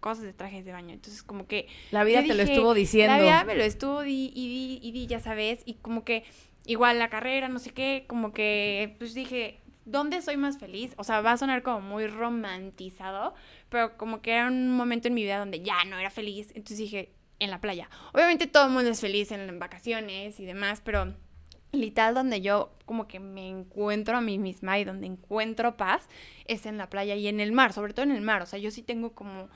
cosas 0.00 0.24
de 0.24 0.32
trajes 0.32 0.64
de 0.64 0.72
baño. 0.72 0.94
Entonces, 0.94 1.22
como 1.22 1.46
que 1.46 1.66
La 1.90 2.04
vida 2.04 2.22
te 2.22 2.34
lo 2.34 2.42
estuvo 2.42 2.74
diciendo. 2.74 3.16
La 3.16 3.22
vida 3.22 3.44
me 3.44 3.56
lo 3.56 3.64
estuvo 3.64 4.04
y 4.04 4.30
di 4.30 4.78
y 4.82 4.92
di, 4.92 5.06
ya 5.06 5.20
sabes, 5.20 5.62
y 5.64 5.74
como 5.74 6.04
que 6.04 6.24
igual 6.64 6.98
la 6.98 7.08
carrera, 7.08 7.48
no 7.48 7.58
sé 7.58 7.70
qué, 7.70 8.04
como 8.06 8.32
que 8.32 8.94
pues 8.98 9.14
dije, 9.14 9.60
¿dónde 9.86 10.20
soy 10.20 10.36
más 10.36 10.58
feliz? 10.58 10.92
O 10.98 11.04
sea, 11.04 11.22
va 11.22 11.32
a 11.32 11.36
sonar 11.38 11.62
como 11.62 11.80
muy 11.80 12.06
romantizado, 12.06 13.34
pero 13.70 13.96
como 13.96 14.20
que 14.20 14.32
era 14.32 14.48
un 14.48 14.70
momento 14.70 15.08
en 15.08 15.14
mi 15.14 15.22
vida 15.22 15.38
donde 15.38 15.62
ya 15.62 15.84
no 15.84 15.98
era 15.98 16.10
feliz, 16.10 16.48
entonces 16.48 16.78
dije, 16.78 17.14
en 17.38 17.50
la 17.50 17.60
playa. 17.60 17.88
Obviamente 18.12 18.46
todo 18.46 18.66
el 18.66 18.72
mundo 18.72 18.90
es 18.90 19.00
feliz 19.00 19.30
en, 19.30 19.58
vacaciones 19.58 20.38
y 20.40 20.44
demás, 20.44 20.82
pero 20.84 21.14
literal 21.72 22.14
donde 22.14 22.40
yo 22.40 22.72
como 22.84 23.06
que 23.06 23.20
me 23.20 23.48
encuentro 23.48 24.16
a 24.16 24.20
mí 24.20 24.38
misma 24.38 24.78
y 24.78 24.84
donde 24.84 25.06
encuentro 25.06 25.76
paz 25.76 26.08
es 26.46 26.66
en 26.66 26.78
la 26.78 26.88
playa 26.88 27.14
y 27.14 27.28
en 27.28 27.40
el 27.40 27.52
mar, 27.52 27.72
sobre 27.72 27.92
todo 27.92 28.04
en 28.04 28.12
el 28.12 28.22
mar, 28.22 28.42
o 28.42 28.46
sea, 28.46 28.58
yo 28.58 28.70
sí 28.70 28.82
tengo 28.82 29.12
como 29.12 29.48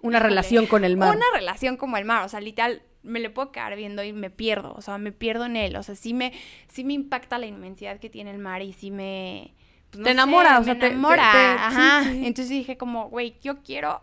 Una 0.00 0.18
relación 0.18 0.66
con 0.66 0.84
el 0.84 0.96
mar. 0.96 1.14
una 1.14 1.26
relación 1.34 1.76
como 1.76 1.96
el 1.96 2.04
mar, 2.04 2.24
o 2.24 2.28
sea, 2.28 2.40
literal, 2.40 2.82
me 3.06 3.20
le 3.20 3.30
puedo 3.30 3.52
quedar 3.52 3.76
viendo 3.76 4.02
y 4.04 4.12
me 4.12 4.30
pierdo, 4.30 4.74
o 4.76 4.82
sea, 4.82 4.98
me 4.98 5.12
pierdo 5.12 5.46
en 5.46 5.56
él, 5.56 5.76
o 5.76 5.82
sea, 5.82 5.94
sí 5.94 6.14
me, 6.14 6.32
sí 6.68 6.84
me 6.84 6.92
impacta 6.94 7.38
la 7.38 7.46
inmensidad 7.46 7.98
que 8.00 8.10
tiene 8.10 8.30
el 8.32 8.38
mar 8.38 8.62
y 8.62 8.72
sí 8.72 8.90
me... 8.90 9.54
pues, 9.90 10.04
Te 10.04 10.10
enamora, 10.10 10.58
o 10.60 10.64
sea, 10.64 10.74
te- 10.74 10.80
te- 10.80 10.86
enamora, 10.88 11.30
te- 11.30 11.58
ajá. 11.62 12.02
sí, 12.04 12.10
sí. 12.12 12.26
Entonces 12.26 12.50
dije 12.50 12.76
como, 12.76 13.08
güey, 13.08 13.36
yo 13.42 13.62
quiero, 13.62 14.02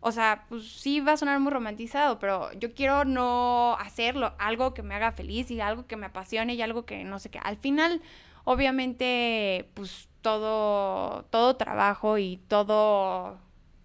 o 0.00 0.12
sea, 0.12 0.44
pues 0.48 0.64
sí 0.68 1.00
va 1.00 1.12
a 1.12 1.16
sonar 1.16 1.40
muy 1.40 1.52
romantizado, 1.52 2.18
pero 2.20 2.52
yo 2.54 2.72
quiero 2.74 3.04
no 3.04 3.76
hacerlo, 3.80 4.34
algo 4.38 4.74
que 4.74 4.82
me 4.82 4.94
haga 4.94 5.12
feliz 5.12 5.50
y 5.50 5.60
algo 5.60 5.86
que 5.86 5.96
me 5.96 6.06
apasione 6.06 6.54
y 6.54 6.62
algo 6.62 6.86
que 6.86 7.04
no 7.04 7.18
sé 7.18 7.30
qué. 7.30 7.40
Al 7.42 7.56
final, 7.56 8.00
obviamente, 8.44 9.68
pues 9.74 10.08
todo, 10.22 11.24
todo 11.30 11.56
trabajo 11.56 12.18
y 12.18 12.38
todo 12.48 13.38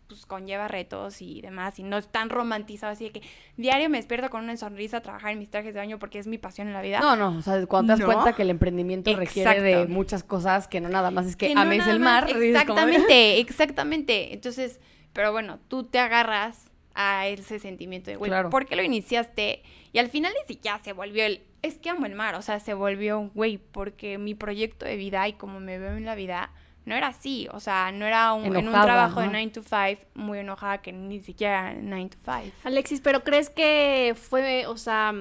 pues 0.08 0.26
conlleva 0.26 0.68
retos 0.68 1.22
y 1.22 1.41
demás 1.41 1.80
y 1.80 1.84
no 1.84 1.97
es 1.97 2.08
tan 2.08 2.30
romantizado 2.30 2.91
así 2.93 3.06
de 3.06 3.12
que 3.12 3.22
diario 3.58 3.89
me 3.89 3.97
despierto 3.97 4.30
con 4.30 4.43
una 4.43 4.56
sonrisa 4.58 4.97
a 4.97 5.01
trabajar 5.01 5.32
en 5.32 5.39
mis 5.39 5.49
trajes 5.49 5.74
de 5.74 5.80
baño 5.80 5.97
porque 5.99 6.20
es 6.20 6.28
mi 6.28 6.38
pasión 6.38 6.68
en 6.68 6.74
la 6.74 6.82
vida. 6.82 6.99
No, 6.99 7.16
no, 7.16 7.38
o 7.38 7.41
sea, 7.41 7.66
cuando 7.66 7.93
te 7.95 7.99
das 8.01 8.08
No. 8.08 8.14
cuenta 8.14 8.36
que 8.36 8.41
el 8.43 8.49
emprendimiento 8.49 9.16
requiere 9.16 9.62
de 9.62 9.88
muchas 9.88 10.24
cosas 10.24 10.68
que 10.68 10.82
no 10.82 10.89
nada 10.89 11.10
más 11.12 11.26
es 11.26 11.36
que, 11.36 11.47
Que 11.47 11.56
no 11.56 11.62
ames 11.62 11.88
el 11.88 11.99
mar. 11.99 12.26
como 12.28 12.39
de- 12.39 12.49
Exactamente, 12.51 13.39
exactamente. 13.39 14.34
Entonces, 14.34 14.80
pero 15.14 15.32
bueno, 15.32 15.60
tú 15.68 15.84
te 15.84 15.99
agarras 15.99 16.70
a 16.95 17.28
ese 17.28 17.58
sentimiento 17.60 18.12
de, 18.12 18.18
güey, 18.18 18.30
Claro. 18.30 18.49
¿por 18.49 18.66
qué 18.66 18.76
lo 18.76 18.84
iniciaste? 18.84 19.64
Y 19.93 19.99
al 19.99 20.10
final 20.10 20.32
ni 20.41 20.54
siquiera 20.54 20.78
se 20.80 20.93
volvió 20.93 21.24
el, 21.26 21.41
es 21.62 21.78
que 21.80 21.89
amo 21.89 22.06
el 22.06 22.14
mar, 22.16 22.36
o 22.36 22.41
sea, 22.41 22.60
se 22.60 22.74
volvió 22.74 23.20
un, 23.20 23.30
güey, 23.34 23.58
porque 23.58 24.18
mi 24.18 24.36
proyecto 24.36 24.86
de 24.86 24.95
vida 24.95 25.28
y 25.28 25.34
como 25.34 25.60
me 25.60 25.80
veo 25.80 25.95
en 25.97 26.06
la 26.06 26.14
vida, 26.16 26.51
no 26.86 26.96
era 26.96 27.08
así, 27.08 27.48
o 27.52 27.60
sea, 27.60 27.92
no 27.92 28.06
era 28.06 28.34
un, 28.34 28.56
en 28.56 28.68
un 28.68 28.74
trabajo 28.74 29.20
de 29.20 29.28
ajá. 29.28 29.32
9 29.32 29.52
to 29.52 29.62
5, 29.62 30.02
muy 30.16 30.40
enojada 30.40 30.82
que 30.82 30.92
ni 30.92 31.22
siquiera 31.22 31.74
9 31.74 32.10
to 32.10 32.18
5. 32.24 32.56
Alexis, 32.64 33.02
pero 33.02 33.24
¿crees 33.24 33.50
que 33.50 34.16
fue, 34.18 34.68
o 34.68 34.78
sea, 34.78 35.14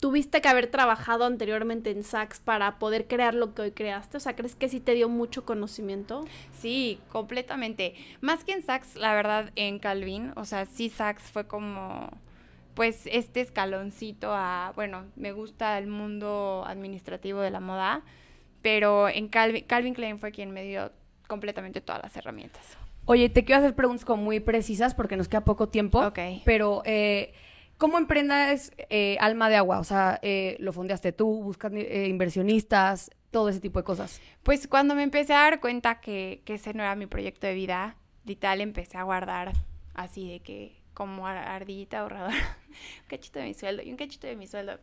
tuviste 0.00 0.40
que 0.40 0.48
haber 0.48 0.68
trabajado 0.68 1.24
anteriormente 1.24 1.90
en 1.90 2.02
Saks 2.04 2.40
para 2.40 2.78
poder 2.78 3.06
crear 3.06 3.34
lo 3.34 3.54
que 3.54 3.62
hoy 3.62 3.72
creaste? 3.72 4.16
O 4.16 4.20
sea, 4.20 4.36
¿crees 4.36 4.54
que 4.54 4.68
sí 4.68 4.80
te 4.80 4.94
dio 4.94 5.08
mucho 5.08 5.44
conocimiento? 5.44 6.24
Sí, 6.58 7.00
completamente. 7.10 7.94
Más 8.20 8.44
que 8.44 8.52
en 8.52 8.62
Saks, 8.62 8.96
la 8.96 9.14
verdad, 9.14 9.50
en 9.56 9.78
Calvin, 9.78 10.32
o 10.36 10.44
sea, 10.44 10.66
sí 10.66 10.90
Saks 10.90 11.22
fue 11.22 11.46
como, 11.46 12.10
pues, 12.74 13.08
este 13.10 13.40
escaloncito 13.40 14.32
a, 14.32 14.72
bueno, 14.76 15.06
me 15.16 15.32
gusta 15.32 15.78
el 15.78 15.86
mundo 15.88 16.64
administrativo 16.66 17.40
de 17.40 17.50
la 17.50 17.60
moda, 17.60 18.02
pero 18.62 19.08
en 19.08 19.28
Calvin, 19.28 19.64
Calvin 19.64 19.94
Klein 19.94 20.18
fue 20.18 20.32
quien 20.32 20.50
me 20.50 20.64
dio 20.64 20.90
completamente 21.26 21.80
todas 21.80 22.02
las 22.02 22.16
herramientas. 22.16 22.62
Oye, 23.04 23.28
te 23.28 23.44
quiero 23.44 23.60
hacer 23.60 23.74
preguntas 23.74 24.04
como 24.04 24.22
muy 24.22 24.40
precisas 24.40 24.94
porque 24.94 25.16
nos 25.16 25.28
queda 25.28 25.44
poco 25.44 25.68
tiempo. 25.68 26.00
Ok. 26.06 26.18
Pero, 26.44 26.82
eh, 26.84 27.32
¿cómo 27.78 27.96
emprendas 27.98 28.72
eh, 28.90 29.16
Alma 29.20 29.48
de 29.48 29.56
Agua? 29.56 29.78
O 29.78 29.84
sea, 29.84 30.18
eh, 30.22 30.56
¿lo 30.60 30.72
fondeaste 30.72 31.12
tú? 31.12 31.42
¿Buscas 31.42 31.72
eh, 31.74 32.06
inversionistas? 32.08 33.10
Todo 33.30 33.48
ese 33.50 33.60
tipo 33.60 33.78
de 33.78 33.84
cosas. 33.84 34.20
Pues 34.42 34.68
cuando 34.68 34.94
me 34.94 35.02
empecé 35.02 35.34
a 35.34 35.40
dar 35.40 35.60
cuenta 35.60 36.00
que, 36.00 36.42
que 36.44 36.54
ese 36.54 36.72
no 36.74 36.82
era 36.82 36.94
mi 36.96 37.06
proyecto 37.06 37.46
de 37.46 37.54
vida, 37.54 37.96
literal 38.24 38.60
empecé 38.60 38.96
a 38.98 39.02
guardar 39.02 39.52
así 39.94 40.30
de 40.30 40.40
que 40.40 40.76
como 40.94 41.26
ar- 41.26 41.36
ardillita 41.48 42.00
ahorradora, 42.00 42.34
un 43.02 43.08
cachito 43.08 43.38
de 43.38 43.46
mi 43.46 43.54
sueldo 43.54 43.82
y 43.82 43.90
un 43.90 43.96
cachito 43.96 44.26
de 44.26 44.36
mi 44.36 44.46
sueldo. 44.46 44.78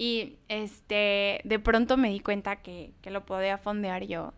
Y 0.00 0.38
este, 0.48 1.42
de 1.44 1.58
pronto 1.58 1.98
me 1.98 2.08
di 2.08 2.20
cuenta 2.20 2.56
que, 2.56 2.92
que 3.02 3.10
lo 3.10 3.26
podía 3.26 3.58
fondear 3.58 4.04
yo 4.06 4.32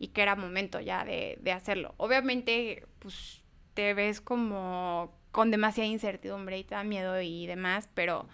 y 0.00 0.08
que 0.08 0.20
era 0.20 0.34
momento 0.34 0.80
ya 0.80 1.04
de, 1.04 1.38
de 1.40 1.52
hacerlo. 1.52 1.94
Obviamente, 1.96 2.84
pues 2.98 3.44
te 3.74 3.94
ves 3.94 4.20
como 4.20 5.12
con 5.30 5.52
demasiada 5.52 5.86
incertidumbre 5.86 6.58
y 6.58 6.64
te 6.64 6.74
da 6.74 6.82
miedo 6.82 7.20
y 7.20 7.46
demás, 7.46 7.88
pero 7.94 8.26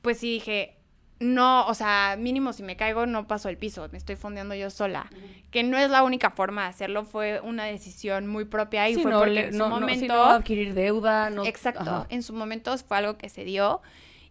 pues 0.00 0.16
sí 0.16 0.30
dije, 0.32 0.78
no, 1.18 1.66
o 1.66 1.74
sea, 1.74 2.16
mínimo 2.18 2.54
si 2.54 2.62
me 2.62 2.76
caigo 2.78 3.04
no 3.04 3.26
paso 3.26 3.50
el 3.50 3.58
piso, 3.58 3.86
me 3.92 3.98
estoy 3.98 4.16
fondeando 4.16 4.54
yo 4.54 4.70
sola. 4.70 5.10
Que 5.50 5.64
no 5.64 5.76
es 5.76 5.90
la 5.90 6.02
única 6.02 6.30
forma 6.30 6.62
de 6.62 6.68
hacerlo, 6.68 7.04
fue 7.04 7.40
una 7.42 7.64
decisión 7.64 8.26
muy 8.26 8.46
propia 8.46 8.88
y 8.88 8.94
Sí, 8.94 9.02
fue 9.02 9.10
no, 9.10 9.18
porque 9.18 9.48
en 9.48 9.52
su 9.52 9.58
no, 9.58 9.66
sí, 9.66 9.70
momento... 9.70 10.14
no 10.14 10.24
adquirir 10.24 10.72
deuda. 10.72 11.28
No, 11.28 11.44
Exacto, 11.44 11.82
Ajá. 11.82 12.06
en 12.08 12.22
su 12.22 12.32
momento 12.32 12.74
fue 12.78 12.96
algo 12.96 13.18
que 13.18 13.28
se 13.28 13.44
dio 13.44 13.82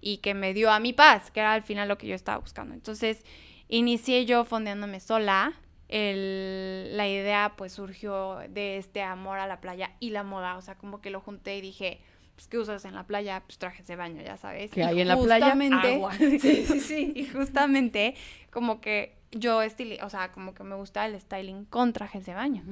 y 0.06 0.18
que 0.18 0.36
me 0.36 0.54
dio 0.54 0.70
a 0.70 0.80
mi 0.80 0.94
paz, 0.94 1.32
que 1.32 1.40
era 1.40 1.54
al 1.54 1.64
final 1.64 1.88
lo 1.88 1.98
que 1.98 2.06
yo 2.06 2.14
estaba 2.14 2.38
buscando. 2.38 2.76
Entonces, 2.76 3.26
inicié 3.70 4.28
yo 4.28 4.46
fondeándome 4.46 5.00
sola. 5.00 5.54
El, 5.88 6.96
la 6.96 7.08
idea 7.08 7.54
pues 7.58 7.74
surgió 7.74 8.38
de 8.50 8.78
este 8.78 9.02
amor 9.02 9.40
a 9.40 9.48
la 9.48 9.62
playa 9.62 9.96
y 10.00 10.12
la 10.12 10.22
moda, 10.22 10.58
o 10.58 10.62
sea, 10.62 10.76
como 10.76 11.02
que 11.02 11.10
lo 11.10 11.22
junté 11.22 11.58
y 11.58 11.62
dije, 11.62 12.02
pues, 12.36 12.48
¿qué 12.48 12.58
usas 12.58 12.86
en 12.86 12.94
la 12.94 13.06
playa? 13.06 13.42
Pues 13.46 13.58
trajes 13.58 13.88
de 13.88 13.96
baño, 13.96 14.22
ya 14.22 14.38
sabes. 14.38 14.72
Que 14.72 14.84
hay 14.84 15.02
en 15.02 15.08
la 15.08 15.18
playa 15.18 15.54
agua. 15.54 16.14
sí, 16.18 16.40
sí, 16.40 16.80
sí. 16.80 17.14
Y 17.16 17.26
justamente 17.34 18.16
como 18.52 18.82
que 18.82 19.16
yo 19.32 19.62
estili 19.62 20.00
o 20.02 20.10
sea, 20.10 20.32
como 20.32 20.54
que 20.54 20.64
me 20.64 20.76
gusta 20.76 21.06
el 21.06 21.20
styling 21.20 21.66
con 21.66 21.94
trajes 21.94 22.26
de 22.26 22.34
baño. 22.34 22.64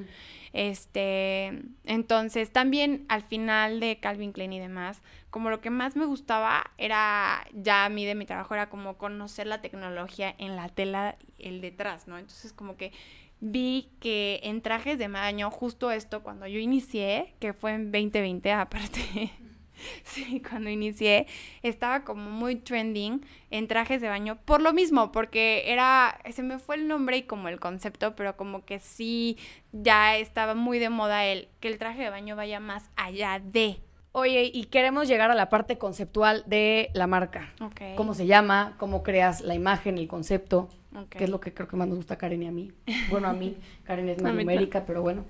Este, 0.52 1.62
entonces 1.84 2.52
también 2.52 3.04
al 3.08 3.22
final 3.22 3.80
de 3.80 3.98
Calvin 4.00 4.32
Klein 4.32 4.52
y 4.52 4.60
demás, 4.60 5.02
como 5.30 5.50
lo 5.50 5.60
que 5.60 5.70
más 5.70 5.96
me 5.96 6.06
gustaba 6.06 6.64
era 6.78 7.46
ya 7.52 7.84
a 7.84 7.88
mí 7.88 8.06
de 8.06 8.14
mi 8.14 8.24
trabajo 8.24 8.54
era 8.54 8.70
como 8.70 8.96
conocer 8.96 9.46
la 9.46 9.60
tecnología 9.60 10.34
en 10.38 10.56
la 10.56 10.68
tela 10.68 11.16
el 11.38 11.60
detrás, 11.60 12.06
¿no? 12.08 12.18
Entonces 12.18 12.52
como 12.52 12.76
que 12.76 12.92
vi 13.40 13.90
que 14.00 14.40
en 14.44 14.62
trajes 14.62 14.98
de 14.98 15.08
baño 15.08 15.50
justo 15.50 15.90
esto 15.90 16.22
cuando 16.22 16.46
yo 16.46 16.58
inicié, 16.58 17.34
que 17.40 17.52
fue 17.52 17.72
en 17.72 17.92
2020 17.92 18.52
aparte 18.52 19.30
Sí, 20.04 20.40
cuando 20.40 20.70
inicié 20.70 21.26
estaba 21.62 22.04
como 22.04 22.30
muy 22.30 22.56
trending 22.56 23.24
en 23.50 23.68
trajes 23.68 24.00
de 24.00 24.08
baño 24.08 24.38
por 24.44 24.62
lo 24.62 24.72
mismo, 24.72 25.12
porque 25.12 25.64
era, 25.66 26.18
se 26.30 26.42
me 26.42 26.58
fue 26.58 26.76
el 26.76 26.88
nombre 26.88 27.18
y 27.18 27.22
como 27.22 27.48
el 27.48 27.60
concepto, 27.60 28.14
pero 28.14 28.36
como 28.36 28.64
que 28.64 28.78
sí, 28.78 29.38
ya 29.72 30.16
estaba 30.16 30.54
muy 30.54 30.78
de 30.78 30.90
moda 30.90 31.24
el 31.24 31.48
que 31.60 31.68
el 31.68 31.78
traje 31.78 32.02
de 32.02 32.10
baño 32.10 32.36
vaya 32.36 32.60
más 32.60 32.90
allá 32.96 33.40
de. 33.42 33.78
Oye, 34.12 34.48
y 34.52 34.66
queremos 34.66 35.08
llegar 35.08 35.32
a 35.32 35.34
la 35.34 35.48
parte 35.48 35.76
conceptual 35.76 36.44
de 36.46 36.90
la 36.94 37.08
marca. 37.08 37.52
Okay. 37.60 37.96
¿Cómo 37.96 38.14
se 38.14 38.26
llama? 38.26 38.76
¿Cómo 38.78 39.02
creas 39.02 39.40
la 39.40 39.56
imagen, 39.56 39.98
el 39.98 40.06
concepto? 40.06 40.68
Que 41.10 41.24
es 41.24 41.30
lo 41.30 41.40
que 41.40 41.52
creo 41.52 41.66
que 41.66 41.74
más 41.74 41.88
nos 41.88 41.96
gusta 41.96 42.14
a 42.14 42.18
Karen 42.18 42.42
y 42.44 42.46
a 42.46 42.52
mí. 42.52 42.70
Bueno, 43.10 43.26
a 43.26 43.32
mí, 43.32 43.56
Karen 43.82 44.08
es 44.08 44.22
más 44.22 44.32
numérica, 44.32 44.84
pero 44.86 45.02
bueno. 45.02 45.24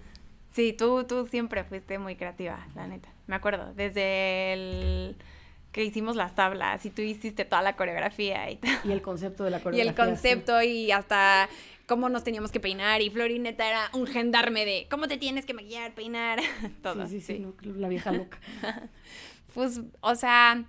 Sí, 0.54 0.72
tú, 0.72 1.02
tú 1.02 1.26
siempre 1.26 1.64
fuiste 1.64 1.98
muy 1.98 2.14
creativa, 2.14 2.64
la 2.76 2.86
neta. 2.86 3.08
Me 3.26 3.34
acuerdo, 3.34 3.74
desde 3.74 4.52
el 4.52 5.16
que 5.72 5.82
hicimos 5.82 6.14
las 6.14 6.36
tablas 6.36 6.86
y 6.86 6.90
tú 6.90 7.02
hiciste 7.02 7.44
toda 7.44 7.60
la 7.60 7.74
coreografía 7.74 8.48
y 8.48 8.60
Y 8.84 8.92
el 8.92 9.02
concepto 9.02 9.42
de 9.42 9.50
la 9.50 9.58
coreografía. 9.58 9.84
Y 9.84 9.88
el 9.88 9.94
concepto 9.96 10.62
y 10.62 10.92
hasta 10.92 11.48
cómo 11.86 12.08
nos 12.08 12.22
teníamos 12.22 12.52
que 12.52 12.60
peinar 12.60 13.02
y 13.02 13.10
Florineta 13.10 13.68
era 13.68 13.90
un 13.94 14.06
gendarme 14.06 14.64
de 14.64 14.86
cómo 14.88 15.08
te 15.08 15.16
tienes 15.16 15.44
que 15.44 15.54
maquillar, 15.54 15.92
peinar, 15.92 16.38
todo. 16.82 17.08
Sí, 17.08 17.20
sí, 17.20 17.44
sí, 17.60 17.70
la 17.72 17.88
vieja 17.88 18.12
loca. 18.12 18.38
pues, 19.54 19.80
o 20.02 20.14
sea, 20.14 20.64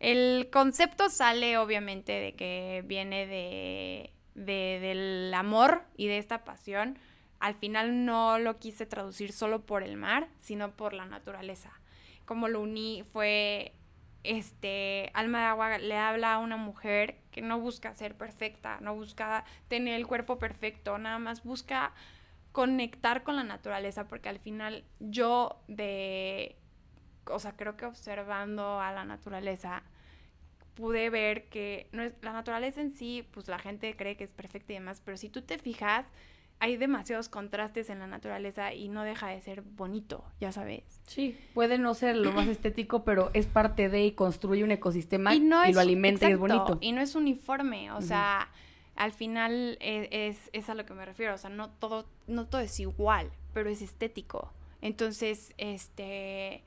el 0.00 0.48
concepto 0.52 1.10
sale 1.10 1.58
obviamente 1.58 2.10
de 2.10 2.32
que 2.32 2.82
viene 2.86 3.28
de, 3.28 4.10
de, 4.34 4.80
del 4.80 5.32
amor 5.32 5.84
y 5.96 6.08
de 6.08 6.18
esta 6.18 6.42
pasión 6.42 6.98
al 7.42 7.56
final 7.56 8.04
no 8.04 8.38
lo 8.38 8.60
quise 8.60 8.86
traducir 8.86 9.32
solo 9.32 9.66
por 9.66 9.82
el 9.82 9.96
mar, 9.96 10.28
sino 10.38 10.76
por 10.76 10.92
la 10.92 11.06
naturaleza. 11.06 11.72
Como 12.24 12.46
lo 12.46 12.60
uní 12.60 13.02
fue, 13.12 13.72
este, 14.22 15.10
Alma 15.12 15.40
de 15.40 15.44
Agua 15.46 15.78
le 15.78 15.98
habla 15.98 16.34
a 16.34 16.38
una 16.38 16.56
mujer 16.56 17.18
que 17.32 17.42
no 17.42 17.58
busca 17.58 17.92
ser 17.94 18.16
perfecta, 18.16 18.78
no 18.80 18.94
busca 18.94 19.44
tener 19.66 19.96
el 19.96 20.06
cuerpo 20.06 20.38
perfecto, 20.38 20.96
nada 20.98 21.18
más 21.18 21.42
busca 21.42 21.92
conectar 22.52 23.24
con 23.24 23.34
la 23.34 23.42
naturaleza, 23.42 24.06
porque 24.06 24.28
al 24.28 24.38
final 24.38 24.84
yo 25.00 25.60
de, 25.66 26.54
o 27.26 27.40
sea, 27.40 27.56
creo 27.56 27.76
que 27.76 27.86
observando 27.86 28.80
a 28.80 28.92
la 28.92 29.04
naturaleza, 29.04 29.82
pude 30.76 31.10
ver 31.10 31.48
que 31.48 31.88
no 31.90 32.04
es, 32.04 32.14
la 32.22 32.32
naturaleza 32.32 32.80
en 32.80 32.92
sí, 32.92 33.28
pues 33.32 33.48
la 33.48 33.58
gente 33.58 33.96
cree 33.96 34.16
que 34.16 34.22
es 34.22 34.32
perfecta 34.32 34.74
y 34.74 34.76
demás, 34.76 35.02
pero 35.04 35.16
si 35.16 35.28
tú 35.28 35.42
te 35.42 35.58
fijas, 35.58 36.06
hay 36.62 36.76
demasiados 36.76 37.28
contrastes 37.28 37.90
en 37.90 37.98
la 37.98 38.06
naturaleza 38.06 38.72
y 38.72 38.86
no 38.86 39.02
deja 39.02 39.26
de 39.26 39.40
ser 39.40 39.62
bonito, 39.62 40.22
ya 40.40 40.52
sabes. 40.52 40.84
Sí, 41.08 41.36
puede 41.54 41.76
no 41.76 41.92
ser 41.92 42.16
lo 42.16 42.30
más 42.30 42.46
estético, 42.46 43.02
pero 43.02 43.32
es 43.34 43.46
parte 43.46 43.88
de 43.88 44.04
y 44.04 44.12
construye 44.12 44.62
un 44.62 44.70
ecosistema 44.70 45.34
y, 45.34 45.40
lo 45.40 45.58
alimenta 45.58 46.28
y 46.28 46.34
es 46.34 46.38
bonito. 46.38 46.78
Y 46.80 46.92
no 46.92 47.00
es 47.00 47.16
uniforme, 47.16 47.90
o 47.90 48.00
sea, 48.00 48.48
al 48.94 49.12
final 49.12 49.76
es, 49.80 50.50
es, 50.52 50.68
a 50.68 50.76
lo 50.76 50.86
que 50.86 50.94
me 50.94 51.04
refiero, 51.04 51.34
o 51.34 51.38
sea, 51.38 51.50
no 51.50 51.68
todo, 51.68 52.06
no 52.28 52.46
todo 52.46 52.60
es 52.60 52.78
igual, 52.78 53.32
pero 53.52 53.68
es 53.68 53.82
estético. 53.82 54.52
Entonces, 54.82 55.54
este 55.58 56.62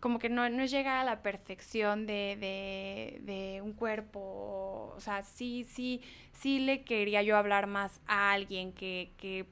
como 0.00 0.18
que 0.18 0.28
no, 0.28 0.48
no 0.48 0.64
llega 0.64 1.00
a 1.00 1.04
la 1.04 1.22
perfección 1.22 2.06
de, 2.06 2.36
de, 2.38 3.20
de, 3.22 3.62
un 3.62 3.72
cuerpo. 3.72 4.92
O 4.96 5.00
sea, 5.00 5.22
sí, 5.22 5.64
sí, 5.64 6.00
sí 6.32 6.58
le 6.58 6.84
quería 6.84 7.22
yo 7.22 7.36
hablar 7.36 7.66
más 7.66 8.00
a 8.06 8.32
alguien 8.32 8.72
que, 8.72 9.12
que 9.16 9.46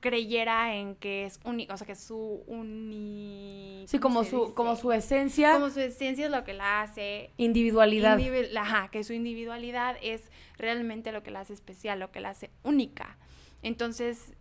creyera 0.00 0.76
en 0.76 0.94
que 0.94 1.24
es 1.24 1.40
único, 1.44 1.74
o 1.74 1.76
sea, 1.76 1.86
que 1.86 1.94
su 1.94 2.42
uni... 2.46 3.84
Sí, 3.88 3.98
como 3.98 4.24
su, 4.24 4.54
como 4.54 4.76
su 4.76 4.92
esencia. 4.92 5.54
Como 5.54 5.70
su 5.70 5.80
esencia 5.80 6.26
es 6.26 6.30
lo 6.30 6.44
que 6.44 6.54
la 6.54 6.82
hace... 6.82 7.30
Individualidad. 7.36 8.18
ajá, 8.56 8.88
que 8.90 9.02
su 9.02 9.12
individualidad 9.12 9.96
es 10.02 10.30
realmente 10.56 11.12
lo 11.12 11.22
que 11.22 11.30
la 11.30 11.40
hace 11.40 11.52
especial, 11.52 11.98
lo 11.98 12.12
que 12.12 12.20
la 12.20 12.30
hace 12.30 12.50
única. 12.62 13.18
Entonces, 13.62 14.34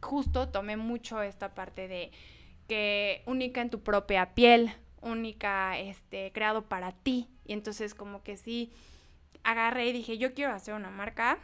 justo 0.00 0.48
tomé 0.48 0.76
mucho 0.76 1.22
esta 1.22 1.54
parte 1.54 1.86
de 1.86 2.10
que 2.68 3.22
única 3.26 3.60
en 3.60 3.70
tu 3.70 3.82
propia 3.82 4.34
piel, 4.34 4.70
única, 5.00 5.78
este, 5.78 6.30
creado 6.32 6.68
para 6.68 6.92
ti. 6.92 7.28
Y 7.44 7.54
entonces 7.54 7.94
como 7.94 8.22
que 8.22 8.36
sí, 8.36 8.70
agarré 9.42 9.86
y 9.88 9.92
dije, 9.92 10.18
yo 10.18 10.34
quiero 10.34 10.52
hacer 10.52 10.74
una 10.74 10.90
marca 10.90 11.38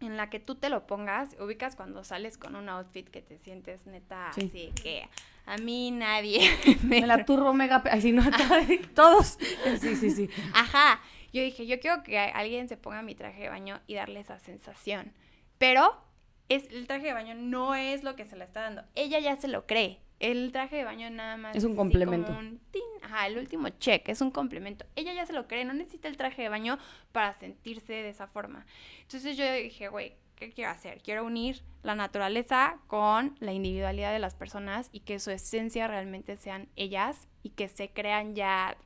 en 0.00 0.16
la 0.16 0.30
que 0.30 0.40
tú 0.40 0.56
te 0.56 0.68
lo 0.68 0.86
pongas, 0.86 1.36
ubicas 1.40 1.76
cuando 1.76 2.04
sales 2.04 2.36
con 2.36 2.56
un 2.56 2.68
outfit 2.68 3.08
que 3.08 3.22
te 3.22 3.38
sientes 3.38 3.86
neta 3.86 4.30
así 4.30 4.72
que 4.82 5.08
a 5.46 5.56
mí 5.58 5.92
nadie 5.92 6.50
me, 6.82 7.06
la 7.06 7.24
turbo 7.24 7.52
mega 7.54 7.76
así 7.90 8.12
no 8.12 8.22
todos. 8.94 9.38
Sí 9.80 9.96
sí 9.96 10.10
sí. 10.10 10.28
Ajá. 10.54 11.00
Yo 11.32 11.40
dije 11.40 11.66
yo 11.66 11.80
quiero 11.80 12.02
que 12.02 12.18
alguien 12.18 12.68
se 12.68 12.76
ponga 12.76 13.02
mi 13.02 13.14
traje 13.14 13.42
de 13.42 13.48
baño 13.48 13.80
y 13.86 13.94
darle 13.94 14.20
esa 14.20 14.38
sensación. 14.38 15.12
Pero 15.58 15.96
es 16.48 16.68
el 16.70 16.86
traje 16.86 17.06
de 17.06 17.12
baño 17.12 17.34
no 17.36 17.74
es 17.76 18.02
lo 18.02 18.16
que 18.16 18.26
se 18.26 18.36
le 18.36 18.44
está 18.44 18.62
dando. 18.62 18.82
Ella 18.94 19.20
ya 19.20 19.36
se 19.36 19.48
lo 19.48 19.66
cree 19.66 20.01
el 20.22 20.52
traje 20.52 20.76
de 20.76 20.84
baño 20.84 21.10
nada 21.10 21.36
más. 21.36 21.54
Es 21.54 21.64
un 21.64 21.76
complemento. 21.76 22.32
Ajá, 23.02 23.26
el 23.26 23.36
último 23.36 23.68
check, 23.68 24.08
es 24.08 24.20
un 24.20 24.30
complemento. 24.30 24.86
Ella 24.94 25.12
ya 25.12 25.26
se 25.26 25.32
lo 25.32 25.48
cree, 25.48 25.64
no 25.64 25.74
necesita 25.74 26.08
el 26.08 26.16
traje 26.16 26.42
de 26.42 26.48
baño 26.48 26.78
para 27.10 27.34
sentirse 27.34 27.92
de 27.92 28.08
esa 28.08 28.28
forma. 28.28 28.64
Entonces 29.02 29.36
yo 29.36 29.52
dije, 29.52 29.88
güey, 29.88 30.14
¿qué 30.36 30.50
quiero 30.52 30.70
hacer? 30.70 31.02
Quiero 31.02 31.24
unir 31.24 31.62
la 31.82 31.96
naturaleza 31.96 32.78
con 32.86 33.36
la 33.40 33.52
individualidad 33.52 34.12
de 34.12 34.20
las 34.20 34.36
personas 34.36 34.88
y 34.92 35.00
que 35.00 35.18
su 35.18 35.32
esencia 35.32 35.88
realmente 35.88 36.36
sean 36.36 36.68
ellas 36.76 37.26
y 37.42 37.50
que 37.50 37.66
se 37.66 37.90
crean 37.90 38.36
ya, 38.36 38.76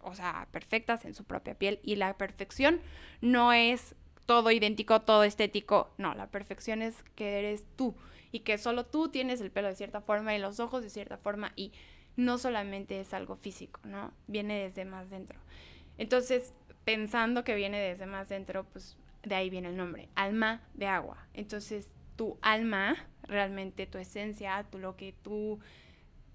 o 0.00 0.14
sea, 0.14 0.48
perfectas 0.50 1.04
en 1.04 1.14
su 1.14 1.24
propia 1.24 1.54
piel. 1.54 1.78
Y 1.82 1.96
la 1.96 2.16
perfección 2.16 2.80
no 3.20 3.52
es 3.52 3.94
todo 4.24 4.50
idéntico, 4.50 5.02
todo 5.02 5.24
estético. 5.24 5.92
No, 5.98 6.14
la 6.14 6.28
perfección 6.28 6.80
es 6.80 7.02
que 7.14 7.38
eres 7.38 7.66
tú 7.76 7.94
y 8.34 8.40
que 8.40 8.58
solo 8.58 8.84
tú 8.84 9.10
tienes 9.10 9.40
el 9.40 9.52
pelo 9.52 9.68
de 9.68 9.76
cierta 9.76 10.00
forma 10.00 10.34
y 10.34 10.40
los 10.40 10.58
ojos 10.58 10.82
de 10.82 10.90
cierta 10.90 11.16
forma 11.16 11.52
y 11.54 11.70
no 12.16 12.36
solamente 12.36 12.98
es 12.98 13.14
algo 13.14 13.36
físico, 13.36 13.78
¿no? 13.84 14.12
Viene 14.26 14.60
desde 14.60 14.84
más 14.84 15.08
dentro. 15.08 15.38
Entonces, 15.98 16.52
pensando 16.84 17.44
que 17.44 17.54
viene 17.54 17.78
desde 17.78 18.06
más 18.06 18.28
dentro, 18.28 18.64
pues 18.64 18.96
de 19.22 19.36
ahí 19.36 19.50
viene 19.50 19.68
el 19.68 19.76
nombre, 19.76 20.08
alma 20.16 20.62
de 20.74 20.88
agua. 20.88 21.28
Entonces, 21.32 21.92
tu 22.16 22.36
alma, 22.42 22.96
realmente 23.22 23.86
tu 23.86 23.98
esencia, 23.98 24.66
tu 24.68 24.80
lo 24.80 24.96
que 24.96 25.14
tú, 25.22 25.60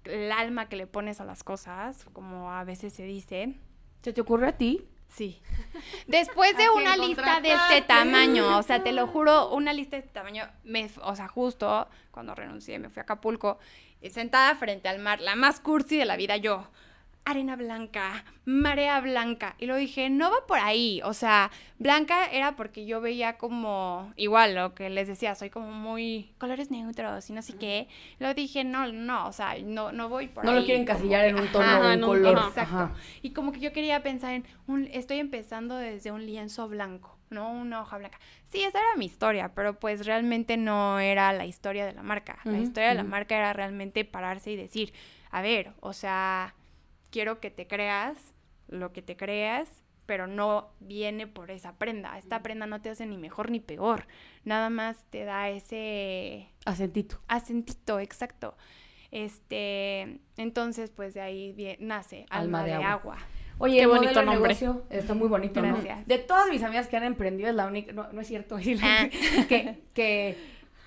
el 0.04 0.32
alma 0.32 0.70
que 0.70 0.76
le 0.76 0.86
pones 0.86 1.20
a 1.20 1.26
las 1.26 1.44
cosas, 1.44 2.06
como 2.14 2.50
a 2.50 2.64
veces 2.64 2.94
se 2.94 3.02
dice. 3.02 3.56
¿Se 4.00 4.14
te 4.14 4.22
ocurre 4.22 4.48
a 4.48 4.56
ti? 4.56 4.88
Sí. 5.10 5.42
Después 6.06 6.56
de 6.56 6.70
una 6.76 6.96
lista 6.96 7.40
de 7.40 7.52
este 7.52 7.82
tamaño, 7.82 8.58
o 8.58 8.62
sea, 8.62 8.82
te 8.82 8.92
lo 8.92 9.06
juro, 9.06 9.50
una 9.50 9.72
lista 9.72 9.96
de 9.96 10.02
este 10.02 10.12
tamaño, 10.12 10.48
me, 10.64 10.88
o 11.02 11.16
sea, 11.16 11.28
justo 11.28 11.88
cuando 12.10 12.34
renuncié, 12.34 12.78
me 12.78 12.90
fui 12.90 13.00
a 13.00 13.02
Acapulco, 13.02 13.58
eh, 14.00 14.10
sentada 14.10 14.54
frente 14.54 14.88
al 14.88 14.98
mar, 14.98 15.20
la 15.20 15.34
más 15.34 15.60
cursi 15.60 15.96
de 15.96 16.04
la 16.04 16.16
vida, 16.16 16.36
yo, 16.36 16.68
arena 17.30 17.56
blanca, 17.56 18.24
marea 18.44 19.00
blanca. 19.00 19.54
Y 19.58 19.66
lo 19.66 19.76
dije, 19.76 20.10
no 20.10 20.30
va 20.30 20.46
por 20.46 20.58
ahí. 20.58 21.00
O 21.04 21.14
sea, 21.14 21.50
blanca 21.78 22.26
era 22.26 22.56
porque 22.56 22.86
yo 22.86 23.00
veía 23.00 23.38
como, 23.38 24.12
igual 24.16 24.54
lo 24.54 24.74
que 24.74 24.90
les 24.90 25.08
decía, 25.08 25.34
soy 25.34 25.50
como 25.50 25.70
muy 25.70 26.32
colores 26.38 26.70
neutros 26.70 27.30
y 27.30 27.32
no 27.32 27.42
sé 27.42 27.56
qué. 27.56 27.88
Lo 28.18 28.34
dije, 28.34 28.64
no, 28.64 28.90
no, 28.92 29.28
o 29.28 29.32
sea, 29.32 29.56
no, 29.62 29.92
no 29.92 30.08
voy 30.08 30.28
por 30.28 30.44
ahí. 30.44 30.52
No 30.52 30.58
lo 30.58 30.64
quieren 30.64 30.82
encasillar 30.82 31.26
en 31.26 31.36
un 31.38 31.48
tono 31.48 31.80
o 31.80 31.94
un 31.94 32.00
color. 32.00 32.38
Exacto. 32.48 32.90
Y 33.22 33.30
como 33.30 33.52
que 33.52 33.60
yo 33.60 33.72
quería 33.72 34.02
pensar 34.02 34.32
en, 34.32 34.44
un, 34.66 34.88
estoy 34.92 35.18
empezando 35.18 35.76
desde 35.76 36.12
un 36.12 36.26
lienzo 36.26 36.68
blanco. 36.68 37.16
¿no? 37.30 37.52
Una 37.52 37.82
hoja 37.82 37.96
blanca. 37.98 38.18
Sí, 38.50 38.62
esa 38.62 38.78
era 38.80 38.96
mi 38.96 39.06
historia, 39.06 39.52
pero 39.54 39.78
pues 39.78 40.04
realmente 40.04 40.56
no 40.56 40.98
era 40.98 41.32
la 41.32 41.46
historia 41.46 41.86
de 41.86 41.92
la 41.92 42.02
marca. 42.02 42.38
La 42.44 42.58
historia 42.58 42.88
de 42.88 42.96
la 42.96 43.04
marca 43.04 43.36
era 43.36 43.52
realmente 43.52 44.04
pararse 44.04 44.50
y 44.50 44.56
decir, 44.56 44.92
a 45.30 45.40
ver, 45.40 45.72
o 45.80 45.92
sea, 45.92 46.54
quiero 47.10 47.40
que 47.40 47.50
te 47.50 47.66
creas 47.66 48.34
lo 48.70 48.92
que 48.92 49.02
te 49.02 49.16
creas, 49.16 49.82
pero 50.06 50.26
no 50.26 50.70
viene 50.80 51.26
por 51.26 51.50
esa 51.50 51.74
prenda. 51.76 52.18
Esta 52.18 52.42
prenda 52.42 52.66
no 52.66 52.80
te 52.80 52.90
hace 52.90 53.06
ni 53.06 53.18
mejor 53.18 53.50
ni 53.50 53.60
peor, 53.60 54.06
nada 54.44 54.70
más 54.70 55.04
te 55.10 55.24
da 55.24 55.50
ese 55.50 56.48
acentito. 56.64 57.20
Acentito, 57.28 58.00
exacto. 58.00 58.56
Este, 59.10 60.20
entonces 60.36 60.90
pues 60.90 61.14
de 61.14 61.20
ahí 61.20 61.76
nace 61.80 62.26
Alma, 62.30 62.64
de, 62.64 62.74
agua. 62.74 63.18
Oye, 63.58 63.80
Qué 63.80 63.86
bonito 63.86 64.22
nombre. 64.22 64.54
Negocio, 64.54 64.84
está 64.88 65.14
muy 65.14 65.28
bonito, 65.28 65.60
Gracias. 65.60 66.06
De 66.06 66.18
todas 66.18 66.48
mis 66.48 66.62
amigas 66.62 66.86
que 66.86 66.96
han 66.96 67.04
emprendido 67.04 67.50
es 67.50 67.54
la 67.54 67.66
única, 67.66 67.92
no, 67.92 68.10
no 68.12 68.20
es 68.20 68.28
cierto, 68.28 68.56
ah. 68.82 69.08
que, 69.48 69.82
que, 69.92 70.36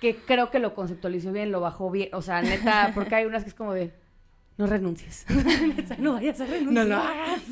que 0.00 0.16
creo 0.16 0.50
que 0.50 0.58
lo 0.58 0.74
conceptualizó 0.74 1.32
bien, 1.32 1.52
lo 1.52 1.60
bajó 1.60 1.90
bien, 1.90 2.08
o 2.14 2.22
sea, 2.22 2.42
neta, 2.42 2.92
porque 2.94 3.14
hay 3.14 3.26
unas 3.26 3.44
que 3.44 3.50
es 3.50 3.54
como 3.54 3.74
de 3.74 3.92
no 4.56 4.66
renuncies. 4.66 5.26
no 5.98 6.12
vayas 6.12 6.40
a 6.40 6.46
renunciar. 6.46 6.72
No 6.72 6.84
lo 6.84 6.96
hagas. 6.96 7.42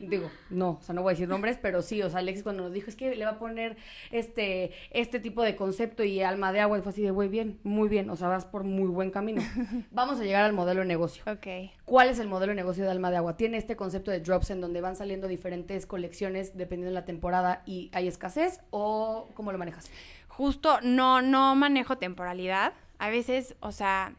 digo, 0.00 0.30
no, 0.50 0.70
o 0.70 0.82
sea, 0.82 0.94
no 0.94 1.02
voy 1.02 1.10
a 1.10 1.14
decir 1.14 1.28
nombres, 1.28 1.56
pero 1.60 1.82
sí, 1.82 2.02
o 2.02 2.10
sea, 2.10 2.18
Alexis 2.18 2.42
cuando 2.42 2.64
nos 2.64 2.72
dijo, 2.72 2.88
es 2.90 2.96
que 2.96 3.14
le 3.14 3.24
va 3.24 3.32
a 3.32 3.38
poner 3.38 3.76
este, 4.10 4.72
este 4.90 5.20
tipo 5.20 5.42
de 5.42 5.54
concepto 5.54 6.02
y 6.02 6.20
alma 6.20 6.52
de 6.52 6.60
agua, 6.60 6.78
y 6.78 6.82
fue 6.82 6.90
así 6.90 7.02
de, 7.02 7.12
muy 7.12 7.28
bien, 7.28 7.60
muy 7.62 7.88
bien, 7.88 8.10
o 8.10 8.16
sea, 8.16 8.28
vas 8.28 8.44
por 8.44 8.64
muy 8.64 8.88
buen 8.88 9.10
camino. 9.10 9.40
Vamos 9.92 10.18
a 10.18 10.24
llegar 10.24 10.44
al 10.44 10.52
modelo 10.52 10.80
de 10.80 10.86
negocio. 10.86 11.22
Ok. 11.30 11.46
¿Cuál 11.84 12.08
es 12.08 12.18
el 12.18 12.26
modelo 12.26 12.50
de 12.50 12.56
negocio 12.56 12.84
de 12.84 12.90
alma 12.90 13.10
de 13.10 13.18
agua? 13.18 13.36
Tiene 13.36 13.56
este 13.56 13.76
concepto 13.76 14.10
de 14.10 14.20
drops 14.20 14.50
en 14.50 14.60
donde 14.60 14.80
van 14.80 14.96
saliendo 14.96 15.28
diferentes 15.28 15.86
colecciones 15.86 16.56
dependiendo 16.56 16.90
de 16.90 16.94
la 16.94 17.04
temporada 17.04 17.62
y 17.66 17.90
hay 17.92 18.08
escasez 18.08 18.60
o 18.70 19.28
cómo 19.34 19.52
lo 19.52 19.58
manejas? 19.58 19.90
Justo, 20.26 20.80
no, 20.82 21.22
no 21.22 21.54
manejo 21.54 21.98
temporalidad. 21.98 22.72
A 22.98 23.10
veces, 23.10 23.56
o 23.60 23.72
sea, 23.72 24.14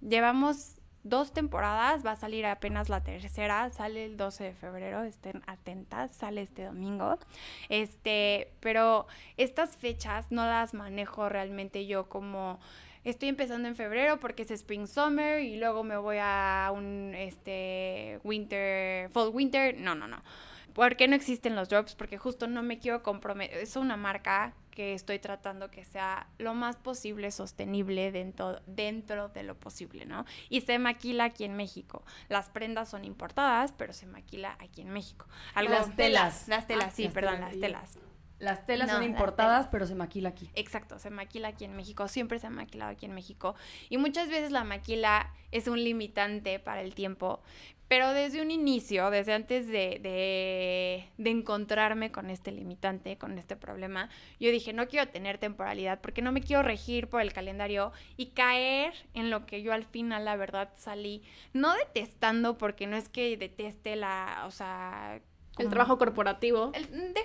llevamos 0.00 0.80
dos 1.04 1.32
temporadas, 1.32 2.04
va 2.04 2.12
a 2.12 2.16
salir 2.16 2.46
apenas 2.46 2.88
la 2.88 3.04
tercera, 3.04 3.68
sale 3.70 4.06
el 4.06 4.16
12 4.16 4.44
de 4.44 4.54
febrero, 4.54 5.04
estén 5.04 5.42
atentas, 5.46 6.12
sale 6.12 6.42
este 6.42 6.64
domingo. 6.64 7.18
Este, 7.68 8.50
pero 8.60 9.06
estas 9.36 9.76
fechas 9.76 10.32
no 10.32 10.46
las 10.46 10.74
manejo 10.74 11.28
realmente 11.28 11.86
yo 11.86 12.08
como 12.08 12.58
estoy 13.04 13.28
empezando 13.28 13.68
en 13.68 13.76
febrero 13.76 14.18
porque 14.18 14.42
es 14.42 14.50
spring 14.50 14.86
summer 14.86 15.42
y 15.42 15.56
luego 15.56 15.84
me 15.84 15.96
voy 15.98 16.16
a 16.20 16.70
un 16.74 17.14
este 17.14 18.18
winter 18.24 19.10
fall 19.10 19.28
winter, 19.28 19.78
no, 19.78 19.94
no, 19.94 20.08
no. 20.08 20.22
¿Por 20.74 20.96
qué 20.96 21.08
no 21.08 21.14
existen 21.14 21.54
los 21.54 21.68
drops? 21.68 21.94
Porque 21.94 22.18
justo 22.18 22.46
no 22.48 22.62
me 22.62 22.78
quiero 22.78 23.02
comprometer. 23.02 23.58
Es 23.58 23.76
una 23.76 23.96
marca 23.96 24.54
que 24.72 24.92
estoy 24.92 25.20
tratando 25.20 25.70
que 25.70 25.84
sea 25.84 26.26
lo 26.38 26.52
más 26.52 26.76
posible 26.76 27.30
sostenible 27.30 28.10
dentro, 28.10 28.60
dentro 28.66 29.28
de 29.28 29.44
lo 29.44 29.54
posible, 29.54 30.04
¿no? 30.04 30.26
Y 30.48 30.62
se 30.62 30.80
maquila 30.80 31.24
aquí 31.24 31.44
en 31.44 31.54
México. 31.54 32.02
Las 32.28 32.50
prendas 32.50 32.88
son 32.88 33.04
importadas, 33.04 33.72
pero 33.72 33.92
se 33.92 34.06
maquila 34.06 34.56
aquí 34.58 34.80
en 34.82 34.90
México. 34.90 35.26
las 35.54 35.94
telas. 35.94 36.48
Las 36.48 36.66
telas, 36.66 36.92
sí, 36.92 37.08
perdón, 37.08 37.40
las 37.40 37.58
telas. 37.58 37.96
Las 38.44 38.66
telas 38.66 38.90
son 38.90 39.02
importadas, 39.02 39.68
pero 39.68 39.86
se 39.86 39.94
maquila 39.94 40.28
aquí. 40.28 40.50
Exacto, 40.54 40.98
se 40.98 41.10
maquila 41.10 41.48
aquí 41.48 41.64
en 41.64 41.74
México, 41.74 42.08
siempre 42.08 42.38
se 42.38 42.46
ha 42.46 42.50
maquilado 42.50 42.92
aquí 42.92 43.06
en 43.06 43.14
México. 43.14 43.54
Y 43.88 43.96
muchas 43.96 44.28
veces 44.28 44.50
la 44.50 44.64
maquila 44.64 45.32
es 45.50 45.66
un 45.66 45.82
limitante 45.82 46.58
para 46.58 46.82
el 46.82 46.94
tiempo, 46.94 47.40
pero 47.88 48.12
desde 48.12 48.42
un 48.42 48.50
inicio, 48.50 49.10
desde 49.10 49.34
antes 49.34 49.66
de, 49.66 49.98
de, 50.00 51.04
de, 51.16 51.30
encontrarme 51.30 52.10
con 52.10 52.30
este 52.30 52.50
limitante, 52.50 53.18
con 53.18 53.38
este 53.38 53.56
problema, 53.56 54.08
yo 54.40 54.50
dije, 54.50 54.72
no 54.72 54.88
quiero 54.88 55.08
tener 55.10 55.38
temporalidad 55.38 56.00
porque 56.00 56.22
no 56.22 56.32
me 56.32 56.40
quiero 56.40 56.62
regir 56.62 57.08
por 57.08 57.20
el 57.20 57.32
calendario 57.32 57.92
y 58.16 58.26
caer 58.26 58.94
en 59.12 59.30
lo 59.30 59.46
que 59.46 59.62
yo 59.62 59.72
al 59.72 59.84
final, 59.84 60.24
la 60.24 60.36
verdad, 60.36 60.70
salí, 60.76 61.22
no 61.52 61.74
detestando, 61.74 62.58
porque 62.58 62.86
no 62.86 62.96
es 62.96 63.08
que 63.08 63.36
deteste 63.36 63.96
la, 63.96 64.44
o 64.46 64.50
sea, 64.50 65.20
el 65.58 65.68
trabajo 65.68 65.98
corporativo. 65.98 66.72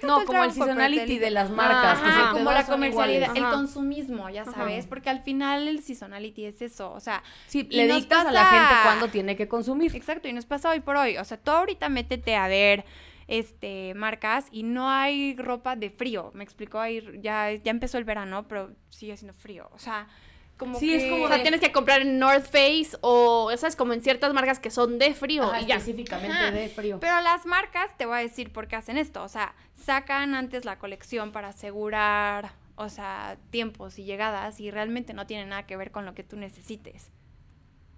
no, 0.04 0.26
como 0.26 0.44
el 0.44 0.52
seasonality 0.52 1.18
de 1.18 1.32
las 1.32 1.50
marcas. 1.50 2.00
como 2.32 2.52
la 2.52 2.66
comercialidad, 2.66 3.36
el 3.36 3.44
consumismo, 3.44 4.30
ya 4.30 4.46
sabes, 4.46 4.88
porque 4.88 5.10
al 5.10 5.22
final 5.22 5.68
el 5.68 5.82
seasonality 5.82 6.46
es 6.46 6.62
eso, 6.62 6.92
o 6.92 7.00
sea... 7.00 7.24
Sí, 7.48 7.68
le 7.72 7.88
dictas 7.88 8.26
a 8.26 8.32
la 8.32 8.46
gente 8.46 8.74
cuándo 8.84 9.08
tiene 9.08 9.36
que 9.36 9.48
consumir. 9.48 9.96
Exacto, 9.96 10.28
y 10.28 10.34
nos 10.34 10.46
pasa 10.46 10.70
hoy 10.70 10.80
por 10.80 10.98
hoy, 10.98 11.18
o 11.18 11.26
sea, 11.26 11.38
tú 11.38 11.52
ahorita 11.52 11.90
métete 11.90 12.36
a 12.36 12.48
ver 12.48 12.86
este 13.28 13.94
marcas 13.94 14.48
y 14.52 14.64
no 14.64 14.90
hay 14.90 15.36
ropa 15.36 15.76
de 15.76 15.92
frío, 15.92 16.32
me 16.34 16.44
explicó 16.44 16.80
ahí, 16.80 17.04
ya, 17.22 17.52
ya 17.54 17.72
empezó 17.72 18.00
el 18.00 18.04
verano, 18.04 18.48
pero 18.48 18.72
sigue 18.90 19.16
siendo 19.18 19.34
frío, 19.34 19.70
o 19.72 19.78
sea 19.78 20.08
sí, 20.78 20.94
es 20.94 21.10
como. 21.10 21.26
O 21.26 21.28
sea, 21.28 21.42
tienes 21.42 21.62
que 21.62 21.72
comprar 21.72 22.02
en 22.02 22.20
North 22.20 22.46
Face 22.46 22.90
o, 23.02 23.52
esas 23.52 23.76
como 23.76 23.94
en 23.94 24.02
ciertas 24.02 24.34
marcas 24.34 24.60
que 24.60 24.70
son 24.70 25.00
de 25.00 25.14
frío. 25.14 25.52
y 25.66 25.72
específicamente 25.72 26.52
de 26.52 26.70
frío. 26.70 27.00
Pero 27.00 27.22
las 27.22 27.46
marcas, 27.46 27.96
te 27.98 28.06
voy 28.06 28.18
a 28.18 28.22
decir 28.22 28.52
por 28.52 28.68
qué 28.68 28.76
hacen 28.76 28.98
esto. 28.98 29.24
O 29.24 29.28
sea, 29.28 29.56
sacan 29.76 30.36
antes 30.36 30.66
la 30.66 30.80
colección 30.80 31.32
para 31.32 31.50
asegurar, 31.50 32.54
o 32.76 32.90
sea, 32.90 33.38
tiempos 33.50 34.00
y 34.00 34.04
llegadas 34.04 34.60
y 34.60 34.72
realmente 34.72 35.14
no 35.14 35.28
tiene 35.28 35.46
nada 35.46 35.66
que 35.66 35.78
ver 35.78 35.92
con 35.92 36.06
lo 36.06 36.14
que 36.16 36.24
tú 36.24 36.38
necesites. 36.38 37.12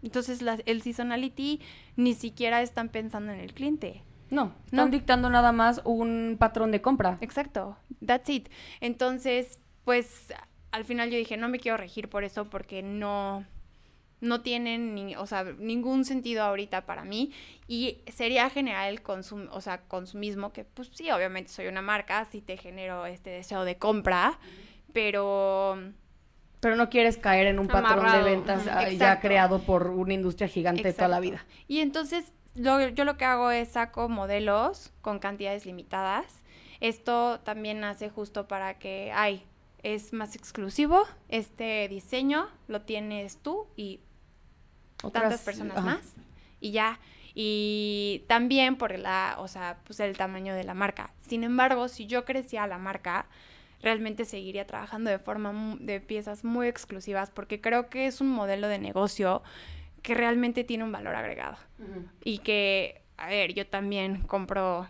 Entonces, 0.03 0.43
el 0.65 0.81
seasonality 0.81 1.61
ni 1.95 2.13
siquiera 2.15 2.61
están 2.61 2.89
pensando 2.89 3.31
en 3.31 3.39
el 3.39 3.53
cliente. 3.53 4.03
No, 4.31 4.53
están 4.65 4.91
dictando 4.91 5.29
nada 5.29 5.51
más 5.51 5.81
un 5.83 6.37
patrón 6.39 6.71
de 6.71 6.81
compra. 6.81 7.17
Exacto, 7.19 7.77
that's 8.05 8.29
it. 8.29 8.47
Entonces, 8.79 9.59
pues 9.83 10.33
al 10.71 10.85
final 10.85 11.09
yo 11.09 11.17
dije, 11.17 11.37
no 11.37 11.49
me 11.49 11.59
quiero 11.59 11.77
regir 11.77 12.09
por 12.09 12.23
eso 12.23 12.49
porque 12.49 12.81
no, 12.81 13.45
no 14.21 14.41
tienen 14.41 14.95
ni, 14.95 15.15
o 15.15 15.25
sea, 15.25 15.43
ningún 15.43 16.05
sentido 16.05 16.43
ahorita 16.43 16.85
para 16.85 17.03
mí 17.03 17.31
y 17.67 17.99
sería 18.11 18.49
generar 18.49 18.89
el 18.89 19.01
consum, 19.01 19.47
o 19.51 19.61
sea, 19.61 19.81
consumismo 19.81 20.53
que 20.53 20.63
pues 20.63 20.89
sí, 20.93 21.11
obviamente 21.11 21.51
soy 21.51 21.67
una 21.67 21.81
marca, 21.81 22.25
sí 22.31 22.41
te 22.41 22.57
genero 22.57 23.05
este 23.05 23.31
deseo 23.31 23.65
de 23.65 23.77
compra, 23.77 24.39
pero 24.93 25.77
pero 26.61 26.75
no 26.75 26.89
quieres 26.91 27.17
caer 27.17 27.47
en 27.47 27.57
un 27.57 27.67
patrón 27.67 28.11
de 28.11 28.21
ventas 28.21 28.67
ah, 28.67 28.87
ya 28.89 29.19
creado 29.19 29.63
por 29.63 29.87
una 29.87 30.13
industria 30.13 30.47
gigante 30.47 30.93
toda 30.93 31.07
la 31.07 31.19
vida. 31.19 31.43
Y 31.67 31.79
entonces 31.79 32.31
yo 32.53 32.77
lo 33.03 33.17
que 33.17 33.25
hago 33.25 33.49
es 33.49 33.69
saco 33.69 34.09
modelos 34.09 34.93
con 35.01 35.17
cantidades 35.17 35.65
limitadas. 35.65 36.43
Esto 36.79 37.39
también 37.39 37.83
hace 37.83 38.09
justo 38.09 38.47
para 38.47 38.77
que, 38.77 39.11
ay, 39.13 39.43
es 39.83 40.13
más 40.13 40.35
exclusivo. 40.35 41.03
Este 41.29 41.87
diseño 41.87 42.47
lo 42.67 42.81
tienes 42.81 43.37
tú 43.37 43.67
y 43.75 44.01
tantas 45.11 45.41
personas 45.41 45.83
más. 45.83 46.15
Y 46.59 46.71
ya. 46.71 46.99
Y 47.33 48.23
también 48.27 48.75
por 48.75 48.97
la, 48.97 49.35
o 49.39 49.47
sea, 49.47 49.79
pues 49.85 49.99
el 49.99 50.17
tamaño 50.17 50.53
de 50.53 50.63
la 50.63 50.73
marca. 50.73 51.13
Sin 51.21 51.43
embargo, 51.43 51.87
si 51.87 52.05
yo 52.05 52.25
crecía 52.25 52.67
la 52.67 52.77
marca, 52.77 53.27
realmente 53.81 54.25
seguiría 54.25 54.67
trabajando 54.67 55.09
de 55.09 55.19
forma 55.19 55.77
de 55.79 56.01
piezas 56.01 56.43
muy 56.43 56.67
exclusivas 56.67 57.31
porque 57.31 57.61
creo 57.61 57.89
que 57.89 58.05
es 58.05 58.21
un 58.21 58.29
modelo 58.29 58.67
de 58.67 58.79
negocio 58.79 59.41
que 60.01 60.13
realmente 60.13 60.63
tiene 60.63 60.83
un 60.83 60.91
valor 60.91 61.15
agregado. 61.15 61.57
Y 62.23 62.39
que, 62.39 63.01
a 63.17 63.27
ver, 63.27 63.53
yo 63.53 63.65
también 63.65 64.21
compro 64.23 64.87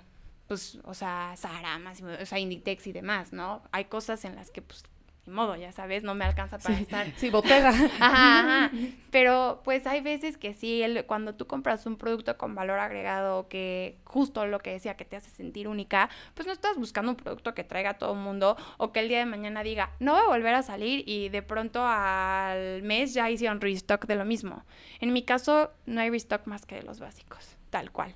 pues, 0.51 0.77
o 0.83 0.93
sea, 0.93 1.33
Sahara, 1.37 1.79
más, 1.79 2.01
o 2.01 2.25
sea, 2.25 2.37
Inditex 2.37 2.85
y 2.87 2.91
demás, 2.91 3.31
¿no? 3.31 3.63
Hay 3.71 3.85
cosas 3.85 4.25
en 4.25 4.35
las 4.35 4.51
que, 4.51 4.61
pues, 4.61 4.83
ni 5.25 5.31
modo, 5.31 5.55
ya 5.55 5.71
sabes, 5.71 6.03
no 6.03 6.13
me 6.13 6.25
alcanza 6.25 6.59
para 6.59 6.77
estar. 6.77 7.07
Sí, 7.15 7.29
botega. 7.29 7.69
Ajá, 8.01 8.65
ajá. 8.65 8.71
Pero 9.11 9.61
pues 9.63 9.87
hay 9.87 10.01
veces 10.01 10.35
que 10.35 10.53
sí, 10.53 10.83
el, 10.83 11.05
cuando 11.05 11.35
tú 11.35 11.47
compras 11.47 11.85
un 11.85 11.95
producto 11.95 12.37
con 12.37 12.53
valor 12.53 12.79
agregado 12.79 13.47
que 13.47 14.01
justo 14.03 14.45
lo 14.45 14.59
que 14.59 14.71
decía 14.71 14.97
que 14.97 15.05
te 15.05 15.15
hace 15.15 15.29
sentir 15.29 15.69
única, 15.69 16.09
pues 16.33 16.47
no 16.47 16.51
estás 16.51 16.75
buscando 16.75 17.11
un 17.11 17.15
producto 17.15 17.53
que 17.53 17.63
traiga 17.63 17.91
a 17.91 17.97
todo 17.97 18.11
el 18.11 18.19
mundo 18.19 18.57
o 18.77 18.91
que 18.91 18.99
el 18.99 19.07
día 19.07 19.19
de 19.19 19.25
mañana 19.25 19.63
diga, 19.63 19.91
no 19.99 20.15
voy 20.15 20.21
a 20.21 20.27
volver 20.27 20.53
a 20.53 20.63
salir 20.63 21.07
y 21.07 21.29
de 21.29 21.43
pronto 21.43 21.81
al 21.85 22.83
mes 22.83 23.13
ya 23.13 23.29
hicieron 23.29 23.61
restock 23.61 24.05
de 24.05 24.15
lo 24.15 24.25
mismo. 24.25 24.65
En 24.99 25.13
mi 25.13 25.23
caso, 25.23 25.71
no 25.85 26.01
hay 26.01 26.09
restock 26.09 26.45
más 26.45 26.65
que 26.65 26.75
de 26.75 26.83
los 26.83 26.99
básicos, 26.99 27.55
tal 27.71 27.91
cual 27.91 28.13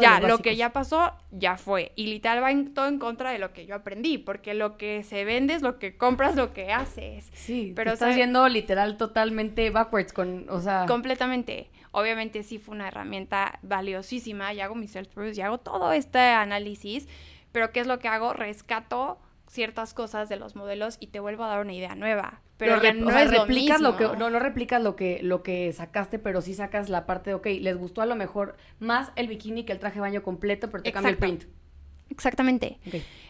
ya, 0.00 0.20
lo 0.20 0.38
que 0.38 0.56
ya 0.56 0.72
pasó, 0.72 1.12
ya 1.30 1.56
fue. 1.56 1.92
Y 1.96 2.06
literal 2.06 2.42
va 2.42 2.50
en, 2.50 2.74
todo 2.74 2.86
en 2.86 2.98
contra 2.98 3.30
de 3.30 3.38
lo 3.38 3.52
que 3.52 3.66
yo 3.66 3.74
aprendí, 3.74 4.18
porque 4.18 4.54
lo 4.54 4.76
que 4.76 5.02
se 5.02 5.24
vende 5.24 5.54
es 5.54 5.62
lo 5.62 5.78
que 5.78 5.96
compras, 5.96 6.36
lo 6.36 6.52
que 6.52 6.72
haces. 6.72 7.30
Sí, 7.34 7.72
pero 7.74 7.92
estás 7.92 8.16
yendo 8.16 8.48
literal 8.48 8.96
totalmente 8.96 9.70
backwards 9.70 10.12
con, 10.12 10.46
o 10.48 10.60
sea... 10.60 10.86
Completamente. 10.86 11.70
Obviamente 11.90 12.42
sí 12.42 12.58
fue 12.58 12.74
una 12.74 12.88
herramienta 12.88 13.58
valiosísima, 13.62 14.52
y 14.54 14.60
hago 14.60 14.74
mi 14.74 14.86
self-proof, 14.86 15.36
y 15.36 15.40
hago 15.40 15.58
todo 15.58 15.92
este 15.92 16.18
análisis, 16.18 17.08
pero 17.50 17.72
¿qué 17.72 17.80
es 17.80 17.86
lo 17.86 17.98
que 17.98 18.08
hago? 18.08 18.32
Rescato 18.32 19.18
ciertas 19.52 19.92
cosas 19.92 20.30
de 20.30 20.36
los 20.36 20.56
modelos 20.56 20.96
y 20.98 21.08
te 21.08 21.20
vuelvo 21.20 21.44
a 21.44 21.48
dar 21.48 21.60
una 21.60 21.74
idea 21.74 21.94
nueva. 21.94 22.40
Pero, 22.56 22.82
ya 22.82 22.94
no 22.94 23.10
es 23.10 23.30
replicas 23.30 23.80
lo, 23.80 23.96
que 23.98 24.04
no 24.04 24.30
no 24.30 24.38
replicas 24.38 24.80
lo 24.80 24.96
que 24.96 25.20
lo 25.22 25.42
que 25.42 25.72
sacaste, 25.72 26.18
pero 26.18 26.40
sí 26.40 26.54
sacas 26.54 26.88
la 26.88 27.04
parte 27.04 27.30
de 27.30 27.34
ok, 27.34 27.46
les 27.60 27.76
gustó 27.76 28.00
a 28.00 28.06
lo 28.06 28.16
mejor 28.16 28.56
más 28.78 29.12
el 29.14 29.28
bikini 29.28 29.64
que 29.64 29.72
el 29.72 29.78
traje 29.78 29.96
de 29.96 30.00
baño 30.00 30.22
completo, 30.22 30.70
pero 30.70 30.82
te 30.82 30.90
cambia 30.90 31.10
el 31.10 31.18
print. 31.18 31.44
Exactamente. 32.08 32.78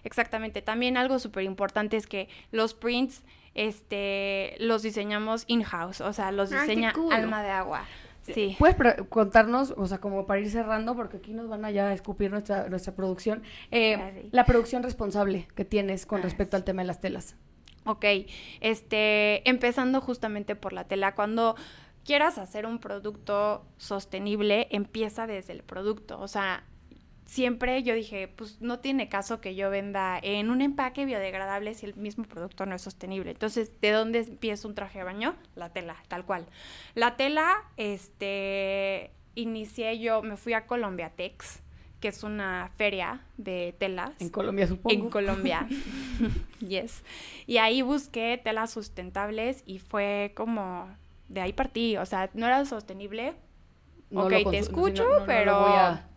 Exactamente. 0.05 0.62
También 0.62 0.97
algo 0.97 1.18
súper 1.18 1.43
importante 1.45 1.97
es 1.97 2.07
que 2.07 2.29
los 2.53 2.75
prints 2.75 3.25
este 3.55 4.55
los 4.61 4.83
diseñamos 4.83 5.45
in-house, 5.49 6.01
o 6.01 6.12
sea, 6.12 6.31
los 6.31 6.51
diseña 6.51 6.93
Alma 7.11 7.43
de 7.43 7.51
Agua. 7.51 7.85
Sí. 8.23 8.57
¿Puedes 8.59 8.77
contarnos, 9.09 9.75
o 9.77 9.87
sea, 9.87 9.99
como 9.99 10.27
para 10.27 10.41
ir 10.41 10.49
cerrando, 10.51 10.95
porque 10.95 11.16
aquí 11.16 11.33
nos 11.33 11.49
van 11.49 11.64
a 11.64 11.70
ya 11.70 11.93
escupir 11.93 12.31
nuestra, 12.31 12.68
nuestra 12.68 12.95
producción, 12.95 13.43
eh, 13.70 14.29
la 14.31 14.45
producción 14.45 14.83
responsable 14.83 15.49
que 15.57 15.64
tienes 15.64 16.07
con 16.07 16.20
Ah, 16.20 16.23
respecto 16.23 16.57
al 16.57 16.62
tema 16.64 16.83
de 16.83 16.87
las 16.87 17.01
telas? 17.01 17.37
Ok, 17.85 18.05
este, 18.61 19.49
empezando 19.49 20.01
justamente 20.01 20.55
por 20.55 20.73
la 20.73 20.85
tela, 20.85 21.14
cuando 21.16 21.57
quieras 22.05 22.39
hacer 22.39 22.64
un 22.64 22.79
producto 22.79 23.64
sostenible, 23.77 24.68
empieza 24.70 25.27
desde 25.27 25.53
el 25.53 25.62
producto, 25.64 26.20
o 26.20 26.29
sea, 26.29 26.64
siempre 27.25 27.83
yo 27.83 27.95
dije, 27.95 28.29
pues 28.29 28.61
no 28.61 28.79
tiene 28.81 29.09
caso 29.09 29.41
que 29.41 29.55
yo 29.55 29.70
venda 29.70 30.18
en 30.23 30.51
un 30.51 30.61
empaque 30.61 31.05
biodegradable 31.05 31.75
si 31.75 31.87
el 31.87 31.95
mismo 31.97 32.25
producto 32.25 32.66
no 32.66 32.75
es 32.75 32.83
sostenible. 32.83 33.31
Entonces, 33.31 33.81
¿de 33.81 33.91
dónde 33.91 34.18
empieza 34.20 34.68
un 34.68 34.75
traje 34.75 34.99
de 34.99 35.05
baño? 35.05 35.35
La 35.55 35.70
tela, 35.70 35.97
tal 36.09 36.25
cual. 36.25 36.47
La 36.95 37.16
tela, 37.16 37.64
este, 37.77 39.11
inicié 39.35 39.99
yo, 39.99 40.23
me 40.23 40.37
fui 40.37 40.53
a 40.53 40.66
Colombia 40.66 41.11
Tex, 41.11 41.61
que 42.01 42.09
es 42.09 42.23
una 42.25 42.68
feria 42.77 43.20
de 43.37 43.75
telas. 43.79 44.12
En 44.20 44.29
Colombia, 44.29 44.66
supongo. 44.66 44.95
En 44.95 45.09
Colombia. 45.11 45.68
yes. 46.61 47.03
Y 47.47 47.59
ahí 47.59 47.83
busqué 47.83 48.41
telas 48.43 48.70
sustentables 48.73 49.62
y 49.66 49.79
fue 49.79 50.33
como 50.35 50.89
de 51.29 51.41
ahí 51.41 51.53
partí, 51.53 51.97
o 51.97 52.05
sea, 52.05 52.29
no 52.35 52.47
era 52.47 52.64
sostenible. 52.64 53.35
No 54.11 54.25
ok, 54.27 54.51
te 54.51 54.59
escucho, 54.59 55.05
no, 55.05 55.09
no, 55.09 55.14
no 55.14 55.20
lo 55.20 55.27
pero 55.27 55.61
voy 55.61 55.73
a- 55.73 56.09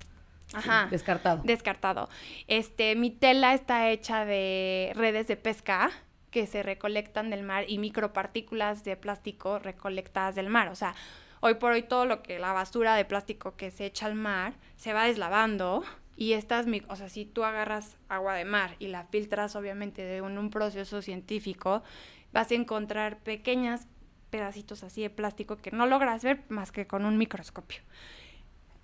Ajá. 0.56 0.88
Descartado. 0.89 1.41
Descartado. 1.43 2.10
Este, 2.47 2.95
mi 2.95 3.12
tela 3.12 3.53
está 3.53 3.89
hecha 3.89 4.26
de 4.26 4.91
redes 4.95 5.28
de 5.28 5.38
pesca 5.38 5.91
que 6.32 6.47
se 6.47 6.64
recolectan 6.64 7.30
del 7.30 7.43
mar 7.43 7.66
y 7.68 7.78
micropartículas 7.78 8.84
de 8.84 8.97
plástico 8.97 9.60
recolectadas 9.60 10.36
del 10.36 10.49
mar. 10.49 10.68
O 10.70 10.76
sea, 10.76 10.95
hoy 11.39 11.56
por 11.56 11.72
hoy 11.72 11.84
todo 11.84 12.06
lo 12.06 12.24
que 12.24 12.39
la 12.39 12.51
basura 12.51 12.95
de 12.95 13.06
plástico 13.06 13.56
que 13.56 13.72
se 13.72 13.86
echa 13.86 14.06
al 14.06 14.16
mar 14.16 14.53
se 14.76 14.93
va 14.93 15.06
deslavando 15.06 15.84
y 16.18 16.34
estas, 16.34 16.66
o 16.88 16.95
sea, 16.95 17.10
si 17.10 17.26
tú 17.26 17.43
agarras 17.43 17.97
agua 18.08 18.36
de 18.36 18.45
mar 18.45 18.76
y 18.80 18.88
la 18.88 19.06
filtras 19.06 19.56
obviamente 19.56 20.01
de 20.01 20.22
un, 20.22 20.38
un 20.38 20.49
proceso 20.49 21.01
científico, 21.01 21.84
vas 22.32 22.51
a 22.51 22.56
encontrar 22.56 23.20
pequeñas 23.20 23.88
pedacitos 24.30 24.84
así 24.84 25.01
de 25.01 25.10
plástico 25.10 25.58
que 25.58 25.72
no 25.72 25.86
logras 25.86 26.24
ver 26.24 26.43
más 26.49 26.72
que 26.72 26.88
con 26.88 27.06
un 27.06 27.18
microscopio. 27.18 27.82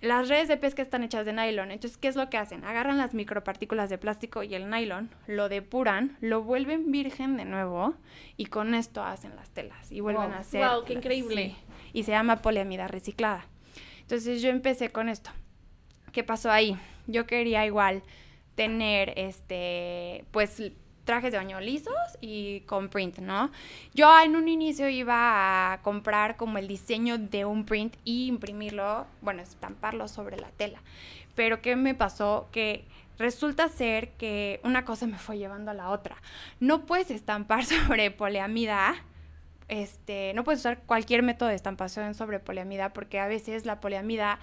Las 0.02 0.28
redes 0.28 0.48
de 0.48 0.56
pesca 0.58 0.82
están 0.82 1.02
hechas 1.04 1.24
de 1.24 1.32
nylon, 1.32 1.70
entonces, 1.70 1.96
¿qué 1.96 2.08
es 2.08 2.16
lo 2.16 2.28
que 2.28 2.36
hacen? 2.36 2.64
Agarran 2.64 2.98
las 2.98 3.14
micropartículas 3.14 3.88
de 3.88 3.96
plástico 3.98 4.42
y 4.42 4.54
el 4.54 4.68
nylon, 4.68 5.08
lo 5.28 5.48
depuran, 5.48 6.16
lo 6.20 6.42
vuelven 6.42 6.90
virgen 6.92 7.36
de 7.36 7.44
nuevo 7.44 7.94
y 8.36 8.46
con 8.46 8.74
esto 8.74 9.02
hacen 9.04 9.34
las 9.36 9.48
telas 9.50 9.90
y 9.92 10.00
vuelven 10.00 10.24
Wow. 10.26 10.32
a 10.32 10.38
hacer. 10.40 10.68
Wow, 10.68 10.84
qué 10.84 10.92
increíble. 10.94 11.54
sí. 11.56 11.56
Y 11.92 12.02
se 12.02 12.10
llama 12.10 12.42
poliamida 12.42 12.88
reciclada. 12.88 13.46
Entonces, 14.00 14.42
yo 14.42 14.50
empecé 14.50 14.90
con 14.90 15.08
esto. 15.08 15.30
¿Qué 16.10 16.24
pasó 16.24 16.50
ahí? 16.50 16.76
Yo 17.06 17.26
quería 17.26 17.64
igual 17.64 18.02
tener, 18.56 19.12
este, 19.16 20.24
pues, 20.32 20.60
trajes 21.04 21.32
de 21.32 21.38
baño 21.38 21.60
lisos 21.60 21.94
y 22.20 22.60
con 22.60 22.88
print, 22.88 23.18
¿no? 23.18 23.50
Yo 23.94 24.08
en 24.20 24.36
un 24.36 24.48
inicio 24.48 24.88
iba 24.88 25.72
a 25.72 25.82
comprar 25.82 26.36
como 26.36 26.58
el 26.58 26.68
diseño 26.68 27.18
de 27.18 27.44
un 27.44 27.64
print 27.64 27.96
y 28.04 28.26
imprimirlo, 28.26 29.06
bueno, 29.20 29.42
estamparlo 29.42 30.08
sobre 30.08 30.38
la 30.38 30.50
tela. 30.50 30.80
Pero 31.34 31.60
¿qué 31.62 31.76
me 31.76 31.94
pasó? 31.94 32.48
Que 32.52 32.84
resulta 33.18 33.68
ser 33.68 34.10
que 34.12 34.60
una 34.64 34.84
cosa 34.84 35.06
me 35.06 35.18
fue 35.18 35.38
llevando 35.38 35.70
a 35.70 35.74
la 35.74 35.90
otra. 35.90 36.16
No 36.60 36.86
puedes 36.86 37.10
estampar 37.10 37.64
sobre 37.66 38.10
poliamida 38.10 38.94
este, 39.72 40.34
no 40.34 40.44
puedes 40.44 40.60
usar 40.60 40.82
cualquier 40.82 41.22
método 41.22 41.48
de 41.48 41.54
estampación 41.54 42.14
sobre 42.14 42.40
poliamida 42.40 42.92
porque 42.92 43.18
a 43.18 43.26
veces 43.26 43.64
la 43.64 43.80
poliamida 43.80 44.38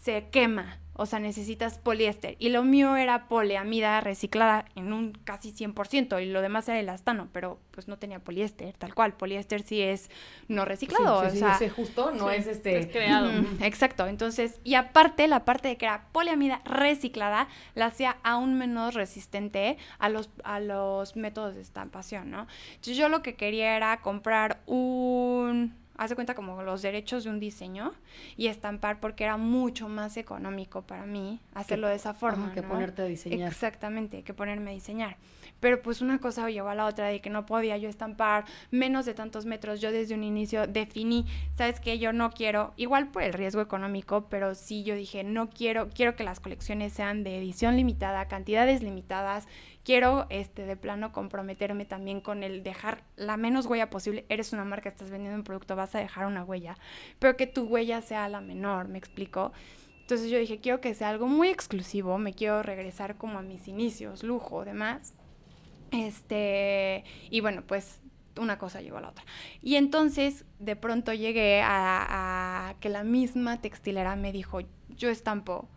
se 0.00 0.28
quema, 0.30 0.78
o 1.00 1.06
sea, 1.06 1.18
necesitas 1.18 1.78
poliéster. 1.78 2.36
Y 2.38 2.50
lo 2.50 2.62
mío 2.62 2.94
era 2.94 3.26
poliamida 3.26 4.02
reciclada 4.02 4.66
en 4.74 4.92
un 4.92 5.12
casi 5.24 5.50
100% 5.50 6.22
y 6.22 6.26
lo 6.26 6.42
demás 6.42 6.68
era 6.68 6.78
elastano, 6.78 7.30
pero 7.32 7.58
pues 7.70 7.88
no 7.88 7.96
tenía 7.96 8.18
poliéster, 8.18 8.76
tal 8.76 8.94
cual. 8.94 9.14
Poliéster 9.14 9.62
sí 9.62 9.80
es 9.80 10.10
no 10.48 10.66
reciclado, 10.66 11.22
Sí, 11.22 11.26
o 11.26 11.30
sí, 11.30 11.38
sea, 11.38 11.54
sé, 11.56 11.70
justo, 11.70 12.10
no 12.10 12.28
Sí, 12.28 12.36
es 12.36 12.46
este... 12.46 12.80
es 12.80 12.86
creado. 12.88 13.30
Exacto, 13.62 14.06
entonces, 14.06 14.60
y 14.62 14.74
aparte 14.74 15.26
la 15.26 15.46
parte 15.46 15.68
de 15.68 15.78
que 15.78 15.86
era 15.86 16.04
poliamida 16.12 16.60
reciclada 16.66 17.48
la 17.74 17.86
hacía 17.86 18.18
aún 18.22 18.58
menos 18.58 18.92
resistente 18.92 19.78
a 19.98 20.10
los, 20.10 20.28
a 20.44 20.60
los 20.60 21.16
métodos 21.16 21.54
de 21.54 21.62
estampación, 21.62 22.30
¿no? 22.30 22.46
Entonces 22.72 22.98
yo 22.98 23.08
lo 23.08 23.22
que 23.22 23.36
quería 23.36 23.74
era 23.74 24.02
comprar 24.02 24.60
un, 24.66 25.74
haz 26.00 26.08
de 26.08 26.14
cuenta 26.14 26.34
como 26.34 26.62
los 26.62 26.80
derechos 26.80 27.24
de 27.24 27.30
un 27.30 27.38
diseño 27.38 27.92
y 28.38 28.46
estampar 28.46 29.00
porque 29.00 29.24
era 29.24 29.36
mucho 29.36 29.86
más 29.90 30.16
económico 30.16 30.80
para 30.80 31.04
mí 31.04 31.40
hacerlo 31.52 31.88
de 31.88 31.96
esa 31.96 32.14
forma, 32.14 32.46
Ajá, 32.46 32.54
que 32.54 32.62
¿no? 32.62 32.68
ponerte 32.70 33.02
a 33.02 33.04
diseñar. 33.04 33.52
Exactamente, 33.52 34.22
que 34.22 34.32
ponerme 34.32 34.70
a 34.70 34.72
diseñar. 34.74 35.18
Pero 35.60 35.82
pues 35.82 36.00
una 36.00 36.18
cosa 36.18 36.48
llevó 36.50 36.70
a 36.70 36.74
la 36.74 36.86
otra 36.86 37.08
de 37.08 37.20
que 37.20 37.30
no 37.30 37.46
podía 37.46 37.76
yo 37.76 37.88
estampar 37.88 38.44
menos 38.70 39.06
de 39.06 39.14
tantos 39.14 39.46
metros. 39.46 39.80
Yo 39.80 39.92
desde 39.92 40.14
un 40.14 40.24
inicio 40.24 40.66
definí, 40.66 41.26
sabes 41.54 41.80
que 41.80 41.98
yo 41.98 42.12
no 42.12 42.30
quiero, 42.30 42.72
igual 42.76 43.10
por 43.10 43.22
el 43.22 43.32
riesgo 43.32 43.60
económico, 43.60 44.26
pero 44.28 44.54
sí 44.54 44.82
yo 44.82 44.94
dije, 44.94 45.24
no 45.24 45.50
quiero, 45.50 45.88
quiero 45.90 46.16
que 46.16 46.24
las 46.24 46.40
colecciones 46.40 46.92
sean 46.92 47.22
de 47.24 47.38
edición 47.38 47.76
limitada, 47.76 48.28
cantidades 48.28 48.82
limitadas. 48.82 49.46
Quiero 49.82 50.26
este 50.28 50.66
de 50.66 50.76
plano 50.76 51.12
comprometerme 51.12 51.86
también 51.86 52.20
con 52.20 52.42
el 52.42 52.62
dejar 52.62 53.02
la 53.16 53.36
menos 53.36 53.66
huella 53.66 53.88
posible. 53.88 54.26
Eres 54.28 54.52
una 54.52 54.64
marca, 54.64 54.88
estás 54.88 55.10
vendiendo 55.10 55.38
un 55.38 55.44
producto, 55.44 55.76
vas 55.76 55.94
a 55.94 55.98
dejar 55.98 56.26
una 56.26 56.44
huella, 56.44 56.76
pero 57.18 57.36
que 57.36 57.46
tu 57.46 57.64
huella 57.64 58.02
sea 58.02 58.28
la 58.28 58.40
menor, 58.40 58.88
¿me 58.88 58.98
explico? 58.98 59.52
Entonces 60.00 60.30
yo 60.30 60.38
dije, 60.38 60.58
quiero 60.58 60.80
que 60.80 60.92
sea 60.92 61.08
algo 61.08 61.28
muy 61.28 61.48
exclusivo, 61.48 62.18
me 62.18 62.34
quiero 62.34 62.62
regresar 62.64 63.16
como 63.16 63.38
a 63.38 63.42
mis 63.42 63.68
inicios, 63.68 64.24
lujo, 64.24 64.64
demás. 64.64 65.14
Este, 65.90 67.04
y 67.30 67.40
bueno, 67.40 67.62
pues 67.66 68.00
una 68.38 68.58
cosa 68.58 68.80
llevó 68.80 68.98
a 68.98 69.02
la 69.02 69.08
otra. 69.10 69.24
Y 69.62 69.76
entonces 69.76 70.44
de 70.58 70.76
pronto 70.76 71.12
llegué 71.12 71.62
a, 71.62 72.68
a 72.68 72.74
que 72.80 72.88
la 72.88 73.04
misma 73.04 73.60
textilera 73.60 74.16
me 74.16 74.32
dijo, 74.32 74.60
yo 74.96 75.08
estampo 75.08 75.68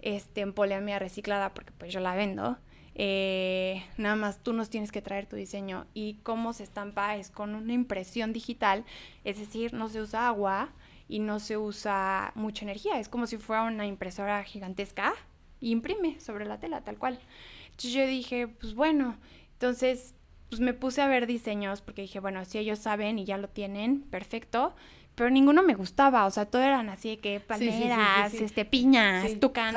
este, 0.00 0.42
en 0.42 0.52
poliamida 0.52 0.98
reciclada 0.98 1.54
porque 1.54 1.72
pues 1.72 1.92
yo 1.92 2.00
la 2.00 2.14
vendo. 2.14 2.58
Eh, 3.00 3.84
nada 3.96 4.16
más 4.16 4.42
tú 4.42 4.52
nos 4.52 4.70
tienes 4.70 4.90
que 4.90 5.02
traer 5.02 5.26
tu 5.26 5.36
diseño 5.36 5.86
y 5.94 6.14
cómo 6.24 6.52
se 6.52 6.64
estampa 6.64 7.16
es 7.16 7.30
con 7.30 7.54
una 7.54 7.72
impresión 7.72 8.32
digital, 8.32 8.84
es 9.22 9.38
decir, 9.38 9.72
no 9.72 9.88
se 9.88 10.00
usa 10.00 10.26
agua 10.26 10.70
y 11.08 11.20
no 11.20 11.38
se 11.38 11.56
usa 11.56 12.32
mucha 12.34 12.64
energía, 12.64 12.98
es 12.98 13.08
como 13.08 13.28
si 13.28 13.36
fuera 13.36 13.62
una 13.62 13.86
impresora 13.86 14.42
gigantesca 14.42 15.14
y 15.60 15.70
imprime 15.70 16.18
sobre 16.18 16.44
la 16.44 16.58
tela, 16.58 16.80
tal 16.80 16.98
cual. 16.98 17.20
Entonces 17.66 17.92
yo 17.92 18.04
dije, 18.04 18.48
pues 18.48 18.74
bueno, 18.74 19.16
entonces 19.58 20.14
pues 20.50 20.60
me 20.60 20.72
puse 20.72 21.02
a 21.02 21.08
ver 21.08 21.26
diseños 21.26 21.80
porque 21.80 22.02
dije, 22.02 22.20
bueno, 22.20 22.44
si 22.44 22.58
ellos 22.58 22.78
saben 22.78 23.18
y 23.18 23.24
ya 23.24 23.36
lo 23.36 23.48
tienen, 23.48 24.02
perfecto. 24.02 24.74
Pero 25.16 25.30
ninguno 25.30 25.64
me 25.64 25.74
gustaba, 25.74 26.26
o 26.26 26.30
sea, 26.30 26.46
todo 26.46 26.62
eran 26.62 26.88
así 26.88 27.10
de 27.10 27.18
que 27.18 27.40
Sí, 27.40 27.44
sí, 27.58 27.66
sí, 27.66 27.72
sí, 27.72 27.88
palmeras, 27.88 28.34
este, 28.34 28.64
piñas, 28.64 29.40
tucanes. 29.40 29.74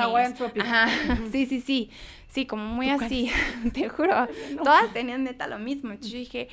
Ajá, 0.60 0.88
sí, 1.32 1.48
sí, 1.48 1.62
sí. 1.62 1.90
Sí, 2.28 2.46
como 2.46 2.64
muy 2.64 2.90
así, 2.90 3.32
te 3.74 3.90
juro. 3.90 4.28
Todas 4.64 4.94
tenían 4.94 5.24
neta 5.24 5.48
lo 5.48 5.58
mismo. 5.58 5.90
Entonces 5.90 6.12
yo 6.12 6.20
dije, 6.20 6.48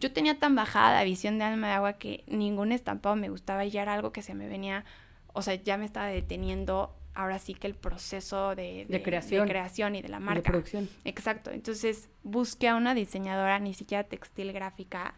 yo 0.00 0.12
tenía 0.12 0.38
tan 0.40 0.56
bajada 0.56 0.96
la 0.96 1.04
visión 1.04 1.38
de 1.38 1.44
alma 1.44 1.68
de 1.68 1.74
agua 1.74 1.92
que 1.94 2.24
ningún 2.26 2.72
estampado 2.72 3.14
me 3.14 3.28
gustaba 3.28 3.64
y 3.64 3.70
ya 3.70 3.82
era 3.82 3.94
algo 3.94 4.12
que 4.12 4.22
se 4.22 4.34
me 4.34 4.48
venía, 4.48 4.84
o 5.32 5.40
sea, 5.40 5.54
ya 5.54 5.78
me 5.78 5.84
estaba 5.84 6.08
deteniendo 6.08 6.94
ahora 7.14 7.38
sí 7.38 7.54
que 7.54 7.66
el 7.66 7.74
proceso 7.74 8.54
de, 8.54 8.86
De 8.88 9.02
creación. 9.02 9.46
creación 9.48 9.94
y 9.96 10.02
de 10.02 10.08
la 10.08 10.18
de 10.18 10.24
marca. 10.24 10.50
producción. 10.50 10.88
Exacto. 11.04 11.50
Entonces 11.50 12.08
busqué 12.22 12.68
a 12.68 12.76
una 12.76 12.94
diseñadora, 12.94 13.58
ni 13.58 13.74
siquiera 13.74 14.04
textil 14.04 14.52
gráfica, 14.52 15.14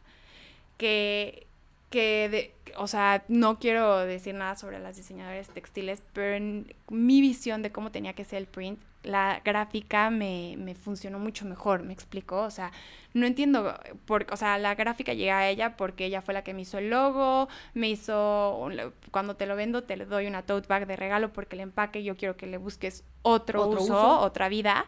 que, 0.76 1.47
que 1.90 2.28
de- 2.28 2.55
o 2.76 2.86
sea, 2.88 3.24
no 3.28 3.59
quiero 3.59 3.99
decir 4.01 4.34
nada 4.34 4.57
sobre 4.57 4.78
las 4.80 4.97
diseñadoras 4.97 5.49
textiles, 5.51 6.03
pero 6.12 6.34
en 6.34 6.74
mi 6.90 7.20
visión 7.20 7.62
de 7.62 7.70
cómo 7.70 7.90
tenía 7.92 8.12
que 8.14 8.24
ser 8.24 8.38
el 8.38 8.47
print, 8.47 8.80
la 9.05 9.40
gráfica 9.44 10.11
me, 10.11 10.57
me 10.59 10.74
funcionó 10.74 11.18
mucho 11.18 11.44
mejor, 11.46 11.82
me 11.82 11.92
explicó, 11.92 12.42
o 12.42 12.50
sea, 12.50 12.72
no 13.12 13.26
entiendo, 13.26 13.78
por, 14.07 14.26
o 14.32 14.36
sea, 14.36 14.59
la 14.59 14.74
gráfica 14.74 15.14
llega 15.14 15.38
a 15.38 15.48
ella 15.48 15.76
porque 15.76 16.07
ella 16.07 16.22
fue 16.22 16.34
la 16.34 16.42
que 16.42 16.55
me 16.55 16.62
hizo 16.62 16.78
el 16.78 16.90
logo, 16.90 17.48
me 17.74 17.88
hizo, 17.90 18.57
un- 18.59 18.92
cuando 19.11 19.36
te 19.36 19.46
lo 19.46 19.57
vendo 19.57 19.84
te 19.84 19.96
le 19.96 20.07
doy 20.07 20.26
una 20.26 20.42
tote 20.42 20.66
bag 20.68 20.86
de 20.86 20.96
regalo 20.96 21.32
porque 21.32 21.57
el 21.57 21.61
empaque 21.62 22.02
yo 22.02 22.16
quiero 22.16 22.36
que 22.36 22.46
le 22.46 22.57
busques 22.57 23.05
otro, 23.22 23.62
Otro 23.62 23.82
uso, 23.82 23.94
uso. 23.94 24.20
otra 24.20 24.48
vida, 24.48 24.86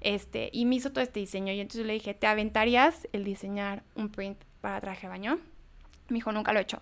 este, 0.00 0.50
y 0.52 0.64
me 0.66 0.76
hizo 0.76 0.90
todo 0.92 1.02
este 1.02 1.20
diseño 1.20 1.52
y 1.52 1.60
entonces 1.60 1.86
le 1.86 1.94
dije, 1.94 2.14
¿te 2.14 2.26
aventarías 2.26 3.08
el 3.12 3.24
diseñar 3.24 3.82
un 3.94 4.10
print 4.10 4.38
para 4.60 4.80
traje 4.80 5.02
de 5.02 5.08
baño? 5.08 5.38
Me 6.08 6.16
dijo, 6.16 6.32
nunca 6.32 6.52
lo 6.52 6.58
he 6.60 6.62
hecho. 6.62 6.80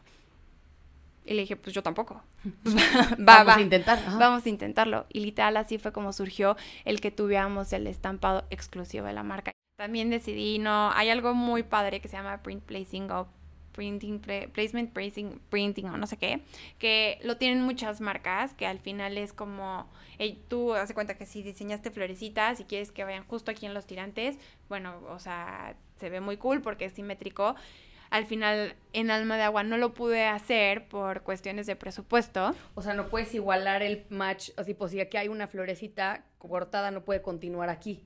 Y 1.25 1.35
le 1.35 1.43
dije, 1.43 1.57
pues 1.57 1.75
yo 1.75 1.83
tampoco. 1.83 2.23
Pues, 2.63 2.75
va, 3.19 3.45
Vamos 3.45 3.49
va. 3.49 3.57
a 3.57 3.61
intentar. 3.61 3.99
ajá. 3.99 4.19
Vamos 4.19 4.45
a 4.47 4.49
intentarlo. 4.49 5.07
Y 5.11 5.21
literal 5.21 5.57
así 5.57 5.79
fue 5.79 5.93
como 5.93 6.13
surgió 6.13 6.57
el 6.85 7.01
que 7.01 7.11
tuviéramos 7.11 7.73
el 7.73 7.87
estampado 7.87 8.45
exclusivo 8.51 9.07
de 9.07 9.13
la 9.13 9.23
marca. 9.23 9.53
También 9.77 10.11
decidí, 10.11 10.59
no, 10.59 10.93
hay 10.93 11.09
algo 11.11 11.35
muy 11.35 11.65
padre 11.65 12.01
que 12.01 12.09
se 12.09 12.17
llama 12.17 12.43
print 12.43 12.63
placing 12.63 13.11
o 13.11 13.27
printing, 13.73 14.21
placement, 14.21 14.93
printing, 14.93 15.41
printing 15.51 15.87
o 15.87 15.97
no 15.97 16.07
sé 16.07 16.17
qué, 16.17 16.43
que 16.79 17.19
lo 17.25 17.37
tienen 17.39 17.61
muchas 17.63 18.01
marcas, 18.01 18.55
que 18.55 18.67
al 18.69 18.79
final 18.79 19.19
es 19.19 19.33
como, 19.33 19.89
tú 20.49 20.75
hace 20.75 20.95
cuenta 20.95 21.17
que 21.17 21.27
si 21.27 21.43
diseñaste 21.43 21.91
florecitas 21.91 22.61
y 22.61 22.65
quieres 22.65 22.93
que 22.93 23.03
vayan 23.03 23.25
justo 23.27 23.51
aquí 23.51 23.67
en 23.67 23.75
los 23.75 23.85
tirantes, 23.85 24.39
bueno, 24.69 25.01
o 25.09 25.19
sea, 25.19 25.75
se 25.99 26.09
ve 26.09 26.21
muy 26.21 26.37
cool 26.37 26.63
porque 26.63 26.85
es 26.85 26.93
simétrico. 26.93 27.57
Al 28.15 28.27
final, 28.27 28.77
en 28.93 29.11
Alma 29.11 29.37
de 29.37 29.43
Agua 29.43 29.65
no 29.65 29.77
lo 29.77 29.93
pude 29.93 30.25
hacer 30.25 30.87
por 30.87 31.25
cuestiones 31.25 31.67
de 31.67 31.75
presupuesto. 31.75 32.55
O 32.77 32.81
sea, 32.81 32.95
no 32.95 33.09
puedes 33.09 33.35
igualar 33.35 33.83
el 33.83 34.07
match, 34.09 34.51
así, 34.57 34.73
pues 34.73 34.93
si 34.93 35.01
aquí 35.01 35.17
hay 35.17 35.27
una 35.27 35.49
florecita 35.49 36.25
cortada, 36.39 36.93
no 36.93 37.05
puede 37.05 37.23
continuar 37.23 37.71
aquí. 37.71 38.05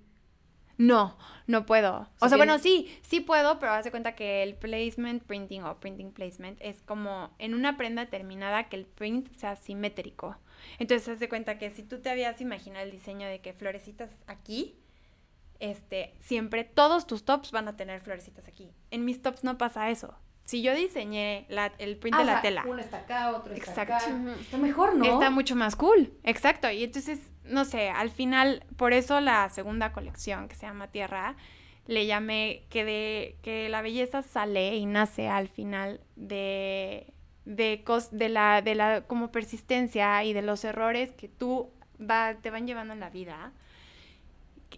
No, 0.78 1.18
no 1.46 1.66
puedo. 1.66 2.08
O 2.20 2.28
sea, 2.30 2.38
bueno, 2.38 2.58
sí, 2.58 2.98
sí 3.02 3.20
puedo, 3.20 3.58
pero 3.58 3.72
hace 3.72 3.90
cuenta 3.90 4.14
que 4.14 4.42
el 4.42 4.54
placement 4.54 5.22
printing 5.24 5.64
o 5.64 5.78
printing 5.78 6.10
placement 6.12 6.58
es 6.62 6.80
como 6.80 7.34
en 7.38 7.52
una 7.52 7.76
prenda 7.76 8.06
terminada 8.06 8.70
que 8.70 8.76
el 8.76 8.86
print 8.86 9.30
sea 9.36 9.56
simétrico. 9.56 10.38
Entonces, 10.78 11.06
hace 11.06 11.28
cuenta 11.28 11.58
que 11.58 11.68
si 11.70 11.82
tú 11.82 12.00
te 12.00 12.08
habías 12.08 12.40
imaginado 12.40 12.82
el 12.82 12.92
diseño 12.92 13.28
de 13.28 13.42
que 13.42 13.52
florecitas 13.52 14.10
aquí, 14.26 14.78
este, 15.60 16.14
siempre 16.20 16.64
todos 16.64 17.06
tus 17.06 17.24
tops 17.24 17.50
van 17.50 17.68
a 17.68 17.76
tener 17.76 18.00
florecitas 18.00 18.48
aquí. 18.48 18.72
En 18.90 19.04
mis 19.04 19.22
tops 19.22 19.44
no 19.44 19.58
pasa 19.58 19.90
eso 19.90 20.16
si 20.48 20.62
yo 20.62 20.74
diseñé 20.74 21.46
el 21.76 21.98
print 21.98 22.16
de 22.16 22.24
la 22.24 22.40
tela. 22.40 22.64
Uno 22.66 22.80
está 22.80 22.96
acá, 23.00 23.36
otro 23.36 23.52
está 23.52 23.82
acá. 23.82 23.98
Está 24.40 24.56
mejor, 24.56 24.96
¿no? 24.96 25.04
Está 25.04 25.28
mucho 25.28 25.54
más 25.54 25.76
cool. 25.76 26.10
Exacto. 26.24 26.70
Y 26.70 26.84
entonces, 26.84 27.20
no 27.44 27.66
sé, 27.66 27.90
al 27.90 28.08
final, 28.08 28.64
por 28.78 28.94
eso 28.94 29.20
la 29.20 29.50
segunda 29.50 29.92
colección 29.92 30.48
que 30.48 30.56
se 30.56 30.64
llama 30.64 30.88
Tierra, 30.88 31.36
le 31.84 32.06
llamé 32.06 32.64
que 32.70 32.86
de 32.86 33.36
que 33.42 33.68
la 33.68 33.82
belleza 33.82 34.22
sale 34.22 34.74
y 34.76 34.86
nace 34.86 35.28
al 35.28 35.48
final 35.48 36.00
de 36.16 37.12
de, 37.44 37.84
de 38.12 38.28
la 38.30 38.62
de 38.62 38.74
la 38.74 39.02
como 39.02 39.30
persistencia 39.30 40.24
y 40.24 40.32
de 40.32 40.40
los 40.40 40.64
errores 40.64 41.12
que 41.12 41.28
tú 41.28 41.70
va, 42.00 42.36
te 42.40 42.50
van 42.50 42.66
llevando 42.66 42.94
en 42.94 43.00
la 43.00 43.10
vida 43.10 43.52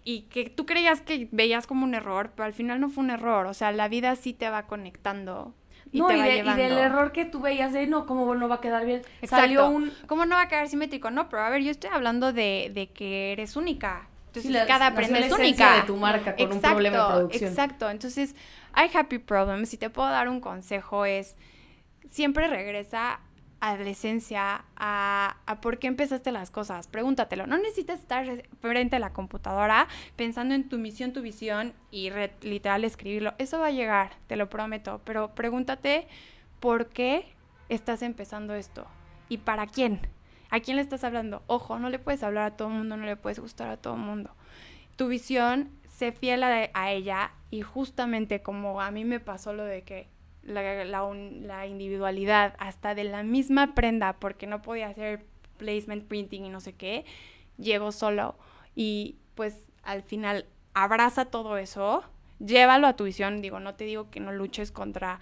y 0.03 0.21
que 0.23 0.49
tú 0.49 0.65
creías 0.65 1.01
que 1.01 1.27
veías 1.31 1.67
como 1.67 1.85
un 1.85 1.93
error, 1.93 2.31
pero 2.35 2.45
al 2.45 2.53
final 2.53 2.79
no 2.79 2.89
fue 2.89 3.03
un 3.03 3.11
error, 3.11 3.45
o 3.45 3.53
sea, 3.53 3.71
la 3.71 3.87
vida 3.87 4.15
sí 4.15 4.33
te 4.33 4.49
va 4.49 4.67
conectando 4.67 5.53
y 5.91 5.99
no, 5.99 6.11
y, 6.11 6.21
del 6.21 6.77
error 6.77 7.11
que 7.11 7.25
tú 7.25 7.41
veías 7.41 7.73
de, 7.73 7.85
no, 7.85 8.05
¿cómo 8.05 8.33
no 8.35 8.47
va 8.47 8.55
a 8.55 8.61
quedar 8.61 8.85
bien? 8.85 9.01
Salió 9.23 9.67
un... 9.67 9.91
¿Cómo 10.07 10.25
no 10.25 10.35
va 10.35 10.43
a 10.43 10.47
quedar 10.47 10.69
simétrico? 10.69 11.11
No, 11.11 11.27
pero 11.27 11.43
a 11.43 11.49
ver, 11.49 11.63
yo 11.63 11.71
estoy 11.71 11.89
hablando 11.93 12.31
de, 12.31 12.71
de 12.73 12.87
que 12.87 13.33
eres 13.33 13.57
única. 13.57 14.07
Entonces, 14.27 14.65
cada 14.65 14.95
prenda 14.95 15.19
es 15.19 15.31
única. 15.31 15.75
de 15.75 15.81
tu 15.81 15.97
marca 15.97 16.35
con 16.35 16.53
un 16.53 16.61
problema 16.61 16.97
de 16.97 17.13
producción. 17.13 17.49
Exacto. 17.49 17.89
Entonces, 17.89 18.35
hay 18.71 18.89
happy 18.93 19.17
problems. 19.17 19.67
Si 19.67 19.77
te 19.77 19.89
puedo 19.89 20.09
dar 20.09 20.29
un 20.29 20.39
consejo 20.39 21.03
es, 21.03 21.35
siempre 22.09 22.47
regresa 22.47 23.19
adolescencia 23.61 24.65
a, 24.75 25.37
a 25.45 25.61
por 25.61 25.79
qué 25.79 25.87
empezaste 25.87 26.31
las 26.31 26.51
cosas. 26.51 26.87
Pregúntatelo. 26.87 27.47
No 27.47 27.57
necesitas 27.57 27.99
estar 27.99 28.43
frente 28.59 28.97
a 28.97 28.99
la 28.99 29.13
computadora 29.13 29.87
pensando 30.15 30.55
en 30.55 30.67
tu 30.67 30.77
misión, 30.77 31.13
tu 31.13 31.21
visión 31.21 31.73
y 31.91 32.09
literal 32.41 32.83
escribirlo. 32.83 33.33
Eso 33.37 33.59
va 33.59 33.67
a 33.67 33.71
llegar, 33.71 34.11
te 34.27 34.35
lo 34.35 34.49
prometo. 34.49 35.01
Pero 35.05 35.33
pregúntate 35.35 36.07
por 36.59 36.89
qué 36.89 37.33
estás 37.69 38.01
empezando 38.01 38.55
esto 38.55 38.87
y 39.29 39.37
para 39.37 39.67
quién. 39.67 40.01
¿A 40.49 40.59
quién 40.59 40.75
le 40.75 40.81
estás 40.81 41.05
hablando? 41.05 41.43
Ojo, 41.47 41.79
no 41.79 41.89
le 41.89 41.99
puedes 41.99 42.23
hablar 42.23 42.45
a 42.45 42.57
todo 42.57 42.67
el 42.67 42.73
mundo, 42.73 42.97
no 42.97 43.05
le 43.05 43.15
puedes 43.15 43.39
gustar 43.39 43.69
a 43.69 43.77
todo 43.77 43.93
el 43.93 44.01
mundo. 44.01 44.35
Tu 44.97 45.07
visión, 45.07 45.69
sé 45.87 46.11
fiel 46.11 46.43
a 46.43 46.91
ella 46.91 47.31
y 47.51 47.61
justamente 47.61 48.41
como 48.41 48.81
a 48.81 48.91
mí 48.91 49.05
me 49.05 49.19
pasó 49.19 49.53
lo 49.53 49.63
de 49.63 49.83
que 49.83 50.07
la, 50.43 50.83
la, 50.83 51.67
individualidad 51.67 52.55
hasta 52.57 52.95
de 52.95 53.03
la 53.03 53.23
misma 53.23 53.75
prenda 53.75 54.13
porque 54.13 54.47
no 54.47 54.61
podía 54.61 54.87
hacer 54.87 55.25
placement 55.57 56.07
printing 56.07 56.45
y 56.45 56.49
no 56.49 56.59
sé 56.59 56.73
qué, 56.73 57.05
llego 57.57 57.91
solo 57.91 58.35
y 58.75 59.17
pues 59.35 59.69
al 59.83 60.03
final 60.03 60.45
abraza 60.73 61.25
todo 61.25 61.57
eso, 61.57 62.03
llévalo 62.39 62.87
a 62.87 62.95
tu 62.95 63.03
visión, 63.03 63.41
digo, 63.41 63.59
no 63.59 63.75
te 63.75 63.83
digo 63.85 64.09
que 64.09 64.19
no 64.19 64.31
luches 64.31 64.71
contra 64.71 65.19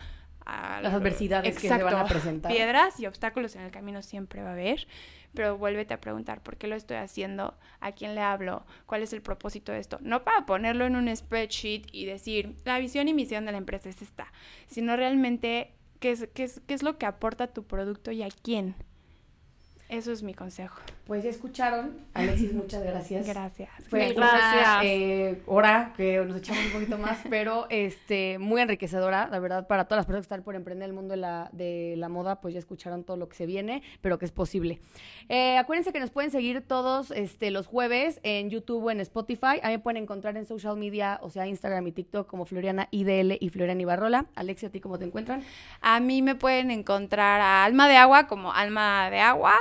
las 0.82 0.94
adversidades 0.94 1.60
que 1.60 1.68
se 1.68 1.84
van 1.84 1.96
a 1.96 2.06
presentar. 2.06 2.52
Piedras 2.52 3.00
y 3.00 3.06
obstáculos 3.06 3.56
en 3.56 3.62
el 3.62 3.72
camino 3.72 4.02
siempre 4.02 4.42
va 4.42 4.50
a 4.50 4.54
haber, 4.54 4.88
pero 5.34 5.58
vuélvete 5.58 5.94
a 5.94 6.02
preguntar 6.02 6.42
por 6.42 6.58
qué 6.58 6.68
lo 6.68 6.76
estoy 6.76 6.98
haciendo, 6.98 7.58
a 7.80 7.92
quién 7.92 8.16
le 8.16 8.22
hablo, 8.22 8.66
cuál 8.86 9.04
es 9.04 9.14
el 9.14 9.22
propósito 9.22 9.72
de 9.72 9.80
esto. 9.80 10.00
No 10.02 10.24
para 10.24 10.46
ponerlo 10.46 10.86
en 10.86 10.96
un 10.96 11.16
spreadsheet 11.16 11.84
y 11.92 12.06
decir, 12.06 12.56
la 12.66 12.80
visión 12.80 13.08
y 13.08 13.14
misión 13.14 13.46
de 13.46 13.52
la 13.52 13.58
empresa 13.58 13.90
es 13.90 14.02
esta, 14.02 14.32
sino 14.68 14.96
realmente 14.96 15.74
qué 16.00 16.12
es, 16.12 16.28
qué 16.34 16.44
es, 16.44 16.62
qué 16.66 16.74
es 16.74 16.84
lo 16.84 16.98
que 16.98 17.06
aporta 17.06 17.48
tu 17.48 17.64
producto 17.64 18.12
y 18.12 18.24
a 18.24 18.30
quién. 18.30 18.76
Eso 19.90 20.12
es 20.12 20.22
mi 20.22 20.36
consejo. 20.36 20.80
Pues 21.06 21.24
ya 21.24 21.32
escucharon. 21.32 21.98
Alexis, 22.14 22.54
muchas 22.54 22.84
gracias. 22.84 23.28
Gracias. 23.28 23.70
Fue 23.90 24.14
una 24.16 24.82
eh, 24.84 25.42
hora 25.48 25.94
que 25.98 26.24
nos 26.24 26.38
echamos 26.38 26.64
un 26.68 26.72
poquito 26.74 27.00
más, 27.00 27.18
pero 27.32 27.66
este 27.72 28.38
muy 28.38 28.62
enriquecedora, 28.62 29.28
la 29.32 29.40
verdad, 29.40 29.66
para 29.66 29.86
todas 29.86 30.02
las 30.02 30.06
personas 30.06 30.28
que 30.28 30.34
están 30.36 30.44
por 30.44 30.54
emprender 30.54 30.88
el 30.88 30.94
mundo 30.94 31.16
de 31.16 31.18
la, 31.18 31.50
de 31.54 31.96
la 31.98 32.08
moda, 32.08 32.40
pues 32.40 32.54
ya 32.54 32.60
escucharon 32.60 33.04
todo 33.04 33.18
lo 33.18 33.28
que 33.28 33.36
se 33.36 33.48
viene, 33.48 33.82
pero 34.02 34.20
que 34.20 34.26
es 34.26 34.32
posible. 34.32 34.80
Eh, 35.28 35.58
acuérdense 35.58 35.92
que 35.92 36.00
nos 36.00 36.12
pueden 36.12 36.30
seguir 36.30 36.62
todos 36.62 37.10
este, 37.10 37.50
los 37.50 37.66
jueves 37.66 38.20
en 38.22 38.52
YouTube 38.52 38.84
o 38.84 38.92
en 38.92 39.00
Spotify. 39.00 39.60
A 39.64 39.70
mí 39.70 39.74
me 39.74 39.80
pueden 39.80 40.04
encontrar 40.04 40.38
en 40.38 40.46
social 40.46 40.78
media, 40.78 41.20
o 41.24 41.32
sea, 41.32 41.48
Instagram 41.48 41.88
y 41.88 41.94
TikTok 41.94 42.28
como 42.28 42.46
Floriana 42.46 42.90
IDL 42.92 43.38
y 43.40 43.50
Floriana 43.50 43.82
Ibarrola. 43.82 44.28
Alexia, 44.36 44.70
¿a 44.70 44.72
ti 44.72 44.80
cómo 44.80 45.00
te 45.00 45.06
encuentran? 45.06 45.42
A 45.82 46.00
mí 46.00 46.22
me 46.22 46.36
pueden 46.36 46.70
encontrar 46.70 47.42
a 47.42 47.66
Alma 47.66 47.90
de 47.90 47.96
Agua 47.96 48.28
como 48.28 48.54
Alma 48.54 49.10
de 49.10 49.20
Agua 49.20 49.56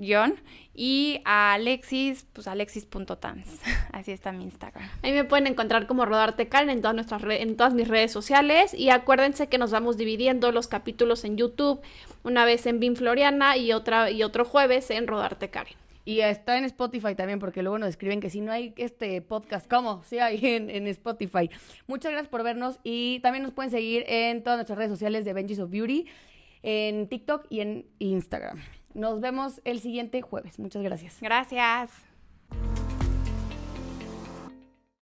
guion. 0.00 0.34
Y 0.74 1.20
a 1.24 1.54
Alexis, 1.54 2.26
pues 2.32 2.48
alexis.tans. 2.48 3.60
Así 3.92 4.12
está 4.12 4.32
mi 4.32 4.44
Instagram. 4.44 4.88
Ahí 5.02 5.12
me 5.12 5.24
pueden 5.24 5.46
encontrar 5.46 5.86
como 5.86 6.06
Rodarte 6.06 6.48
Karen 6.48 6.70
en 6.70 6.80
todas, 6.80 6.94
nuestras 6.94 7.22
en 7.28 7.56
todas 7.56 7.74
mis 7.74 7.86
redes 7.86 8.10
sociales. 8.10 8.72
Y 8.72 8.90
acuérdense 8.90 9.48
que 9.48 9.58
nos 9.58 9.70
vamos 9.70 9.96
dividiendo 9.96 10.52
los 10.52 10.68
capítulos 10.68 11.24
en 11.24 11.36
YouTube. 11.36 11.80
Una 12.22 12.44
vez 12.44 12.66
en 12.66 12.80
Bim 12.80 12.96
Floriana 12.96 13.56
y, 13.56 13.72
otra, 13.72 14.10
y 14.10 14.22
otro 14.22 14.44
jueves 14.44 14.90
en 14.90 15.06
Rodarte 15.06 15.50
Karen. 15.50 15.74
Y 16.06 16.20
está 16.20 16.56
en 16.56 16.64
Spotify 16.64 17.14
también, 17.14 17.38
porque 17.38 17.62
luego 17.62 17.78
nos 17.78 17.90
escriben 17.90 18.20
que 18.20 18.30
si 18.30 18.40
no 18.40 18.50
hay 18.50 18.72
este 18.78 19.20
podcast, 19.20 19.70
¿cómo? 19.70 20.02
Sí 20.04 20.18
hay 20.18 20.40
en, 20.42 20.70
en, 20.70 20.86
Spotify. 20.86 21.50
Muchas 21.86 22.10
gracias 22.10 22.30
por 22.30 22.42
vernos 22.42 22.80
y 22.82 23.20
también 23.20 23.42
nos 23.42 23.52
pueden 23.52 23.70
seguir 23.70 24.04
en 24.08 24.42
todas 24.42 24.56
nuestras 24.56 24.78
redes 24.78 24.90
sociales 24.90 25.24
de 25.24 25.34
Benjis 25.34 25.58
of 25.58 25.70
Beauty, 25.70 26.06
en 26.62 27.06
TikTok 27.06 27.46
y 27.50 27.60
en 27.60 27.86
Instagram. 27.98 28.60
Nos 28.94 29.20
vemos 29.20 29.60
el 29.64 29.80
siguiente 29.80 30.22
jueves. 30.22 30.58
Muchas 30.58 30.82
gracias. 30.82 31.18
Gracias. 31.20 32.09